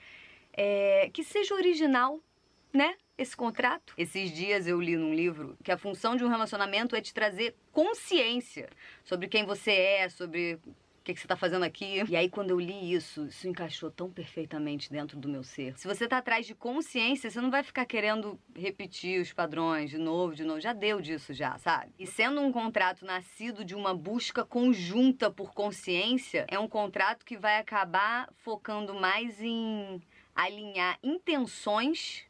é, 0.54 1.10
que 1.14 1.24
seja 1.24 1.56
original, 1.56 2.20
né? 2.74 2.96
Esse 3.18 3.36
contrato. 3.36 3.94
Esses 3.98 4.32
dias 4.32 4.66
eu 4.66 4.80
li 4.80 4.96
num 4.96 5.14
livro 5.14 5.58
que 5.64 5.72
a 5.72 5.78
função 5.78 6.16
de 6.16 6.24
um 6.24 6.30
relacionamento 6.30 6.96
é 6.96 7.02
te 7.02 7.14
trazer 7.14 7.56
consciência 7.72 8.70
sobre 9.04 9.28
quem 9.28 9.46
você 9.46 9.72
é, 9.72 10.10
sobre 10.10 10.58
que, 11.10 11.16
que 11.16 11.22
você 11.22 11.28
tá 11.28 11.36
fazendo 11.36 11.64
aqui? 11.64 12.04
E 12.08 12.16
aí, 12.16 12.30
quando 12.30 12.52
eu 12.52 12.60
li 12.60 12.94
isso, 12.94 13.26
isso 13.26 13.48
encaixou 13.48 13.90
tão 13.90 14.12
perfeitamente 14.12 14.92
dentro 14.92 15.18
do 15.18 15.28
meu 15.28 15.44
ser. 15.44 15.78
Se 15.78 15.88
você 15.88 16.08
tá 16.08 16.20
atrás 16.20 16.46
de 16.46 16.54
consciência, 16.54 17.30
você 17.30 17.42
não 17.42 17.50
vai 17.50 17.64
ficar 17.64 17.86
querendo 17.86 18.40
repetir 18.56 19.20
os 19.22 19.34
padrões 19.34 19.90
de 19.90 19.98
novo, 19.98 20.36
de 20.36 20.44
novo. 20.44 20.60
Já 20.60 20.74
deu 20.74 21.02
disso, 21.02 21.34
já, 21.34 21.58
sabe? 21.58 21.92
E 21.98 22.06
sendo 22.06 22.42
um 22.42 22.52
contrato 22.52 23.06
nascido 23.06 23.66
de 23.66 23.76
uma 23.76 23.94
busca 23.94 24.46
conjunta 24.46 25.32
por 25.32 25.54
consciência, 25.54 26.46
é 26.48 26.60
um 26.60 26.68
contrato 26.68 27.26
que 27.26 27.38
vai 27.38 27.58
acabar 27.58 28.30
focando 28.38 28.94
mais 28.94 29.42
em 29.42 30.02
alinhar 30.36 31.00
intenções 31.04 32.26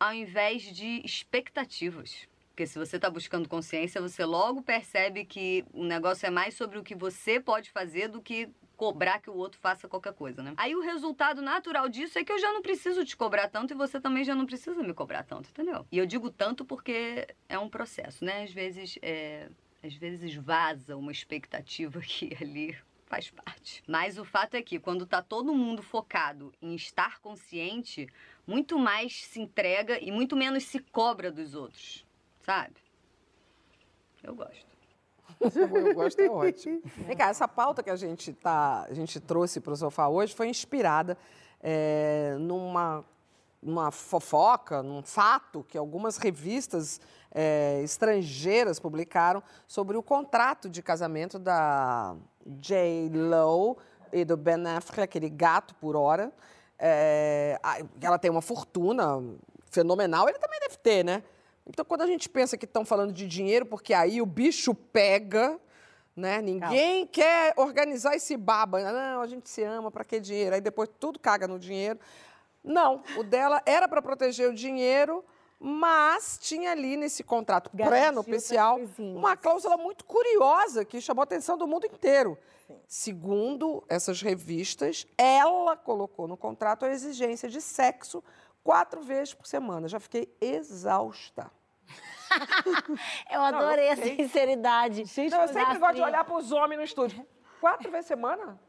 ao 0.00 0.12
invés 0.12 0.62
de 0.62 1.02
expectativas. 1.04 2.26
Porque 2.56 2.66
se 2.66 2.78
você 2.78 2.96
está 2.96 3.10
buscando 3.10 3.50
consciência, 3.50 4.00
você 4.00 4.24
logo 4.24 4.62
percebe 4.62 5.26
que 5.26 5.62
o 5.74 5.84
negócio 5.84 6.26
é 6.26 6.30
mais 6.30 6.54
sobre 6.54 6.78
o 6.78 6.82
que 6.82 6.94
você 6.94 7.38
pode 7.38 7.70
fazer 7.70 8.08
do 8.08 8.22
que 8.22 8.48
cobrar 8.78 9.20
que 9.20 9.28
o 9.28 9.34
outro 9.34 9.60
faça 9.60 9.86
qualquer 9.86 10.14
coisa, 10.14 10.42
né? 10.42 10.54
Aí 10.56 10.74
o 10.74 10.80
resultado 10.80 11.42
natural 11.42 11.86
disso 11.86 12.18
é 12.18 12.24
que 12.24 12.32
eu 12.32 12.38
já 12.38 12.50
não 12.54 12.62
preciso 12.62 13.04
te 13.04 13.14
cobrar 13.14 13.48
tanto 13.48 13.74
e 13.74 13.76
você 13.76 14.00
também 14.00 14.24
já 14.24 14.34
não 14.34 14.46
precisa 14.46 14.82
me 14.82 14.94
cobrar 14.94 15.22
tanto, 15.22 15.50
entendeu? 15.50 15.86
E 15.92 15.98
eu 15.98 16.06
digo 16.06 16.30
tanto 16.30 16.64
porque 16.64 17.28
é 17.46 17.58
um 17.58 17.68
processo, 17.68 18.24
né? 18.24 18.44
Às 18.44 18.52
vezes, 18.52 18.98
é... 19.02 19.50
às 19.84 19.92
vezes 19.92 20.34
vaza 20.34 20.96
uma 20.96 21.12
expectativa 21.12 22.00
que 22.08 22.34
ali 22.40 22.74
faz 23.04 23.30
parte. 23.30 23.82
Mas 23.86 24.16
o 24.16 24.24
fato 24.24 24.54
é 24.54 24.62
que 24.62 24.78
quando 24.78 25.04
tá 25.04 25.20
todo 25.20 25.54
mundo 25.54 25.82
focado 25.82 26.54
em 26.62 26.74
estar 26.74 27.20
consciente, 27.20 28.08
muito 28.46 28.78
mais 28.78 29.26
se 29.26 29.40
entrega 29.40 30.02
e 30.02 30.10
muito 30.10 30.34
menos 30.34 30.64
se 30.64 30.78
cobra 30.78 31.30
dos 31.30 31.54
outros, 31.54 32.05
sabe? 32.46 32.76
Eu 34.22 34.34
gosto. 34.36 34.66
Eu 35.40 35.94
gosto, 35.94 36.20
é 36.20 36.30
ótimo. 36.30 36.80
Vem 37.04 37.16
cá, 37.16 37.28
essa 37.28 37.48
pauta 37.48 37.82
que 37.82 37.90
a 37.90 37.96
gente, 37.96 38.32
tá, 38.32 38.86
a 38.88 38.94
gente 38.94 39.18
trouxe 39.18 39.60
para 39.60 39.72
o 39.72 39.76
sofá 39.76 40.08
hoje 40.08 40.34
foi 40.34 40.48
inspirada 40.48 41.18
é, 41.60 42.36
numa, 42.38 43.04
numa 43.60 43.90
fofoca, 43.90 44.82
num 44.82 45.02
fato 45.02 45.64
que 45.64 45.76
algumas 45.76 46.16
revistas 46.16 47.00
é, 47.34 47.82
estrangeiras 47.82 48.78
publicaram 48.78 49.42
sobre 49.66 49.96
o 49.96 50.02
contrato 50.02 50.70
de 50.70 50.80
casamento 50.82 51.38
da 51.38 52.16
J. 52.46 53.10
Lo 53.12 53.76
e 54.12 54.24
do 54.24 54.36
Ben 54.36 54.64
Affleck, 54.68 55.02
aquele 55.02 55.28
gato 55.28 55.74
por 55.74 55.96
hora. 55.96 56.32
É, 56.78 57.58
ela 58.00 58.18
tem 58.18 58.30
uma 58.30 58.42
fortuna 58.42 59.22
fenomenal, 59.70 60.28
ele 60.28 60.38
também 60.38 60.60
deve 60.60 60.76
ter, 60.78 61.04
né? 61.04 61.22
Então, 61.66 61.84
quando 61.84 62.02
a 62.02 62.06
gente 62.06 62.28
pensa 62.28 62.56
que 62.56 62.64
estão 62.64 62.84
falando 62.84 63.12
de 63.12 63.26
dinheiro, 63.26 63.66
porque 63.66 63.92
aí 63.92 64.22
o 64.22 64.26
bicho 64.26 64.72
pega, 64.74 65.58
né? 66.14 66.40
Ninguém 66.40 67.06
quer 67.06 67.52
organizar 67.56 68.14
esse 68.14 68.36
baba. 68.36 68.80
Não, 68.92 69.20
a 69.20 69.26
gente 69.26 69.50
se 69.50 69.62
ama, 69.64 69.90
para 69.90 70.04
que 70.04 70.20
dinheiro? 70.20 70.54
Aí 70.54 70.60
depois 70.60 70.88
tudo 71.00 71.18
caga 71.18 71.48
no 71.48 71.58
dinheiro. 71.58 71.98
Não, 72.62 73.02
o 73.16 73.22
dela 73.22 73.60
era 73.66 73.88
para 73.88 74.00
proteger 74.00 74.48
o 74.48 74.54
dinheiro, 74.54 75.24
mas 75.58 76.38
tinha 76.40 76.72
ali 76.72 76.96
nesse 76.96 77.22
contrato 77.22 77.70
pré-nupcial 77.70 78.80
uma 78.98 79.36
cláusula 79.36 79.76
muito 79.76 80.04
curiosa 80.04 80.84
que 80.84 81.00
chamou 81.00 81.22
a 81.22 81.24
atenção 81.24 81.58
do 81.58 81.66
mundo 81.66 81.86
inteiro. 81.86 82.38
Segundo 82.88 83.84
essas 83.88 84.20
revistas, 84.20 85.06
ela 85.16 85.76
colocou 85.76 86.26
no 86.26 86.36
contrato 86.36 86.84
a 86.84 86.90
exigência 86.90 87.48
de 87.48 87.60
sexo 87.60 88.22
quatro 88.66 89.00
vezes 89.00 89.32
por 89.32 89.46
semana. 89.46 89.86
Já 89.86 90.00
fiquei 90.00 90.28
exausta. 90.40 91.48
Eu 93.30 93.40
adorei 93.40 93.90
a 93.90 93.96
fiquei- 93.96 94.16
sinceridade. 94.16 94.96
Não, 95.30 95.40
eu 95.42 95.48
sempre 95.48 95.78
gosto 95.78 95.94
de 95.94 96.00
Fri. 96.00 96.10
olhar 96.10 96.24
para 96.24 96.34
os 96.36 96.50
homens 96.50 96.78
no 96.78 96.84
estúdio. 96.84 97.24
Quatro 97.60 97.88
vezes 97.90 98.06
por 98.06 98.14
semana? 98.16 98.60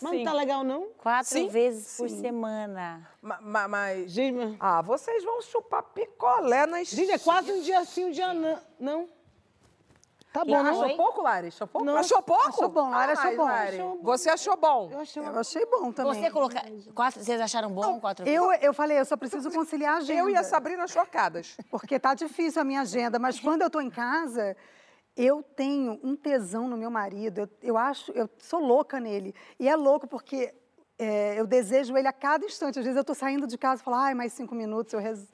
Mas 0.00 0.12
não 0.12 0.24
tá 0.24 0.32
legal, 0.34 0.62
não? 0.64 0.88
Quatro 0.98 1.30
Sim, 1.30 1.48
vezes 1.48 1.96
por 1.96 2.08
semana. 2.10 3.08
Ma- 3.22 3.40
ma- 3.40 3.68
Mas, 3.68 4.10
Gente, 4.10 4.36
mas- 4.36 4.56
Ah, 4.60 4.82
vocês 4.82 5.24
vão 5.24 5.40
chupar 5.42 5.82
picolé 5.84 6.66
nas... 6.66 6.88
gente, 6.88 7.12
é 7.12 7.18
quase 7.18 7.50
um 7.52 7.60
dia 7.62 7.84
sim, 7.84 8.06
um 8.06 8.10
dia 8.10 8.32
não. 8.34 8.58
não. 8.78 9.08
Tá 10.32 10.44
bom, 10.44 10.62
né? 10.62 10.70
achou? 10.70 10.96
pouco, 10.96 11.22
Lari? 11.22 11.48
Achou 11.48 11.66
pouco? 11.66 11.86
Não. 11.86 11.96
Achou 11.96 12.22
pouco? 12.22 12.48
Achou 12.48 12.68
bom, 12.68 12.90
Lara 12.90 13.12
achou 13.12 13.36
bom. 13.36 13.44
Lari. 13.44 13.78
Você 14.02 14.30
achou 14.30 14.56
bom? 14.56 14.88
Eu 14.90 15.00
achei 15.00 15.22
Eu 15.22 15.38
achei 15.38 15.66
bom 15.66 15.92
também. 15.92 16.14
Você 16.14 16.30
colocar. 16.30 16.64
Quatro, 16.94 17.22
vocês 17.22 17.40
acharam 17.40 17.70
bom 17.70 18.00
quatro 18.00 18.24
vezes? 18.24 18.40
Eu, 18.40 18.50
eu 18.52 18.72
falei, 18.72 18.98
eu 18.98 19.04
só 19.04 19.16
preciso 19.16 19.50
conciliar 19.50 19.94
a 19.94 19.96
agenda. 19.98 20.12
Eu 20.22 20.30
e 20.30 20.36
a 20.36 20.42
Sabrina 20.42 20.86
chocadas. 20.86 21.56
Porque 21.70 21.98
tá 21.98 22.14
difícil 22.14 22.62
a 22.62 22.64
minha 22.64 22.80
agenda, 22.80 23.18
mas 23.18 23.40
quando 23.40 23.62
eu 23.62 23.70
tô 23.70 23.80
em 23.80 23.90
casa, 23.90 24.56
eu 25.16 25.42
tenho 25.42 25.98
um 26.02 26.16
tesão 26.16 26.68
no 26.68 26.76
meu 26.76 26.90
marido. 26.90 27.40
Eu, 27.40 27.48
eu 27.62 27.76
acho, 27.76 28.12
eu 28.12 28.28
sou 28.38 28.60
louca 28.60 29.00
nele. 29.00 29.34
E 29.58 29.68
é 29.68 29.76
louco 29.76 30.06
porque 30.06 30.54
é, 30.98 31.38
eu 31.38 31.46
desejo 31.46 31.96
ele 31.96 32.08
a 32.08 32.12
cada 32.12 32.44
instante. 32.44 32.78
Às 32.78 32.84
vezes 32.84 32.96
eu 32.96 33.04
tô 33.04 33.14
saindo 33.14 33.46
de 33.46 33.58
casa 33.58 33.82
e 33.82 33.84
falo, 33.84 33.96
ai, 33.96 34.14
mais 34.14 34.32
cinco 34.32 34.54
minutos, 34.54 34.92
eu 34.92 35.00
res... 35.00 35.28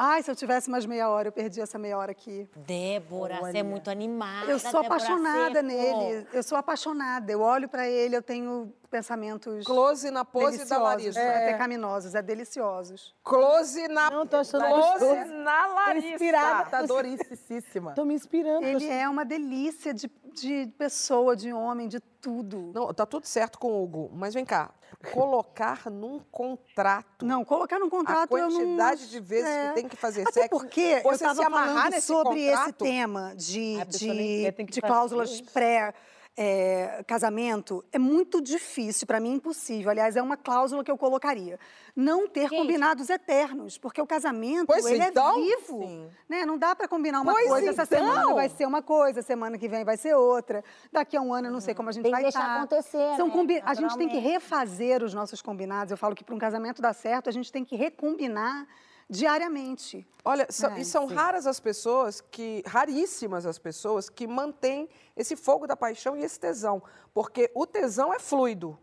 Ai, 0.00 0.22
se 0.22 0.30
eu 0.30 0.36
tivesse 0.36 0.70
mais 0.70 0.86
meia 0.86 1.10
hora, 1.10 1.26
eu 1.26 1.32
perdi 1.32 1.60
essa 1.60 1.76
meia 1.76 1.98
hora 1.98 2.12
aqui. 2.12 2.48
Débora, 2.54 3.40
você 3.40 3.58
é 3.58 3.62
muito 3.64 3.90
animada. 3.90 4.48
Eu 4.48 4.56
sou 4.60 4.70
Débora 4.70 4.86
apaixonada 4.86 5.54
Seco. 5.54 5.66
nele. 5.66 6.26
Eu 6.32 6.42
sou 6.44 6.56
apaixonada. 6.56 7.32
Eu 7.32 7.40
olho 7.40 7.68
para 7.68 7.88
ele, 7.88 8.14
eu 8.14 8.22
tenho 8.22 8.72
pensamentos 8.88 9.66
Close 9.66 10.08
na 10.12 10.24
pose 10.24 10.64
da 10.66 10.78
Larissa. 10.78 11.18
é. 11.18 11.52
pecaminosos, 11.52 12.14
é 12.14 12.22
deliciosos. 12.22 13.12
Close 13.24 13.88
na... 13.88 14.08
Não, 14.08 14.24
tô 14.24 14.36
achando 14.36 14.64
Close 14.66 15.04
gostoso. 15.04 15.24
na 15.42 15.66
Larissa. 15.66 16.08
inspirada. 16.08 16.70
Tá 16.70 16.82
doricíssima. 16.82 17.92
Tô 17.94 18.04
me 18.04 18.14
inspirando. 18.14 18.64
Ele 18.64 18.86
é 18.88 19.08
uma 19.08 19.24
delícia 19.24 19.92
de, 19.92 20.08
de 20.32 20.72
pessoa, 20.78 21.34
de 21.34 21.52
homem, 21.52 21.88
de 21.88 21.98
tudo. 21.98 22.70
Não, 22.72 22.94
tá 22.94 23.04
tudo 23.04 23.26
certo 23.26 23.58
com 23.58 23.72
o 23.72 23.82
Hugo, 23.82 24.10
mas 24.14 24.32
vem 24.32 24.44
cá. 24.44 24.70
Colocar 25.12 25.88
num 25.90 26.18
contrato 26.18 27.24
Não, 27.24 27.44
colocar 27.44 27.78
num 27.78 27.88
contrato 27.88 28.34
a 28.34 28.38
eu 28.40 28.50
não... 28.50 28.58
quantidade 28.58 29.08
de 29.08 29.20
vezes 29.20 29.48
é. 29.48 29.68
que 29.68 29.74
tem 29.74 29.88
que 29.88 29.96
fazer 29.96 30.22
Até 30.22 30.32
sexo. 30.32 30.48
porque 30.50 30.80
eu 30.80 31.02
você 31.02 31.14
estava 31.14 31.34
se 31.36 31.44
amarrar 31.44 31.84
falando 31.84 32.00
sobre 32.00 32.40
esse 32.40 32.56
contrato, 32.56 32.84
tema 32.84 33.34
de, 33.36 33.84
de, 33.84 34.50
de 34.64 34.80
cláusulas 34.80 35.40
pré 35.40 35.94
é, 36.40 37.02
casamento 37.04 37.84
é 37.90 37.98
muito 37.98 38.40
difícil, 38.40 39.08
para 39.08 39.18
mim 39.18 39.32
impossível. 39.34 39.90
Aliás, 39.90 40.14
é 40.14 40.22
uma 40.22 40.36
cláusula 40.36 40.84
que 40.84 40.90
eu 40.90 40.96
colocaria. 40.96 41.58
Não 41.96 42.28
ter 42.28 42.48
combinados 42.48 43.10
eternos, 43.10 43.76
porque 43.76 44.00
o 44.00 44.06
casamento 44.06 44.66
Pois 44.68 44.86
ele 44.86 45.02
então, 45.02 45.36
é 45.36 45.42
vivo. 45.42 46.08
Né? 46.28 46.46
Não 46.46 46.56
dá 46.56 46.76
para 46.76 46.86
combinar 46.86 47.22
uma 47.22 47.32
Pois 47.32 47.48
coisa, 47.48 47.70
essa 47.70 47.82
então. 47.82 47.98
semana 47.98 48.34
vai 48.34 48.48
ser 48.48 48.66
uma 48.66 48.80
coisa, 48.80 49.20
semana 49.20 49.58
que 49.58 49.68
vem 49.68 49.84
vai 49.84 49.96
ser 49.96 50.14
outra. 50.14 50.62
Daqui 50.92 51.16
a 51.16 51.20
um 51.20 51.34
ano 51.34 51.48
eu 51.48 51.52
não 51.52 51.60
sei 51.60 51.74
como 51.74 51.88
a 51.88 51.92
gente 51.92 52.04
Tem 52.04 52.12
que 52.12 52.16
vai 52.16 52.22
deixar 52.22 52.38
estar. 52.40 52.56
acontecer, 52.58 53.16
São 53.16 53.26
né? 53.26 53.32
combi- 53.32 53.62
A 53.64 53.74
gente 53.74 53.98
tem 53.98 54.08
que 54.08 54.18
refazer 54.18 55.02
os 55.02 55.12
nossos 55.12 55.42
combinados. 55.42 55.90
Eu 55.90 55.96
falo 55.96 56.14
que 56.14 56.22
para 56.22 56.36
um 56.36 56.38
casamento 56.38 56.80
dar 56.80 56.92
certo, 56.92 57.28
a 57.28 57.32
gente 57.32 57.50
tem 57.50 57.64
que 57.64 57.74
recombinar 57.74 58.64
diariamente. 59.08 60.06
Olha, 60.24 60.46
são- 60.50 60.72
É, 60.76 60.80
e 60.80 60.84
são 60.84 61.08
sim. 61.08 61.14
raras 61.14 61.46
as 61.46 61.58
pessoas 61.58 62.20
que, 62.20 62.62
raríssimas 62.66 63.46
as 63.46 63.58
pessoas 63.58 64.08
que 64.10 64.26
mantêm 64.26 64.88
esse 65.16 65.34
fogo 65.36 65.66
da 65.66 65.76
paixão 65.76 66.16
e 66.16 66.22
esse 66.22 66.38
tesão. 66.38 66.82
Porque 67.14 67.50
o 67.54 67.66
tesão 67.66 68.12
é 68.12 68.18
fluido. 68.18 68.78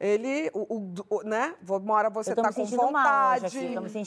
Ele, 0.00 0.48
o, 0.54 0.76
o- 0.76 0.94
o- 1.10 1.22
né? 1.24 1.56
Uma 1.68 1.94
hora 1.94 2.08
você 2.08 2.30
Eu 2.30 2.36
tá 2.36 2.52
com 2.52 2.64
mal 2.64 2.86
vontade, 2.86 3.58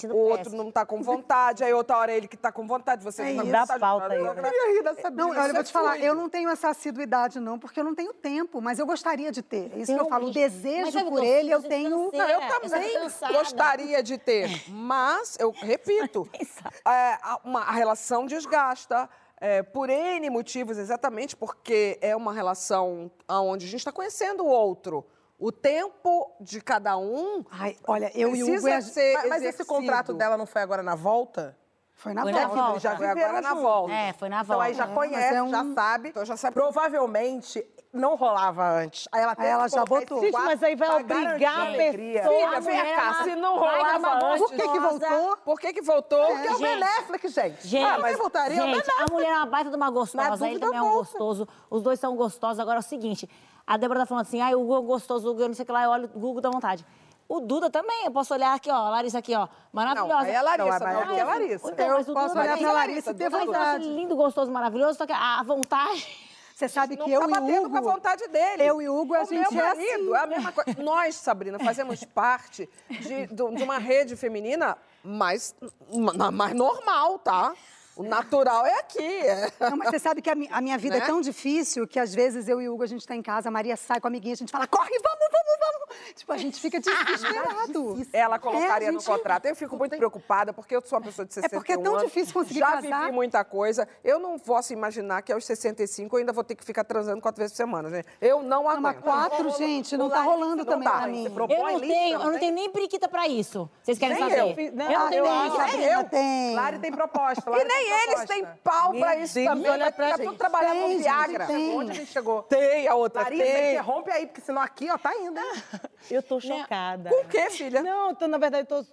o 0.09 0.15
outro 0.15 0.55
não 0.55 0.71
tá 0.71 0.85
com 0.85 1.01
vontade, 1.03 1.65
aí 1.65 1.73
outra 1.73 1.97
hora 1.97 2.13
ele 2.13 2.29
que 2.29 2.37
tá 2.37 2.49
com 2.49 2.65
vontade, 2.65 3.03
você 3.03 3.23
É 3.23 3.33
não 3.33 3.43
isso. 3.43 3.51
tá 3.51 3.65
Dá 3.65 3.77
pauta 3.77 4.13
aí. 4.13 4.19
Eu 4.23 4.33
queria 4.33 4.73
rir 4.73 4.83
dessa 4.83 5.09
Não, 5.09 5.31
olha, 5.31 5.47
eu 5.47 5.51
vou 5.51 5.59
é 5.59 5.63
te 5.65 5.71
falar, 5.73 5.99
eu 5.99 6.15
não 6.15 6.29
tenho 6.29 6.49
essa 6.49 6.69
assiduidade, 6.69 7.41
não, 7.41 7.59
porque 7.59 7.77
eu 7.81 7.83
não 7.83 7.93
tenho 7.93 8.13
tempo, 8.13 8.61
mas 8.61 8.79
eu 8.79 8.85
gostaria 8.85 9.33
de 9.33 9.41
ter. 9.41 9.69
É 9.75 9.79
isso 9.79 9.93
que 9.93 9.99
eu 9.99 10.05
falo, 10.07 10.23
o 10.23 10.27
Mas 10.27 10.33
desejo 10.33 10.97
o 10.99 11.09
por 11.09 11.23
ele, 11.25 11.51
eu 11.51 11.61
tenho. 11.61 12.05
canseira? 12.05 12.25
Não, 12.25 12.33
eu 12.33 12.41
Eu 12.41 12.47
tô 12.61 12.69
também 12.69 12.93
cansada. 12.93 13.33
gostaria 13.33 14.01
de 14.03 14.17
ter, 14.17 14.63
mas 14.69 15.35
eu 15.41 15.51
repito, 15.51 16.25
é, 16.87 17.17
a, 17.21 17.37
uma- 17.43 17.63
a 17.63 17.71
relação 17.71 18.25
desgasta. 18.25 19.09
é, 19.43 19.63
por 19.63 19.89
N 19.89 20.29
motivos, 20.29 20.77
exatamente 20.77 21.35
porque 21.35 21.97
é 21.99 22.15
uma 22.15 22.31
relação 22.31 23.09
onde 23.27 23.65
a 23.65 23.69
gente 23.69 23.79
está 23.79 23.91
conhecendo 23.91 24.43
o 24.43 24.47
outro. 24.47 25.03
O 25.41 25.51
tempo 25.51 26.31
de 26.39 26.61
cada 26.61 26.97
um 26.97 27.43
Ai, 27.51 27.75
olha, 27.87 28.11
eu 28.13 28.35
e 28.35 28.43
o 28.43 28.55
Hugo 28.57 28.67
é- 28.67 28.79
ser 28.81 29.13
Mas, 29.15 29.29
mas 29.29 29.43
esse 29.43 29.65
contrato 29.65 30.13
dela 30.13 30.37
não 30.37 30.45
foi 30.45 30.61
agora 30.61 30.83
na 30.83 30.93
volta? 30.95 31.57
Foi 31.95 32.13
na 32.13 32.21
Foi 32.23 32.31
na 32.31 32.39
volta. 32.47 32.55
volta. 32.55 32.71
Eles 32.71 32.81
já 32.83 32.95
Foi 32.97 33.07
agora 33.07 33.41
na 33.41 33.49
juntos. 33.49 33.63
volta. 33.63 33.93
É, 33.93 34.13
foi 34.13 34.29
na 34.29 34.35
Então 34.41 34.47
volta. 34.55 34.63
aí 34.63 34.73
já 34.73 34.85
É, 34.85 34.87
conhece, 34.93 35.35
é 35.35 35.43
um- 35.43 35.49
já 35.51 35.73
sabe. 35.75 36.09
Então 36.09 36.25
já 36.25 36.35
sabe- 36.37 36.53
Provavelmente 36.55 37.63
não 37.93 38.15
rolava 38.15 38.67
antes. 38.71 39.07
Aí 39.11 39.21
ela, 39.21 39.35
teve 39.35 39.47
ela 39.49 39.67
já 39.67 39.83
botou. 39.85 40.19
quadro 40.19 40.31
mas 40.45 40.63
aí 40.63 40.75
vai 40.75 41.01
obrigar 41.01 41.59
a 41.59 41.61
alegria. 41.67 42.21
pessoa. 42.21 42.39
Filha, 42.39 42.61
vem 42.61 42.95
cá, 42.95 43.17
é 43.19 43.23
se 43.23 43.35
não 43.35 43.59
rolava 43.59 44.25
antes... 44.25 44.39
Por 44.41 44.49
que 44.51 44.67
que 44.69 44.79
voltou? 44.79 45.37
Por 45.37 45.59
que 45.59 45.73
que 45.73 45.81
voltou? 45.81 46.25
Porque 46.27 46.47
é 46.47 46.51
o. 46.55 46.59
Ben 46.59 46.83
Affleck, 46.83 47.27
gente. 47.27 47.67
Gente, 47.67 47.85
ah, 47.85 47.99
mas 47.99 48.17
voltaria 48.17 48.63
o 48.63 48.65
Ben 48.65 48.75
gente, 48.75 48.91
a 48.91 49.11
mulher 49.11 49.29
é 49.29 49.35
uma 49.37 49.45
baita 49.45 49.69
de 49.69 49.75
uma 49.75 49.89
gostosa, 49.91 50.37
Na 50.37 50.49
ele 50.49 50.59
também 50.59 50.77
é 50.79 50.81
um 50.81 50.85
volta. 50.89 51.09
gostoso. 51.11 51.47
Os 51.69 51.83
dois 51.83 51.99
são 51.99 52.15
gostosos. 52.15 52.59
Agora 52.59 52.77
é 52.77 52.79
o 52.79 52.83
seguinte, 52.83 53.29
a 53.65 53.77
Débora 53.77 54.01
tá 54.01 54.05
falando 54.05 54.23
assim, 54.23 54.41
ai, 54.41 54.53
o 54.55 54.61
Hugo 54.61 54.77
é 54.77 54.81
gostoso, 54.81 55.27
o 55.27 55.31
Hugo, 55.31 55.41
eu 55.43 55.47
não 55.47 55.55
sei 55.55 55.63
o 55.63 55.65
que 55.65 55.71
lá, 55.71 55.83
eu 55.83 55.89
olho 55.89 56.09
o 56.13 56.19
Hugo 56.29 56.41
dá 56.41 56.49
vontade. 56.49 56.85
O 57.29 57.39
Duda 57.39 57.69
também, 57.69 58.03
eu 58.05 58.11
posso 58.11 58.33
olhar 58.33 58.53
aqui, 58.53 58.69
ó, 58.69 58.75
a 58.75 58.89
Larissa 58.89 59.19
aqui, 59.19 59.33
ó, 59.33 59.47
maravilhosa. 59.71 60.13
Não, 60.13 60.19
aí 60.19 60.31
é 60.31 60.35
a 60.35 60.41
Larissa, 60.41 60.79
Não, 60.79 60.87
não, 60.87 60.93
mas 60.99 61.09
aqui 61.09 61.13
é 61.17 61.21
a 61.21 61.25
Larissa. 61.25 61.71
Então, 61.71 61.85
Eu 61.87 61.95
posso 61.95 62.05
Duda 62.27 62.41
olhar 62.41 62.57
pra 62.57 62.71
Larissa 62.73 63.11
e 63.11 63.13
ter 63.13 63.29
vontade. 63.29 63.83
acho 63.85 63.93
lindo, 63.95 64.15
gostoso, 64.17 64.51
maravilhoso, 64.51 64.97
só 64.97 65.05
que 65.05 65.13
a 65.13 65.41
vontade... 65.43 66.29
Você 66.53 66.67
sabe 66.69 66.95
não 66.95 67.05
que 67.05 67.11
eu 67.11 67.21
tá 67.21 67.25
e 67.27 67.29
batendo 67.31 67.67
o 67.67 67.69
com 67.71 67.77
a 67.77 67.79
Hugo. 67.79 67.89
vontade 67.91 68.27
dele. 68.27 68.63
Eu 68.63 68.81
e 68.83 68.87
o 68.89 68.95
Hugo, 68.99 69.15
a 69.15 69.21
o 69.23 69.25
gente 69.25 69.51
meu 69.51 69.63
é 69.63 69.67
marido, 69.69 70.13
assim. 70.13 70.13
é 70.13 70.17
a 70.19 70.27
mesma 70.27 70.51
coisa. 70.51 70.83
Nós, 70.83 71.15
Sabrina, 71.15 71.57
fazemos 71.57 72.03
parte 72.03 72.69
de, 72.87 73.25
de 73.27 73.63
uma 73.63 73.79
rede 73.79 74.15
feminina 74.15 74.77
mais, 75.03 75.55
ma- 75.91 76.29
mais 76.29 76.53
normal, 76.53 77.17
tá? 77.17 77.53
O 77.95 78.03
natural 78.03 78.65
é 78.65 78.79
aqui. 78.79 78.99
é. 79.03 79.51
Não, 79.59 79.77
mas 79.77 79.89
você 79.89 79.99
sabe 79.99 80.21
que 80.21 80.29
a, 80.29 80.35
mi- 80.35 80.49
a 80.51 80.61
minha 80.61 80.77
vida 80.77 80.97
Né? 80.97 81.03
é 81.03 81.05
tão 81.05 81.19
difícil 81.21 81.87
que 81.87 81.99
às 81.99 82.13
vezes 82.15 82.47
eu 82.47 82.61
e 82.61 82.67
o 82.69 82.73
Hugo 82.73 82.83
a 82.83 82.87
gente 82.87 83.05
tá 83.05 83.15
em 83.15 83.21
casa, 83.21 83.49
a 83.49 83.51
Maria 83.51 83.75
sai 83.75 83.99
com 83.99 84.07
a 84.07 84.09
amiguinha, 84.09 84.33
a 84.33 84.37
gente 84.37 84.51
fala, 84.51 84.65
corre, 84.67 84.89
vamos, 84.89 85.19
vamos, 85.19 85.59
vamos. 85.59 86.15
Tipo, 86.15 86.31
a 86.33 86.37
gente 86.37 86.59
fica 86.59 86.79
desesperado. 86.79 87.97
Ela 88.13 88.39
colocaria 88.39 88.87
É, 88.87 88.89
a 88.89 88.91
no 88.91 88.99
gente- 88.99 89.07
contrato. 89.09 89.45
Eu 89.45 89.55
fico 89.55 89.75
muito 89.77 89.95
preocupada, 89.97 90.53
porque 90.53 90.75
eu 90.75 90.81
sou 90.85 90.97
uma 90.99 91.05
pessoa 91.05 91.25
de 91.25 91.33
61 91.33 91.57
É 91.57 91.59
porque 91.59 91.73
é 91.73 91.77
tão 91.77 91.93
anos, 91.95 92.05
difícil 92.07 92.33
conseguir 92.33 92.59
Já 92.59 92.71
casar. 92.81 93.01
vivi 93.01 93.11
muita 93.11 93.43
coisa. 93.43 93.87
Eu 94.03 94.19
não 94.19 94.39
posso 94.39 94.73
imaginar 94.73 95.21
que 95.21 95.31
aos 95.31 95.45
65 95.45 96.15
eu 96.15 96.19
ainda 96.19 96.33
vou 96.33 96.43
ter 96.43 96.55
que 96.55 96.63
ficar 96.63 96.83
transando 96.83 97.21
quatro 97.21 97.39
vezes 97.39 97.51
por 97.53 97.57
semana, 97.57 97.89
gente. 97.89 98.07
Eu 98.21 98.41
não 98.41 98.61
Não, 98.61 98.69
aguento. 98.69 98.81
mas 98.81 98.97
quatro, 98.99 99.49
gente, 99.57 99.95
não 99.97 100.09
tá 100.09 100.21
rolando 100.21 100.57
não 100.57 100.65
também 100.65 100.87
dá. 100.87 100.97
pra 100.97 101.07
mim. 101.07 101.25
Eu 101.25 101.31
não 101.31 101.77
lista, 101.79 101.87
tenho, 101.87 102.19
não 102.19 102.25
eu 102.27 102.31
não 102.33 102.39
tenho 102.39 102.53
nem 102.53 102.69
periquita 102.69 103.07
pra 103.07 103.27
isso. 103.27 103.69
Vocês 103.83 103.97
querem 103.97 104.15
Nem 104.19 104.29
saber? 104.29 104.41
eu. 104.41 104.65
Eu, 104.65 104.71
Não, 104.73 104.89
não 104.91 105.09
tenho 105.09 105.19
eu 105.19 105.23
nem 105.23 105.33
acho- 105.33 105.47
isso. 105.47 105.55
Sabrina 105.57 105.91
eu. 105.91 106.03
tem. 106.09 106.55
Lari 106.55 106.79
tem 106.79 106.91
proposta. 106.91 107.43
E 107.49 107.49
Lari 107.53 107.65
nem 107.89 108.03
eles 108.13 108.25
têm 108.25 108.45
pau 108.63 108.91
pra 108.93 109.15
isso 109.17 109.33
Deus, 109.35 109.47
também. 109.47 109.71
olha 109.71 109.91
pra 109.91 110.09
gente. 110.17 110.25
tudo 110.25 110.37
trabalhando 110.37 110.73
Tem, 110.73 110.81
com 110.83 110.89
gente, 110.93 111.01
Viagra. 111.03 111.47
tem. 111.47 111.75
Onde 111.75 111.91
a 111.91 111.93
gente 111.93 112.11
chegou? 112.11 112.43
Tem, 112.43 112.87
a 112.87 112.95
outra 112.95 113.21
Larissa, 113.23 113.43
tem. 113.43 113.71
interrompe 113.73 114.11
aí, 114.11 114.27
porque 114.27 114.41
senão 114.41 114.61
aqui, 114.61 114.89
ó, 114.89 114.97
tá 114.97 115.15
indo, 115.15 115.39
hein? 115.39 115.53
Eu 116.11 116.23
tô 116.23 116.39
chocada. 116.39 117.09
Com 117.09 117.21
o 117.21 117.27
quê, 117.27 117.49
filha? 117.49 117.81
Não, 117.83 118.09
eu 118.09 118.15
tô, 118.15 118.27
na 118.27 118.37
verdade, 118.37 118.67
tô 118.67 118.85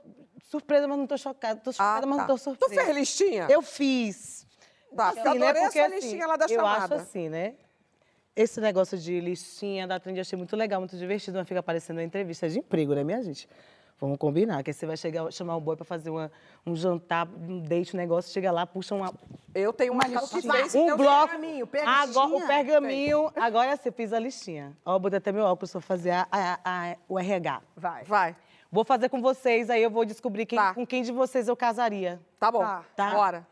surpresa, 0.51 0.87
mas 0.89 0.99
não 0.99 1.07
tô 1.07 1.17
chocada. 1.17 1.61
Tô 1.61 1.73
chocada, 1.73 2.07
mas 2.07 2.19
não 2.19 2.27
tô 2.27 2.35
Tu 2.35 2.39
surpresa. 2.41 2.85
fez 2.85 2.97
listinha? 2.97 3.47
Eu 3.51 3.63
fiz. 3.63 4.47
Tá, 4.97 5.09
Assim, 5.11 5.21
eu 5.21 5.35
né? 5.35 5.53
Porque 5.55 5.79
essa 5.79 5.87
assim, 5.87 5.95
listinha 5.97 6.27
lá 6.27 6.37
da 6.37 6.45
eu 6.47 6.49
chamada. 6.49 6.85
acho 6.85 6.95
assim, 6.95 7.29
né? 7.29 7.55
Esse 8.35 8.61
negócio 8.61 8.97
de 8.97 9.21
listinha 9.21 9.87
da 9.87 9.99
trend 9.99 10.17
eu 10.17 10.21
achei 10.23 10.37
muito 10.37 10.55
legal, 10.57 10.81
muito 10.81 10.97
divertido, 10.97 11.37
mas 11.39 11.47
fica 11.49 11.61
aparecendo 11.61 11.97
uma 11.99 12.05
entrevista 12.05 12.49
de 12.49 12.59
emprego, 12.61 12.95
né, 12.95 13.03
minha 13.05 13.21
gente? 13.23 13.49
Vamos 14.01 14.17
combinar, 14.17 14.63
que 14.63 14.71
aí 14.71 14.75
você 14.75 14.87
vai 14.87 14.97
chegar, 14.97 15.29
chamar 15.33 15.57
o 15.57 15.61
boy 15.61 15.75
pra 15.75 15.85
fazer 15.85 16.09
uma, 16.11 16.31
um 16.65 16.77
jantar, 16.77 17.27
um 17.27 17.59
date, 17.61 17.95
um 17.95 17.99
negócio, 17.99 18.33
chega 18.33 18.53
lá, 18.53 18.65
puxa 18.65 18.95
uma 18.95 19.13
Eu 19.53 19.73
tenho 19.73 19.93
uma 19.93 20.05
Uma 20.07 20.21
listinha. 20.21 20.93
Um 20.93 20.95
o 20.95 20.97
bloco. 20.97 21.29
pergaminho, 21.29 21.67
pega 21.67 21.91
Agora, 21.91 22.29
o 22.37 22.47
pergaminho. 22.47 23.33
Agora 23.35 23.77
você 23.77 23.91
fiz 23.91 24.13
a 24.13 24.19
listinha. 24.21 24.77
Ó, 24.87 24.95
eu 24.95 25.01
botei 25.01 25.19
até 25.19 25.33
meu 25.33 25.45
óculos 25.45 25.73
pra 25.73 25.81
fazer 25.81 26.11
a, 26.13 26.29
a- 26.31 26.59
a- 26.65 26.97
o 27.09 27.19
RH. 27.19 27.61
Vai. 27.77 28.05
Vai. 28.05 28.37
Vou 28.71 28.85
fazer 28.85 29.09
com 29.09 29.21
vocês, 29.21 29.69
aí 29.69 29.83
eu 29.83 29.91
vou 29.91 30.05
descobrir 30.05 30.47
quem- 30.47 30.59
Tá. 30.59 30.75
com 30.75 30.87
quem 30.87 31.03
de 31.03 31.11
vocês 31.11 31.49
eu 31.49 31.57
casaria. 31.57 32.21
Tá 32.39 32.53
bom. 32.53 32.61
Tá. 32.61 32.85
Tá. 32.95 33.11
Bora. 33.11 33.47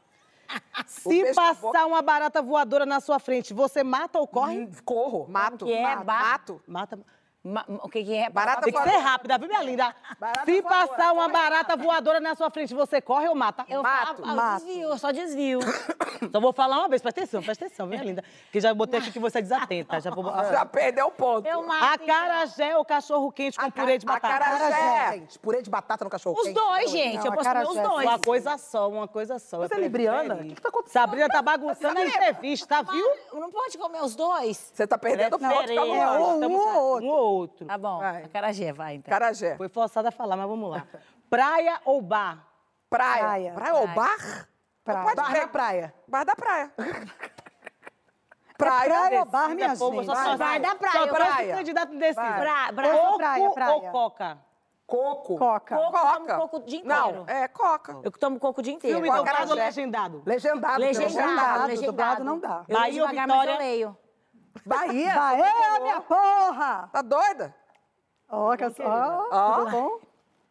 Se 0.86 1.24
na 1.24 1.34
passar 1.34 1.86
uma 1.86 2.01
barata 2.03 2.40
voadora 2.40 2.86
na 2.86 3.01
sua 3.01 3.18
frente, 3.18 3.53
você 3.53 3.82
mata 3.82 4.18
ou 4.20 4.28
corre? 4.28 4.68
Corro. 4.84 5.26
Mato. 5.28 5.64
que 5.66 5.72
é? 5.72 5.82
Mato. 5.82 6.05
Mato. 6.07 6.62
Mata. 6.68 6.99
Ma- 7.47 7.64
o 7.68 7.88
que, 7.88 8.03
que 8.03 8.14
é? 8.14 8.28
Barata 8.28 8.62
Tem 8.62 8.72
que 8.72 8.82
ser 8.82 8.97
rápida, 8.97 9.38
viu, 9.38 9.47
minha 9.49 9.62
linda? 9.62 9.94
Barata 10.18 10.44
Se 10.44 10.61
voadora, 10.61 10.88
passar 10.88 11.12
uma 11.12 11.28
barata 11.28 11.76
voadora 11.76 12.18
na 12.18 12.34
sua 12.34 12.51
frente, 12.51 12.74
você 12.74 13.01
corre 13.01 13.28
ou 13.28 13.34
mata? 13.36 13.64
Eu 13.68 13.82
Mato. 13.84 14.22
eu 14.22 14.26
Mato. 14.26 14.64
desvio, 14.64 14.88
eu 14.90 14.99
só 14.99 15.12
desvio. 15.12 15.61
Só 16.32 16.40
vou 16.40 16.53
falar 16.53 16.78
uma 16.78 16.88
vez, 16.88 17.03
presta 17.03 17.20
atenção, 17.20 17.42
presta 17.42 17.66
atenção, 17.66 17.86
minha 17.86 18.03
linda. 18.03 18.24
Que 18.51 18.59
já 18.59 18.72
botei 18.72 18.99
aqui 18.99 19.12
que 19.12 19.18
você 19.18 19.38
é 19.38 19.42
desatenta. 19.42 20.01
Já 20.01 20.11
vou... 20.11 20.24
Já 20.51 20.64
perdeu 20.64 21.09
o 21.09 21.11
ponto. 21.11 21.47
Eu 21.47 21.66
mato. 21.66 22.03
Acarajé 22.03 22.76
ou 22.76 22.84
cachorro 22.86 23.30
quente 23.30 23.59
com 23.59 23.70
purê 23.70 23.99
de 23.99 24.07
batata? 24.07 24.34
acarajé. 24.34 25.12
Gente, 25.12 25.38
purê 25.38 25.61
de 25.61 25.68
batata 25.68 26.05
no 26.05 26.11
cachorro 26.11 26.36
Os 26.40 26.53
dois, 26.55 26.90
gente. 26.90 27.18
Não, 27.18 27.26
eu 27.26 27.32
posso 27.32 27.49
comer 27.51 27.64
os 27.64 27.70
acarajé. 27.70 27.88
dois. 27.88 28.07
Uma 28.09 28.18
coisa 28.18 28.59
só, 28.59 28.88
uma 28.88 29.07
coisa 29.07 29.38
só. 29.38 29.59
Você 29.59 29.74
é 29.74 29.78
libriana? 29.78 30.34
O 30.36 30.38
que 30.38 30.55
que 30.55 30.61
tá 30.62 30.68
acontecendo? 30.70 30.92
Sabrina 31.03 31.28
tá 31.28 31.42
bagunçando 31.42 31.99
a 31.99 32.07
entrevista, 32.07 32.82
viu? 32.82 33.07
Não 33.34 33.51
pode 33.51 33.76
comer 33.76 34.03
os 34.03 34.16
dois? 34.16 34.72
Você 34.74 34.86
tá 34.86 34.97
perdendo 34.97 35.36
o 35.36 35.38
ponto, 35.38 35.74
calma 35.74 35.97
É, 35.97 36.09
ou 36.18 36.40
um 36.40 36.53
ou 36.55 36.82
outro. 36.82 37.07
Um 37.07 37.09
ou 37.11 37.18
outro. 37.18 37.36
Tá 37.66 37.78
bom. 37.78 37.99
Vai. 37.99 38.22
Acarajé, 38.24 38.72
vai, 38.72 38.95
então. 38.95 39.11
Carajé. 39.11 39.57
Foi 39.57 39.68
forçada 39.68 40.09
a 40.09 40.12
falar, 40.12 40.37
mas 40.37 40.47
vamos 40.49 40.70
lá. 40.70 40.87
Praia 41.28 41.80
ou 41.84 42.01
bar? 42.01 42.47
Praia. 42.89 43.18
Praia. 43.24 43.53
Praia 43.53 43.74
ou 43.74 43.82
Praia. 43.82 43.95
bar? 43.95 44.49
Praia. 44.84 45.03
Pode 45.05 45.16
Bar 45.16 45.32
ver. 45.32 45.41
na 45.41 45.49
praia. 45.49 45.95
Bar 46.07 46.24
da 46.24 46.37
praia. 46.37 46.72
Praia, 48.57 48.89
Praia. 48.89 49.18
ou 49.20 49.26
bar, 49.26 49.49
minha 49.51 49.76
Povo, 49.76 49.97
gente? 49.97 50.07
só 50.07 50.14
só- 50.14 50.37
Vai 50.39 50.59
da 50.61 50.74
praia, 50.74 50.93
Só 51.01 51.07
trouxe 51.09 51.32
Praia. 51.32 51.55
candidato 51.57 51.93
indeciso. 51.95 52.26
Pra, 52.26 52.72
pra, 52.72 52.89
Ou 52.97 53.18
praia, 53.18 53.43
Coco 53.45 53.55
praia. 53.55 53.72
ou 53.74 53.80
coca? 53.91 54.39
Coco. 54.87 55.37
Coca. 55.37 55.76
Coco, 55.76 55.91
Coca. 55.93 56.05
eu 56.05 56.12
tomo 56.14 56.26
coco 56.41 56.57
o 56.57 56.61
dia 56.61 56.82
Não, 56.84 57.09
inteiro. 57.11 57.24
é 57.28 57.49
coca. 57.49 58.01
Eu 58.05 58.11
tomo 58.12 58.39
coco 58.41 58.61
o 58.61 58.62
dia 58.62 58.72
inteiro. 58.72 58.97
Filme 59.03 59.14
dublado 59.14 59.51
ou 59.51 59.57
legendado? 59.57 60.22
Legendado. 60.24 60.78
Legendado. 60.80 60.80
Legendado, 60.80 61.66
legendado. 61.66 61.87
dublado 61.93 62.24
não 62.24 62.39
dá. 62.39 62.64
Eu 62.68 62.78
Bahia 62.78 63.03
ou 63.03 63.09
devagar, 63.09 63.26
mas 63.28 63.37
eu 63.37 63.43
Vitória? 63.43 63.59
leio. 63.59 63.99
Bahia. 64.64 65.14
Bahia, 65.14 65.80
minha 65.80 66.00
porra! 66.00 66.88
Tá 66.92 67.02
doida? 67.02 67.54
Ó, 68.28 68.57
que 68.57 68.70
só. 68.70 69.54
Tudo 69.57 69.70
bom? 69.70 70.00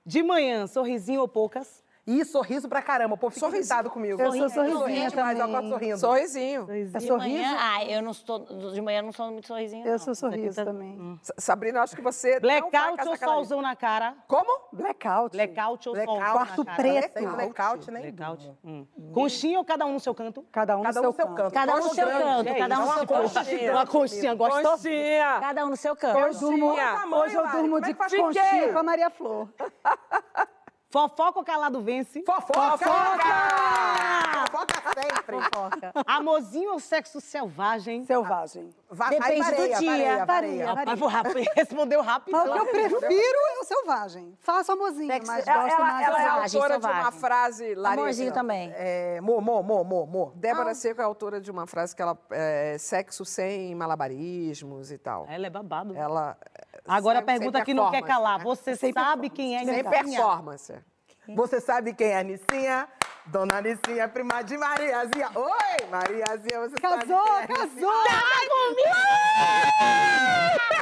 De 0.06 0.22
manhã, 0.22 0.68
sorrisinho 0.68 1.22
ou 1.22 1.28
poucas? 1.28 1.84
Ih, 2.08 2.24
sorriso 2.24 2.70
pra 2.70 2.84
caramba. 2.84 3.16
O 3.16 3.18
povo 3.18 3.34
fica 3.34 3.48
Sorrisinho. 3.48 3.62
irritado 3.64 3.90
comigo. 3.90 4.22
Eu 4.22 4.32
sou 4.32 4.50
sorrisinha 4.50 5.10
mas 5.16 5.40
eu 5.40 5.46
acordo 5.46 5.70
sorrindo. 5.70 5.98
Sorrisinho. 5.98 6.68
É 6.70 6.84
De 6.84 7.08
sorriso? 7.08 7.18
manhã, 7.18 7.58
ah, 7.60 7.84
eu 7.86 8.02
não 8.04 8.12
estou, 8.12 8.40
de 8.72 8.80
manhã 8.82 9.00
eu 9.00 9.04
não 9.04 9.12
sou 9.12 9.32
muito 9.32 9.48
sorrisinho, 9.48 9.84
Eu 9.88 9.94
não. 9.94 9.98
sou 9.98 10.14
sorriso 10.14 10.64
também. 10.64 10.90
Hum. 11.00 11.18
Sabrina, 11.38 11.82
acho 11.82 11.96
que 11.96 12.04
você. 12.04 12.40
Blackout 12.40 13.08
ou 13.08 13.18
solzão 13.18 13.62
na 13.62 13.76
cara? 13.76 14.16
Como? 14.28 14.68
Blackout. 14.72 15.36
Blackout 15.36 15.90
ou 15.90 15.96
Blackout. 15.96 16.20
sol 16.22 16.32
Quarto 16.32 16.64
na 16.64 16.66
cara? 16.66 16.76
preto. 16.78 17.22
Blackout, 17.36 17.92
nem 17.92 18.12
Blackout. 18.12 18.54
Hum. 18.64 18.86
Conchinha 19.12 19.58
ou 19.58 19.66
cada 19.66 19.86
um 19.88 19.94
no 19.94 20.00
seu 20.00 20.14
canto? 20.14 20.46
Cada 20.52 20.78
um 20.78 20.84
Cada 20.84 21.02
no 21.02 21.10
um 21.10 21.12
seu 21.12 21.12
no 21.12 21.16
seu 21.16 21.26
canto. 21.26 21.38
canto. 21.38 21.54
Cada 21.54 21.74
um 21.74 21.78
no 21.78 21.94
seu 21.96 22.06
canto, 22.08 22.56
cada 22.56 22.76
um 22.78 22.82
no 22.82 22.86
seu 22.86 23.00
Uma 23.00 23.06
canto. 23.08 23.34
conchinha, 23.34 23.72
Uma 23.72 23.88
conchinha, 23.88 24.34
gostou? 24.36 24.72
Conchinha. 24.74 25.38
Cada 25.40 25.66
um 25.66 25.70
no 25.70 25.76
seu 25.78 25.96
canto. 25.96 26.20
Eu 26.20 26.34
durmo, 26.40 26.68
Conchinha. 26.70 27.18
hoje 27.18 27.36
eu 27.36 27.48
durmo 27.48 27.78
é 27.80 27.82
de 27.82 27.94
conchinha 27.96 28.72
com 28.74 28.78
a 28.80 28.84
Maria 28.84 29.10
Flor. 29.10 29.50
Fofoca 31.00 31.40
ou 31.40 31.44
calado 31.44 31.82
vence? 31.82 32.24
Fofoca! 32.24 32.88
Fofoca 34.50 34.94
sempre. 34.94 35.36
Fofoca. 35.42 35.92
Amorzinho 36.08 36.72
ou 36.72 36.80
sexo 36.80 37.20
selvagem? 37.20 38.06
Selvagem. 38.06 38.70
Vai, 38.90 39.10
Depende 39.10 39.42
vai, 39.42 39.52
do 39.52 39.58
vareia, 39.58 39.78
dia. 39.78 40.26
vareia, 40.26 40.26
Vareia, 40.74 40.96
vareia. 40.96 41.52
Respondeu 41.56 42.02
rápido. 42.02 42.32
Mas 42.32 42.50
o 42.50 42.54
que 42.54 42.60
eu 42.60 42.66
prefiro 42.68 43.40
é 43.40 43.60
o 43.60 43.64
selvagem. 43.66 44.38
Faço 44.40 44.72
amorzinho, 44.72 45.08
Sexo- 45.12 45.30
mas 45.32 45.46
Ela, 45.46 45.64
gosto 45.64 45.76
ela- 45.76 45.86
mais 45.86 46.08
ela 46.08 46.18
é 46.18 46.24
Selvagem, 46.24 46.60
autora 46.62 46.80
de 46.80 46.86
uma 46.86 46.94
selvagem. 46.96 47.20
frase. 47.20 47.76
Larissa. 47.76 48.02
Amorzinho 48.02 48.34
também. 48.34 48.72
É, 48.76 49.20
mo, 49.20 49.42
mo, 49.42 49.62
mo, 49.64 49.84
mo, 49.84 50.06
mo. 50.06 50.32
Débora 50.36 50.74
Seco 50.74 51.02
é 51.02 51.04
autora 51.04 51.42
de 51.42 51.52
uma 51.52 51.68
frase 51.68 51.94
que 51.94 52.02
ela. 52.02 52.18
É, 52.32 52.78
sexo 52.80 53.26
sem 53.26 53.76
malabarismos 53.76 54.92
e 54.92 54.98
tal. 54.98 55.26
Ela 55.30 55.48
é 55.48 55.50
babado. 55.50 55.94
Ela. 55.94 56.38
Agora 56.88 57.20
a 57.20 57.22
pergunta 57.22 57.64
que 57.64 57.74
não 57.74 57.90
quer 57.92 58.04
calar. 58.04 58.38
né? 58.40 58.44
Você 58.44 58.76
Sem 58.76 58.94
sabe 58.94 59.30
quem 59.30 59.56
é 59.56 59.60
Sem 59.60 59.68
Nicinha? 59.68 59.90
performance. 59.90 60.74
Você 61.30 61.60
sabe 61.60 61.94
quem 61.94 62.08
é 62.08 62.20
a 62.20 62.24
Nicinha? 62.24 62.88
Dona 63.26 63.60
Nicinha, 63.60 64.08
prima 64.08 64.44
de 64.44 64.56
Mariazinha. 64.56 65.32
Oi, 65.34 65.88
Mariazinha, 65.90 66.60
você 66.62 66.76
Casou, 66.76 67.26
sabe 67.28 67.48
quem 67.48 67.56
é 67.56 67.60
casou! 67.60 67.92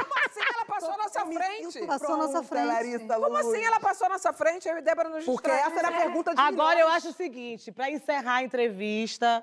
Como 0.04 0.14
assim 0.26 0.40
ela 0.54 0.64
passou 0.66 0.90
à 0.90 0.96
nossa 0.98 1.24
frente? 1.26 1.86
Passou 1.86 2.14
à 2.14 2.16
nossa 2.18 2.42
frente. 2.42 2.66
Larissa 2.66 3.14
Como 3.14 3.36
assim 3.36 3.64
ela 3.64 3.80
passou 3.80 4.06
à 4.06 4.10
nossa 4.10 4.32
frente? 4.34 4.68
Eu 4.68 4.76
e 4.78 4.82
Débora 4.82 5.08
nos 5.08 5.24
Porque 5.24 5.48
distraímos. 5.48 5.78
essa 5.78 5.86
era 5.86 5.96
a 5.96 6.00
pergunta 6.02 6.34
de 6.34 6.40
Agora 6.40 6.78
eu 6.80 6.88
acho 6.88 7.08
o 7.08 7.12
seguinte, 7.12 7.72
para 7.72 7.90
encerrar 7.90 8.34
a 8.36 8.42
entrevista, 8.42 9.42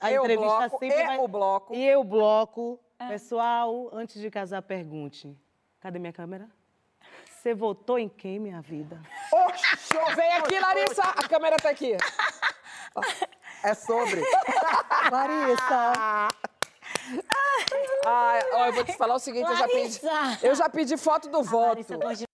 a 0.00 0.10
Eu 0.10 0.22
entrevista 0.22 0.56
bloco, 0.68 0.78
sempre 0.78 1.00
e 1.02 1.06
vai... 1.06 1.18
o 1.18 1.28
bloco. 1.28 1.74
E 1.74 1.86
eu 1.86 2.02
bloco. 2.02 2.80
Pessoal, 3.08 3.90
antes 3.92 4.20
de 4.20 4.30
casar, 4.30 4.62
pergunte. 4.62 5.36
Cadê 5.80 5.98
minha 5.98 6.12
câmera? 6.12 6.48
Você 7.30 7.54
votou 7.54 7.98
em 7.98 8.08
quem, 8.08 8.38
minha 8.40 8.60
vida? 8.60 9.00
Oxô, 9.32 10.16
vem 10.16 10.32
aqui, 10.32 10.58
Larissa. 10.58 11.02
A 11.02 11.28
câmera 11.28 11.56
tá 11.56 11.70
aqui. 11.70 11.96
É 13.62 13.74
sobre. 13.74 14.22
Larissa. 15.10 16.28
Ah, 18.04 18.38
ó, 18.54 18.66
eu 18.66 18.72
vou 18.72 18.84
te 18.84 18.96
falar 18.96 19.14
o 19.14 19.18
seguinte, 19.18 19.48
eu 19.48 19.56
já 19.56 19.66
pedi, 19.66 20.04
Larissa! 20.04 20.46
eu 20.46 20.54
já 20.54 20.68
pedi 20.68 20.96
foto 20.96 21.28
do 21.28 21.42
voto. 21.42 21.68
Larissa 21.68 21.96
gosta 21.96 22.16
de-. 22.16 22.28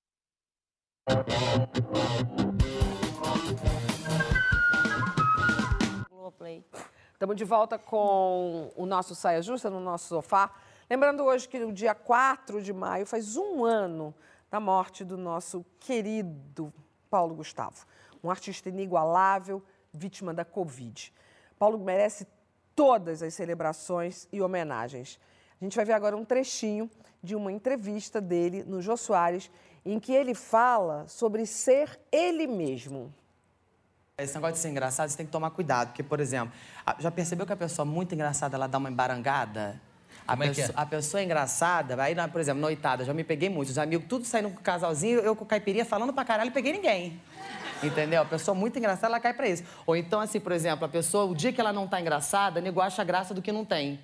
Estamos 7.12 7.36
de 7.36 7.44
volta 7.44 7.78
com 7.78 8.72
o 8.76 8.84
nosso 8.86 9.14
Saia 9.14 9.40
Justa 9.40 9.70
no 9.70 9.80
nosso 9.80 10.08
sofá. 10.08 10.50
Lembrando 10.88 11.24
hoje 11.24 11.48
que 11.48 11.58
no 11.58 11.72
dia 11.72 11.94
4 11.94 12.60
de 12.62 12.72
maio 12.72 13.06
faz 13.06 13.36
um 13.36 13.64
ano 13.64 14.14
da 14.50 14.60
morte 14.60 15.02
do 15.02 15.16
nosso 15.16 15.64
querido 15.80 16.72
Paulo 17.08 17.34
Gustavo, 17.34 17.86
um 18.22 18.30
artista 18.30 18.68
inigualável, 18.68 19.62
vítima 19.92 20.34
da 20.34 20.44
Covid. 20.44 21.12
Paulo 21.58 21.78
merece 21.78 22.26
todas 22.74 23.22
as 23.22 23.32
celebrações 23.32 24.28
e 24.30 24.42
homenagens. 24.42 25.18
A 25.60 25.64
gente 25.64 25.76
vai 25.76 25.84
ver 25.84 25.94
agora 25.94 26.16
um 26.16 26.24
trechinho 26.24 26.90
de 27.22 27.34
uma 27.34 27.50
entrevista 27.50 28.20
dele 28.20 28.62
no 28.64 28.82
Jô 28.82 28.96
Soares, 28.96 29.50
em 29.84 29.98
que 29.98 30.12
ele 30.12 30.34
fala 30.34 31.08
sobre 31.08 31.46
ser 31.46 31.98
ele 32.12 32.46
mesmo. 32.46 33.14
Esse 34.18 34.34
negócio 34.34 34.54
de 34.54 34.60
ser 34.60 34.68
engraçado, 34.68 35.08
você 35.08 35.16
tem 35.16 35.26
que 35.26 35.32
tomar 35.32 35.50
cuidado. 35.50 35.88
Porque, 35.88 36.02
por 36.02 36.20
exemplo, 36.20 36.54
já 36.98 37.10
percebeu 37.10 37.46
que 37.46 37.52
a 37.52 37.56
pessoa 37.56 37.86
muito 37.86 38.14
engraçada, 38.14 38.56
ela 38.56 38.66
dá 38.66 38.78
uma 38.78 38.90
embarangada? 38.90 39.80
A, 40.26 40.34
é 40.34 40.36
que 40.36 40.42
é? 40.42 40.48
pessoa, 40.48 40.72
a 40.74 40.86
pessoa 40.86 41.22
engraçada, 41.22 42.02
aí, 42.02 42.14
por 42.30 42.40
exemplo, 42.40 42.60
noitada, 42.60 43.04
já 43.04 43.12
me 43.12 43.22
peguei 43.22 43.48
muito. 43.48 43.68
Os 43.68 43.78
amigos 43.78 44.06
tudo 44.08 44.24
saindo 44.24 44.50
com 44.50 44.58
o 44.58 44.62
casalzinho, 44.62 45.20
eu 45.20 45.36
com 45.36 45.44
caipirinha 45.44 45.84
falando 45.84 46.12
pra 46.12 46.24
caralho, 46.24 46.50
peguei 46.50 46.72
ninguém. 46.72 47.20
Entendeu? 47.82 48.22
A 48.22 48.24
pessoa 48.24 48.54
muito 48.54 48.78
engraçada, 48.78 49.08
ela 49.08 49.20
cai 49.20 49.34
pra 49.34 49.48
isso. 49.48 49.62
Ou 49.86 49.94
então, 49.94 50.20
assim, 50.20 50.40
por 50.40 50.52
exemplo, 50.52 50.84
a 50.86 50.88
pessoa, 50.88 51.24
o 51.24 51.34
dia 51.34 51.52
que 51.52 51.60
ela 51.60 51.72
não 51.72 51.86
tá 51.86 52.00
engraçada, 52.00 52.60
nego 52.60 52.80
acha 52.80 53.04
graça 53.04 53.34
do 53.34 53.42
que 53.42 53.52
não 53.52 53.64
tem. 53.64 54.00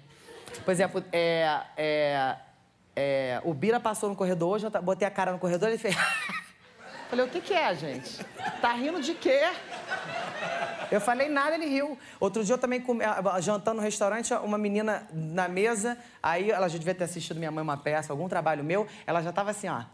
Por 0.65 0.71
exemplo, 0.71 1.03
é, 1.13 1.61
é, 1.77 2.37
é, 2.95 3.41
o 3.45 3.55
Bira 3.55 3.81
passou 3.81 4.09
no 4.09 4.17
corredor 4.17 4.57
hoje, 4.57 4.67
eu 4.67 4.83
botei 4.83 5.07
a 5.09 5.11
cara 5.11 5.33
no 5.33 5.39
corredor, 5.39 5.69
ele 5.69 5.79
fez. 5.79 5.97
Falei, 7.09 7.25
o 7.25 7.29
que 7.29 7.41
que 7.41 7.55
é, 7.55 7.75
gente? 7.75 8.25
Tá 8.61 8.73
rindo 8.73 9.01
de 9.01 9.15
quê? 9.15 9.51
Eu 10.91 11.01
falei 11.01 11.29
nada, 11.29 11.55
ele 11.55 11.67
riu. 11.67 11.97
Outro 12.19 12.45
dia 12.45 12.55
eu 12.55 12.59
também 12.59 12.81
comi, 12.81 13.05
ah, 13.05 13.41
jantando 13.41 13.77
no 13.77 13.83
restaurante, 13.83 14.33
uma 14.35 14.59
menina 14.59 15.07
na 15.13 15.49
mesa, 15.49 15.97
aí 16.23 16.51
ela 16.51 16.69
já 16.69 16.79
devia 16.79 16.95
ter 16.95 17.05
assistido 17.05 17.39
minha 17.39 17.51
mãe 17.51 17.63
uma 17.63 17.77
peça, 17.77 18.13
algum 18.13 18.29
trabalho 18.29 18.65
meu, 18.65 18.87
ela 19.07 19.23
já 19.23 19.33
tava 19.33 19.51
assim, 19.53 19.69
ó. 19.69 19.83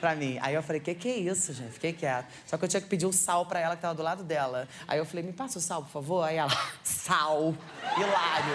Pra 0.00 0.14
mim. 0.14 0.38
Aí 0.42 0.54
eu 0.54 0.62
falei, 0.62 0.80
que 0.82 0.94
que 0.94 1.08
é 1.08 1.16
isso, 1.16 1.54
gente? 1.54 1.72
Fiquei 1.72 1.90
quieto. 1.92 2.26
Só 2.46 2.58
que 2.58 2.64
eu 2.64 2.68
tinha 2.68 2.80
que 2.80 2.88
pedir 2.88 3.06
o 3.06 3.12
sal 3.12 3.46
pra 3.46 3.58
ela 3.58 3.74
que 3.74 3.80
tava 3.80 3.94
do 3.94 4.02
lado 4.02 4.22
dela. 4.22 4.68
Aí 4.86 4.98
eu 4.98 5.06
falei, 5.06 5.24
me 5.24 5.32
passa 5.32 5.58
o 5.58 5.62
sal, 5.62 5.82
por 5.82 5.90
favor. 5.90 6.22
Aí 6.24 6.36
ela, 6.36 6.50
sal. 6.84 7.54
Hilário. 7.96 8.54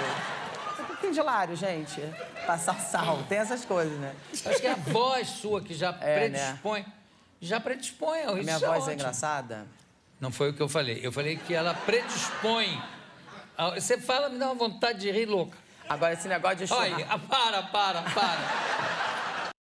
Falei, 0.78 0.96
que 1.02 1.10
de 1.10 1.20
hilário, 1.20 1.56
gente? 1.56 2.02
Passar 2.46 2.80
sal. 2.80 3.24
Tem 3.28 3.40
essas 3.40 3.66
coisas, 3.66 3.98
né? 4.00 4.14
Acho 4.32 4.62
que 4.62 4.68
é 4.68 4.74
a 4.74 4.76
voz 4.76 5.28
sua 5.28 5.60
que 5.62 5.74
já 5.74 5.90
É, 6.02 6.30
né? 6.30 6.40
predispõe. 6.40 6.86
Já 7.42 7.60
predispõe 7.60 8.24
ao 8.26 8.34
A 8.34 8.36
minha 8.36 8.58
isso 8.58 8.66
voz 8.68 8.88
é 8.88 8.94
engraçada? 8.94 9.66
Não 10.20 10.32
foi 10.32 10.50
o 10.50 10.54
que 10.54 10.62
eu 10.62 10.70
falei. 10.70 11.00
Eu 11.02 11.12
falei 11.12 11.38
que 11.38 11.54
ela 11.54 11.74
predispõe. 11.74 12.82
ao- 13.58 13.74
Você 13.76 14.00
fala, 14.00 14.30
me 14.30 14.38
dá 14.38 14.48
uma 14.48 14.56
vontade 14.56 15.00
de 15.00 15.12
rir 15.12 15.26
louca. 15.26 15.58
Agora, 15.88 16.14
esse 16.14 16.28
negócio 16.28 16.58
de 16.58 16.68
chorar... 16.68 16.82
Olha, 16.94 17.08
ah, 17.10 17.18
para, 17.20 17.64
para, 17.64 18.02
para. 18.04 19.52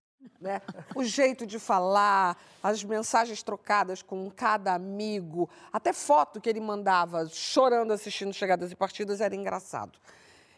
né? 0.40 0.60
O 0.94 1.02
jeito 1.04 1.46
de 1.46 1.58
falar, 1.58 2.36
as 2.62 2.84
mensagens 2.84 3.42
trocadas 3.42 4.02
com 4.02 4.30
cada 4.30 4.74
amigo, 4.74 5.48
até 5.72 5.92
foto 5.92 6.40
que 6.40 6.48
ele 6.48 6.60
mandava 6.60 7.26
chorando 7.28 7.92
assistindo 7.92 8.32
chegadas 8.32 8.70
e 8.70 8.76
partidas 8.76 9.20
era 9.20 9.34
engraçado. 9.34 9.98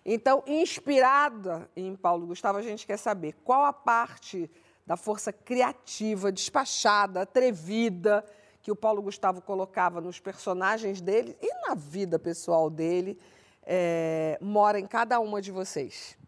Então, 0.05 0.43
inspirada 0.47 1.71
em 1.77 1.95
Paulo 1.95 2.27
Gustavo, 2.27 2.59
a 2.59 2.63
gente 2.63 2.87
quer 2.87 2.97
saber 2.97 3.35
qual 3.45 3.65
a 3.65 3.73
parte 3.73 4.51
da 4.87 4.97
força 4.97 5.33
criativa, 5.33 6.33
despachada, 6.33 7.23
atrevida 7.23 8.25
que 8.63 8.71
o 8.71 8.77
Paulo 8.77 9.03
Gustavo 9.03 9.41
colocava 9.41 10.01
nos 10.01 10.21
personagens 10.21 11.01
dele 11.01 11.37
e 11.41 11.69
na 11.69 11.75
vida 11.75 12.19
pessoal 12.19 12.69
dele 12.69 13.19
é, 13.65 14.39
mora 14.41 14.79
em 14.79 14.87
cada 14.87 15.21
uma 15.21 15.41
de 15.41 15.51
vocês. 15.51 16.19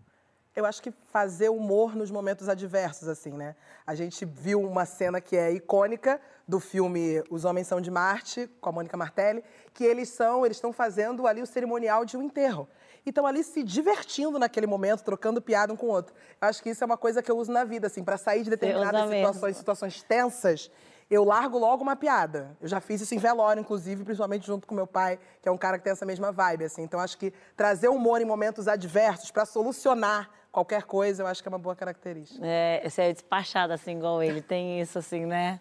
Eu 0.54 0.66
acho 0.66 0.82
que 0.82 0.92
fazer 1.10 1.48
humor 1.48 1.96
nos 1.96 2.10
momentos 2.10 2.46
adversos, 2.46 3.08
assim, 3.08 3.32
né? 3.32 3.56
A 3.86 3.94
gente 3.94 4.26
viu 4.26 4.60
uma 4.60 4.84
cena 4.84 5.18
que 5.18 5.34
é 5.34 5.50
icônica 5.50 6.20
do 6.46 6.60
filme 6.60 7.24
Os 7.30 7.46
Homens 7.46 7.66
São 7.66 7.80
de 7.80 7.90
Marte, 7.90 8.46
com 8.60 8.68
a 8.68 8.72
Mônica 8.72 8.94
Martelli, 8.94 9.42
que 9.72 9.82
eles 9.82 10.10
são, 10.10 10.44
eles 10.44 10.58
estão 10.58 10.70
fazendo 10.70 11.26
ali 11.26 11.40
o 11.40 11.46
cerimonial 11.46 12.04
de 12.04 12.18
um 12.18 12.22
enterro. 12.22 12.68
E 13.04 13.08
estão 13.08 13.26
ali 13.26 13.42
se 13.42 13.62
divertindo 13.62 14.38
naquele 14.38 14.66
momento, 14.66 15.02
trocando 15.02 15.40
piada 15.40 15.72
um 15.72 15.76
com 15.76 15.86
o 15.86 15.90
outro. 15.90 16.14
Eu 16.40 16.48
acho 16.48 16.62
que 16.62 16.68
isso 16.68 16.84
é 16.84 16.86
uma 16.86 16.98
coisa 16.98 17.22
que 17.22 17.30
eu 17.30 17.38
uso 17.38 17.50
na 17.50 17.64
vida, 17.64 17.86
assim, 17.86 18.04
para 18.04 18.18
sair 18.18 18.42
de 18.42 18.50
determinadas 18.50 19.08
situações, 19.08 19.56
situações 19.56 20.02
tensas, 20.02 20.70
eu 21.14 21.24
largo 21.24 21.58
logo 21.58 21.82
uma 21.82 21.94
piada. 21.94 22.56
Eu 22.58 22.66
já 22.66 22.80
fiz 22.80 23.02
isso 23.02 23.14
em 23.14 23.18
velório, 23.18 23.60
inclusive, 23.60 24.02
principalmente 24.02 24.46
junto 24.46 24.66
com 24.66 24.74
meu 24.74 24.86
pai, 24.86 25.18
que 25.42 25.48
é 25.48 25.52
um 25.52 25.58
cara 25.58 25.76
que 25.76 25.84
tem 25.84 25.92
essa 25.92 26.06
mesma 26.06 26.32
vibe, 26.32 26.64
assim. 26.64 26.82
Então, 26.82 26.98
acho 26.98 27.18
que 27.18 27.32
trazer 27.54 27.88
humor 27.88 28.22
em 28.22 28.24
momentos 28.24 28.66
adversos 28.66 29.30
para 29.30 29.44
solucionar 29.44 30.30
qualquer 30.50 30.84
coisa, 30.84 31.22
eu 31.22 31.26
acho 31.26 31.42
que 31.42 31.48
é 31.48 31.50
uma 31.50 31.58
boa 31.58 31.76
característica. 31.76 32.40
É, 32.42 32.82
você 32.88 33.02
é 33.02 33.12
despachado 33.12 33.74
assim 33.74 33.96
igual 33.98 34.22
ele, 34.22 34.40
tem 34.40 34.80
isso 34.80 34.98
assim, 34.98 35.26
né? 35.26 35.60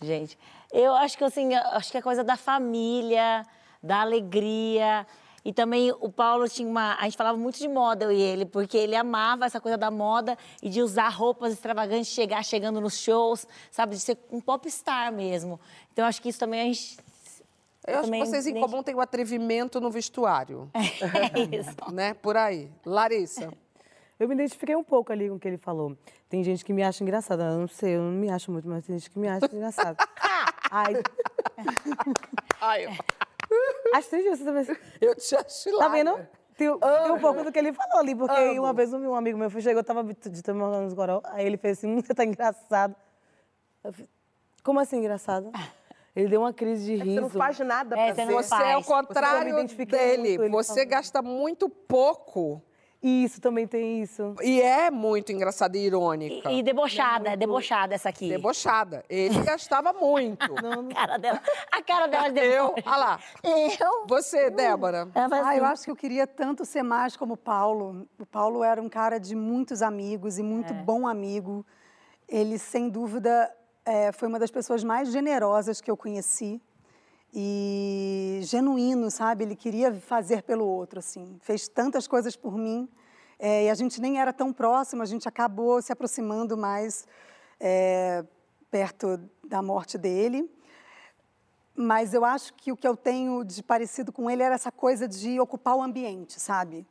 Gente, 0.00 0.38
eu 0.72 0.94
acho 0.94 1.16
que 1.18 1.24
assim, 1.24 1.54
acho 1.54 1.90
que 1.90 1.98
é 1.98 2.02
coisa 2.02 2.24
da 2.24 2.36
família, 2.36 3.42
da 3.82 4.00
alegria. 4.00 5.06
E 5.46 5.52
também 5.52 5.92
o 6.00 6.10
Paulo 6.10 6.48
tinha 6.48 6.68
uma. 6.68 6.96
A 6.96 7.04
gente 7.04 7.16
falava 7.16 7.38
muito 7.38 7.56
de 7.56 7.68
moda, 7.68 8.06
eu 8.06 8.10
e 8.10 8.20
ele, 8.20 8.44
porque 8.44 8.76
ele 8.76 8.96
amava 8.96 9.46
essa 9.46 9.60
coisa 9.60 9.78
da 9.78 9.92
moda 9.92 10.36
e 10.60 10.68
de 10.68 10.82
usar 10.82 11.08
roupas 11.08 11.52
extravagantes, 11.52 12.08
chegar 12.08 12.44
chegando 12.44 12.80
nos 12.80 12.98
shows, 12.98 13.46
sabe? 13.70 13.94
De 13.94 14.00
ser 14.00 14.18
um 14.32 14.40
popstar 14.40 15.12
mesmo. 15.12 15.60
Então 15.92 16.04
acho 16.04 16.20
que 16.20 16.30
isso 16.30 16.40
também 16.40 16.62
a 16.62 16.64
gente. 16.64 16.98
Eu 17.86 18.00
acho 18.00 18.10
que 18.10 18.18
vocês 18.18 18.46
em 18.48 18.60
comum 18.60 18.82
têm 18.82 18.96
o 18.96 19.00
atrevimento 19.00 19.80
no 19.80 19.88
vestuário. 19.88 20.68
É 20.74 21.56
isso. 21.56 21.76
né? 21.94 22.12
Por 22.14 22.36
aí. 22.36 22.68
Larissa. 22.84 23.52
Eu 24.18 24.26
me 24.26 24.34
identifiquei 24.34 24.74
um 24.74 24.82
pouco 24.82 25.12
ali 25.12 25.28
com 25.28 25.36
o 25.36 25.38
que 25.38 25.46
ele 25.46 25.58
falou. 25.58 25.96
Tem 26.28 26.42
gente 26.42 26.64
que 26.64 26.72
me 26.72 26.82
acha 26.82 27.04
engraçada. 27.04 27.44
Eu 27.44 27.60
não 27.60 27.68
sei, 27.68 27.94
eu 27.94 28.02
não 28.02 28.10
me 28.10 28.28
acho 28.30 28.50
muito, 28.50 28.66
mas 28.66 28.84
tem 28.84 28.98
gente 28.98 29.10
que 29.12 29.18
me 29.20 29.28
acha 29.28 29.46
engraçada. 29.54 29.96
Ai. 30.72 30.94
Ai, 32.60 32.98
triste 34.06 34.28
você 34.30 34.44
também. 34.44 34.66
Eu 35.00 35.14
te 35.14 35.36
acho 35.36 35.78
Tá 35.78 35.88
vendo? 35.88 36.16
Tem, 36.56 36.68
tem 36.78 37.12
um 37.12 37.20
pouco 37.20 37.44
do 37.44 37.52
que 37.52 37.58
ele 37.58 37.72
falou 37.72 37.98
ali, 37.98 38.14
porque 38.14 38.34
Amo. 38.34 38.62
uma 38.62 38.72
vez 38.72 38.92
um 38.92 39.14
amigo 39.14 39.38
meu 39.38 39.50
chegou, 39.62 39.80
eu 39.80 39.84
tava 39.84 40.02
de 40.30 40.42
tomar 40.42 40.68
uns 40.78 40.94
goró, 40.94 41.20
aí 41.24 41.44
ele 41.46 41.58
fez 41.58 41.78
assim, 41.78 41.94
você 42.00 42.14
tá 42.14 42.24
engraçado. 42.24 42.94
Fiz, 43.92 44.08
Como 44.62 44.80
assim 44.80 44.98
engraçado? 44.98 45.50
Ele 46.16 46.28
deu 46.28 46.40
uma 46.40 46.52
crise 46.52 46.82
de 46.86 46.94
riso. 46.94 47.10
É 47.10 47.14
você 47.14 47.20
não 47.20 47.28
faz 47.28 47.58
nada 47.58 47.94
pra 47.94 48.06
É, 48.06 48.14
você 48.14 48.24
não 48.24 48.42
Você 48.42 48.54
é 48.54 48.76
o 48.78 48.82
contrário 48.82 49.48
identifiquei 49.50 49.98
dele. 50.16 50.38
muito, 50.38 50.52
Você 50.52 50.72
falou. 50.72 50.88
gasta 50.88 51.20
muito 51.20 51.68
pouco. 51.68 52.62
Isso, 53.02 53.40
também 53.40 53.66
tem 53.66 54.02
isso. 54.02 54.34
E 54.42 54.60
é 54.60 54.90
muito 54.90 55.30
engraçada 55.30 55.76
e 55.76 55.84
irônica. 55.86 56.50
E, 56.50 56.58
e 56.58 56.62
debochada, 56.62 57.30
é 57.30 57.36
debochada 57.36 57.94
essa 57.94 58.08
aqui. 58.08 58.28
Debochada. 58.28 59.04
Ele 59.08 59.38
gastava 59.42 59.92
muito. 59.92 60.44
A 60.90 60.94
cara 60.94 61.18
dela. 61.18 61.42
A 61.70 61.82
cara 61.82 62.06
dela 62.08 62.28
de 62.30 62.40
Eu, 62.40 62.74
olha 62.84 62.96
lá. 62.96 63.20
Eu? 63.44 64.06
Você, 64.08 64.50
Débora. 64.50 65.08
Faz 65.12 65.32
Ah, 65.32 65.56
eu 65.56 65.64
assim. 65.64 65.72
acho 65.72 65.84
que 65.84 65.90
eu 65.90 65.96
queria 65.96 66.26
tanto 66.26 66.64
ser 66.64 66.82
mais 66.82 67.16
como 67.16 67.34
o 67.34 67.36
Paulo. 67.36 68.06
O 68.18 68.26
Paulo 68.26 68.64
era 68.64 68.80
um 68.80 68.88
cara 68.88 69.18
de 69.18 69.36
muitos 69.36 69.82
amigos 69.82 70.38
e 70.38 70.42
muito 70.42 70.72
bom 70.74 71.06
amigo. 71.06 71.64
Ele, 72.28 72.58
sem 72.58 72.88
dúvida, 72.88 73.52
eh, 73.84 74.10
foi 74.12 74.26
uma 74.26 74.38
das 74.38 74.50
pessoas 74.50 74.82
mais 74.82 75.12
generosas 75.12 75.80
que 75.80 75.90
eu 75.90 75.96
conheci 75.96 76.60
e 77.38 78.40
genuíno, 78.44 79.10
sabe? 79.10 79.44
Ele 79.44 79.54
queria 79.54 79.92
fazer 79.92 80.42
pelo 80.42 80.64
outro, 80.64 81.00
assim. 81.00 81.38
Fez 81.42 81.68
tantas 81.68 82.08
coisas 82.08 82.34
por 82.34 82.56
mim 82.56 82.88
eh, 83.38 83.64
e 83.64 83.70
a 83.70 83.74
gente 83.74 84.00
nem 84.00 84.18
era 84.18 84.32
tão 84.32 84.54
próximo. 84.54 85.02
A 85.02 85.04
gente 85.04 85.28
acabou 85.28 85.82
se 85.82 85.92
aproximando 85.92 86.56
mais 86.56 87.06
eh, 87.60 88.24
perto 88.70 89.20
da 89.44 89.60
morte 89.60 89.98
dele. 89.98 90.50
Mas 91.74 92.14
eu 92.14 92.24
acho 92.24 92.54
que 92.54 92.72
o 92.72 92.76
que 92.76 92.88
eu 92.88 92.96
tenho 92.96 93.44
de 93.44 93.62
parecido 93.62 94.10
com 94.10 94.30
ele 94.30 94.42
era 94.42 94.54
essa 94.54 94.72
coisa 94.72 95.06
de 95.06 95.38
ocupar 95.38 95.76
o 95.76 95.82
ambiente, 95.82 96.40
sabe? 96.40 96.86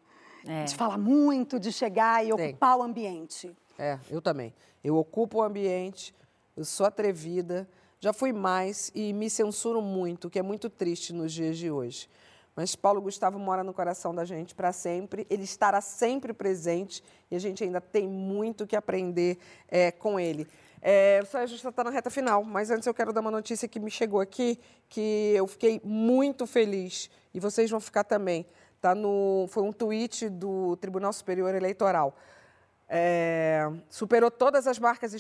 É. 0.45 0.65
De 0.65 0.75
falar 0.75 0.99
muito, 0.99 1.59
de 1.59 1.71
chegar 1.71 2.23
e 2.23 2.31
Tem. 2.35 2.49
ocupar 2.49 2.77
o 2.77 2.83
ambiente. 2.83 3.51
É, 3.79 3.97
eu 4.11 4.21
também. 4.21 4.53
Eu 4.83 4.95
ocupo 4.95 5.39
o 5.39 5.41
ambiente, 5.41 6.13
eu 6.55 6.63
sou 6.63 6.85
atrevida, 6.85 7.67
já 8.05 8.13
fui 8.13 8.31
mais 8.31 8.91
e 8.93 9.11
me 9.13 9.31
censuro 9.31 9.81
muito, 9.81 10.29
que 10.29 10.37
é 10.37 10.43
muito 10.43 10.69
triste 10.69 11.11
nos 11.11 11.33
dias 11.33 11.57
de 11.57 11.71
hoje. 11.71 12.07
Mas 12.55 12.75
Paulo 12.75 13.01
Gustavo 13.01 13.39
mora 13.39 13.63
no 13.63 13.73
coração 13.73 14.13
da 14.13 14.23
gente 14.23 14.53
para 14.53 14.71
sempre, 14.71 15.25
ele 15.27 15.41
estará 15.41 15.81
sempre 15.81 16.31
presente 16.31 17.03
e 17.31 17.35
a 17.35 17.39
gente 17.39 17.63
ainda 17.63 17.81
tem 17.81 18.07
muito 18.07 18.67
que 18.67 18.75
aprender 18.75 19.39
é, 19.67 19.91
com 19.91 20.19
ele. 20.19 20.47
É, 20.83 21.23
só 21.31 21.39
a 21.39 21.47
gente 21.47 21.67
está 21.67 21.83
na 21.83 21.89
reta 21.89 22.11
final, 22.11 22.43
mas 22.43 22.69
antes 22.69 22.85
eu 22.85 22.93
quero 22.93 23.11
dar 23.11 23.21
uma 23.21 23.31
notícia 23.31 23.67
que 23.67 23.79
me 23.79 23.89
chegou 23.89 24.21
aqui, 24.21 24.59
que 24.87 25.33
eu 25.35 25.47
fiquei 25.47 25.81
muito 25.83 26.45
feliz 26.45 27.09
e 27.33 27.39
vocês 27.39 27.71
vão 27.71 27.79
ficar 27.79 28.03
também. 28.03 28.45
Tá 28.79 28.93
no, 28.93 29.47
foi 29.49 29.63
um 29.63 29.73
tweet 29.73 30.29
do 30.29 30.75
Tribunal 30.75 31.11
Superior 31.11 31.55
Eleitoral. 31.55 32.15
É, 32.87 33.67
superou 33.89 34.29
todas 34.29 34.67
as 34.67 34.77
marcas 34.77 35.09
de- 35.11 35.17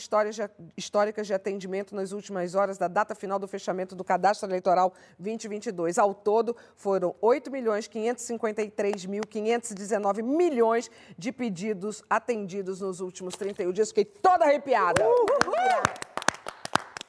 históricas 0.77 1.25
de 1.25 1.33
atendimento 1.33 1.95
nas 1.95 2.11
últimas 2.11 2.53
horas 2.53 2.77
da 2.77 2.87
data 2.87 3.15
final 3.15 3.39
do 3.39 3.47
fechamento 3.47 3.95
do 3.95 4.03
cadastro 4.03 4.47
eleitoral 4.47 4.93
2022. 5.17 5.97
Ao 5.97 6.13
todo, 6.13 6.55
foram 6.75 7.15
8 7.21 7.49
milhões 7.49 7.87
553.519 7.87 10.21
milhões 10.21 10.91
de 11.17 11.31
pedidos 11.31 12.03
atendidos 12.07 12.81
nos 12.81 12.99
últimos 12.99 13.35
31 13.35 13.71
dias. 13.71 13.87
Fiquei 13.89 14.05
toda 14.05 14.45
arrepiada. 14.45 15.03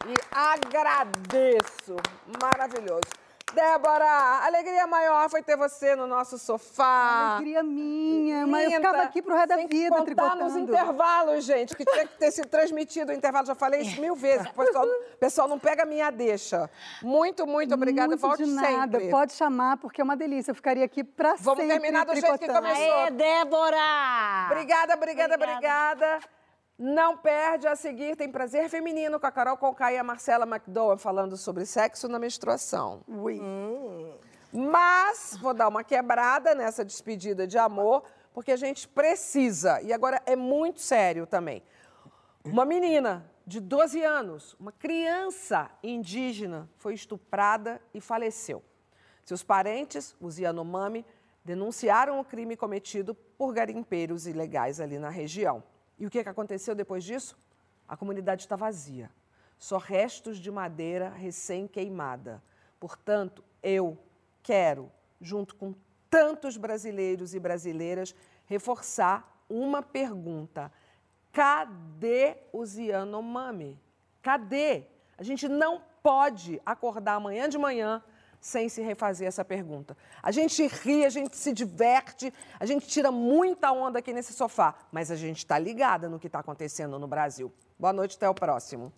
E 0.06 0.14
agradeço. 0.32 1.96
Maravilhoso. 2.40 3.25
Débora, 3.56 4.06
alegria 4.44 4.86
maior 4.86 5.30
foi 5.30 5.42
ter 5.42 5.56
você 5.56 5.96
no 5.96 6.06
nosso 6.06 6.38
sofá. 6.38 7.36
Alegria 7.36 7.62
minha, 7.62 8.46
mas 8.46 8.64
eu 8.64 8.70
ficava 8.72 9.02
aqui 9.02 9.22
pro 9.22 9.34
resto 9.34 9.48
da 9.48 9.54
Sem 9.56 9.66
vida 9.66 10.02
tricotando. 10.02 10.44
nos 10.44 10.56
intervalos, 10.56 11.42
gente, 11.44 11.74
que 11.74 11.82
tinha 11.84 12.06
que 12.06 12.18
ter 12.18 12.30
sido 12.30 12.48
transmitido 12.48 13.12
o 13.12 13.14
intervalo. 13.14 13.46
Já 13.46 13.54
falei 13.54 13.80
isso 13.80 13.98
mil 13.98 14.14
vezes. 14.14 14.46
O 14.46 14.52
pessoal, 14.52 14.84
o 14.84 15.16
pessoal 15.18 15.48
não 15.48 15.58
pega 15.58 15.84
a 15.84 15.86
minha 15.86 16.10
deixa. 16.10 16.68
Muito, 17.02 17.46
muito 17.46 17.72
obrigada. 17.74 18.08
Muito 18.08 18.20
Volte 18.20 18.44
de 18.44 18.50
nada. 18.50 18.68
sempre. 18.98 19.08
Pode 19.10 19.32
chamar, 19.32 19.78
porque 19.78 20.02
é 20.02 20.04
uma 20.04 20.16
delícia. 20.16 20.50
Eu 20.50 20.54
ficaria 20.54 20.84
aqui 20.84 21.02
pra 21.02 21.34
Vamos 21.38 21.60
sempre 21.64 21.80
terminar 21.80 22.04
do 22.04 22.12
jeito 22.12 22.30
que 22.32 22.38
tricotando. 22.38 22.66
começou. 22.68 22.94
Aê, 23.04 23.10
Débora! 23.10 24.46
Obrigada, 24.50 24.94
obrigada, 24.94 25.34
Obrigada. 25.34 25.94
obrigada. 25.96 26.35
Não 26.78 27.16
perde 27.16 27.66
a 27.66 27.74
seguir, 27.74 28.16
tem 28.16 28.30
Prazer 28.30 28.68
Feminino 28.68 29.18
com 29.18 29.26
a 29.26 29.32
Carol 29.32 29.56
Conká 29.56 29.92
e 29.92 29.96
a 29.96 30.04
Marcela 30.04 30.44
McDowell 30.44 30.98
falando 30.98 31.34
sobre 31.34 31.64
sexo 31.64 32.06
na 32.06 32.18
menstruação. 32.18 33.02
Ui. 33.08 33.40
Mas 34.52 35.38
vou 35.40 35.54
dar 35.54 35.68
uma 35.68 35.82
quebrada 35.82 36.54
nessa 36.54 36.84
despedida 36.84 37.46
de 37.46 37.56
amor, 37.56 38.04
porque 38.34 38.52
a 38.52 38.56
gente 38.56 38.86
precisa, 38.86 39.80
e 39.80 39.90
agora 39.90 40.20
é 40.26 40.36
muito 40.36 40.80
sério 40.80 41.26
também. 41.26 41.62
Uma 42.44 42.66
menina 42.66 43.24
de 43.46 43.58
12 43.58 44.02
anos, 44.02 44.54
uma 44.60 44.72
criança 44.72 45.70
indígena, 45.82 46.68
foi 46.76 46.92
estuprada 46.92 47.80
e 47.94 48.02
faleceu. 48.02 48.62
Seus 49.24 49.42
parentes, 49.42 50.14
os 50.20 50.38
Yanomami, 50.38 51.06
denunciaram 51.42 52.20
o 52.20 52.24
crime 52.24 52.54
cometido 52.54 53.14
por 53.14 53.54
garimpeiros 53.54 54.26
ilegais 54.26 54.78
ali 54.78 54.98
na 54.98 55.08
região. 55.08 55.62
E 55.98 56.06
o 56.06 56.10
que, 56.10 56.22
que 56.22 56.28
aconteceu 56.28 56.74
depois 56.74 57.04
disso? 57.04 57.36
A 57.88 57.96
comunidade 57.96 58.42
está 58.42 58.56
vazia. 58.56 59.10
Só 59.58 59.78
restos 59.78 60.38
de 60.38 60.50
madeira 60.50 61.08
recém-queimada. 61.08 62.42
Portanto, 62.78 63.42
eu 63.62 63.96
quero, 64.42 64.90
junto 65.20 65.54
com 65.54 65.74
tantos 66.10 66.56
brasileiros 66.56 67.34
e 67.34 67.40
brasileiras, 67.40 68.14
reforçar 68.44 69.44
uma 69.48 69.82
pergunta. 69.82 70.70
Cadê 71.32 72.36
os 72.52 72.76
Yanomami? 72.76 73.80
Cadê? 74.22 74.84
A 75.16 75.22
gente 75.22 75.48
não 75.48 75.82
pode 76.02 76.60
acordar 76.64 77.14
amanhã 77.14 77.48
de 77.48 77.58
manhã 77.58 78.02
sem 78.40 78.68
se 78.68 78.82
refazer 78.82 79.26
essa 79.28 79.44
pergunta. 79.44 79.96
A 80.22 80.30
gente 80.30 80.66
ri, 80.66 81.04
a 81.04 81.10
gente 81.10 81.36
se 81.36 81.52
diverte, 81.52 82.32
a 82.58 82.66
gente 82.66 82.86
tira 82.86 83.10
muita 83.10 83.72
onda 83.72 83.98
aqui 83.98 84.12
nesse 84.12 84.32
sofá, 84.32 84.74
mas 84.90 85.10
a 85.10 85.16
gente 85.16 85.38
está 85.38 85.58
ligada 85.58 86.08
no 86.08 86.18
que 86.18 86.26
está 86.26 86.40
acontecendo 86.40 86.98
no 86.98 87.06
Brasil. 87.06 87.52
Boa 87.78 87.92
noite, 87.92 88.16
até 88.16 88.28
o 88.28 88.34
próximo. 88.34 88.92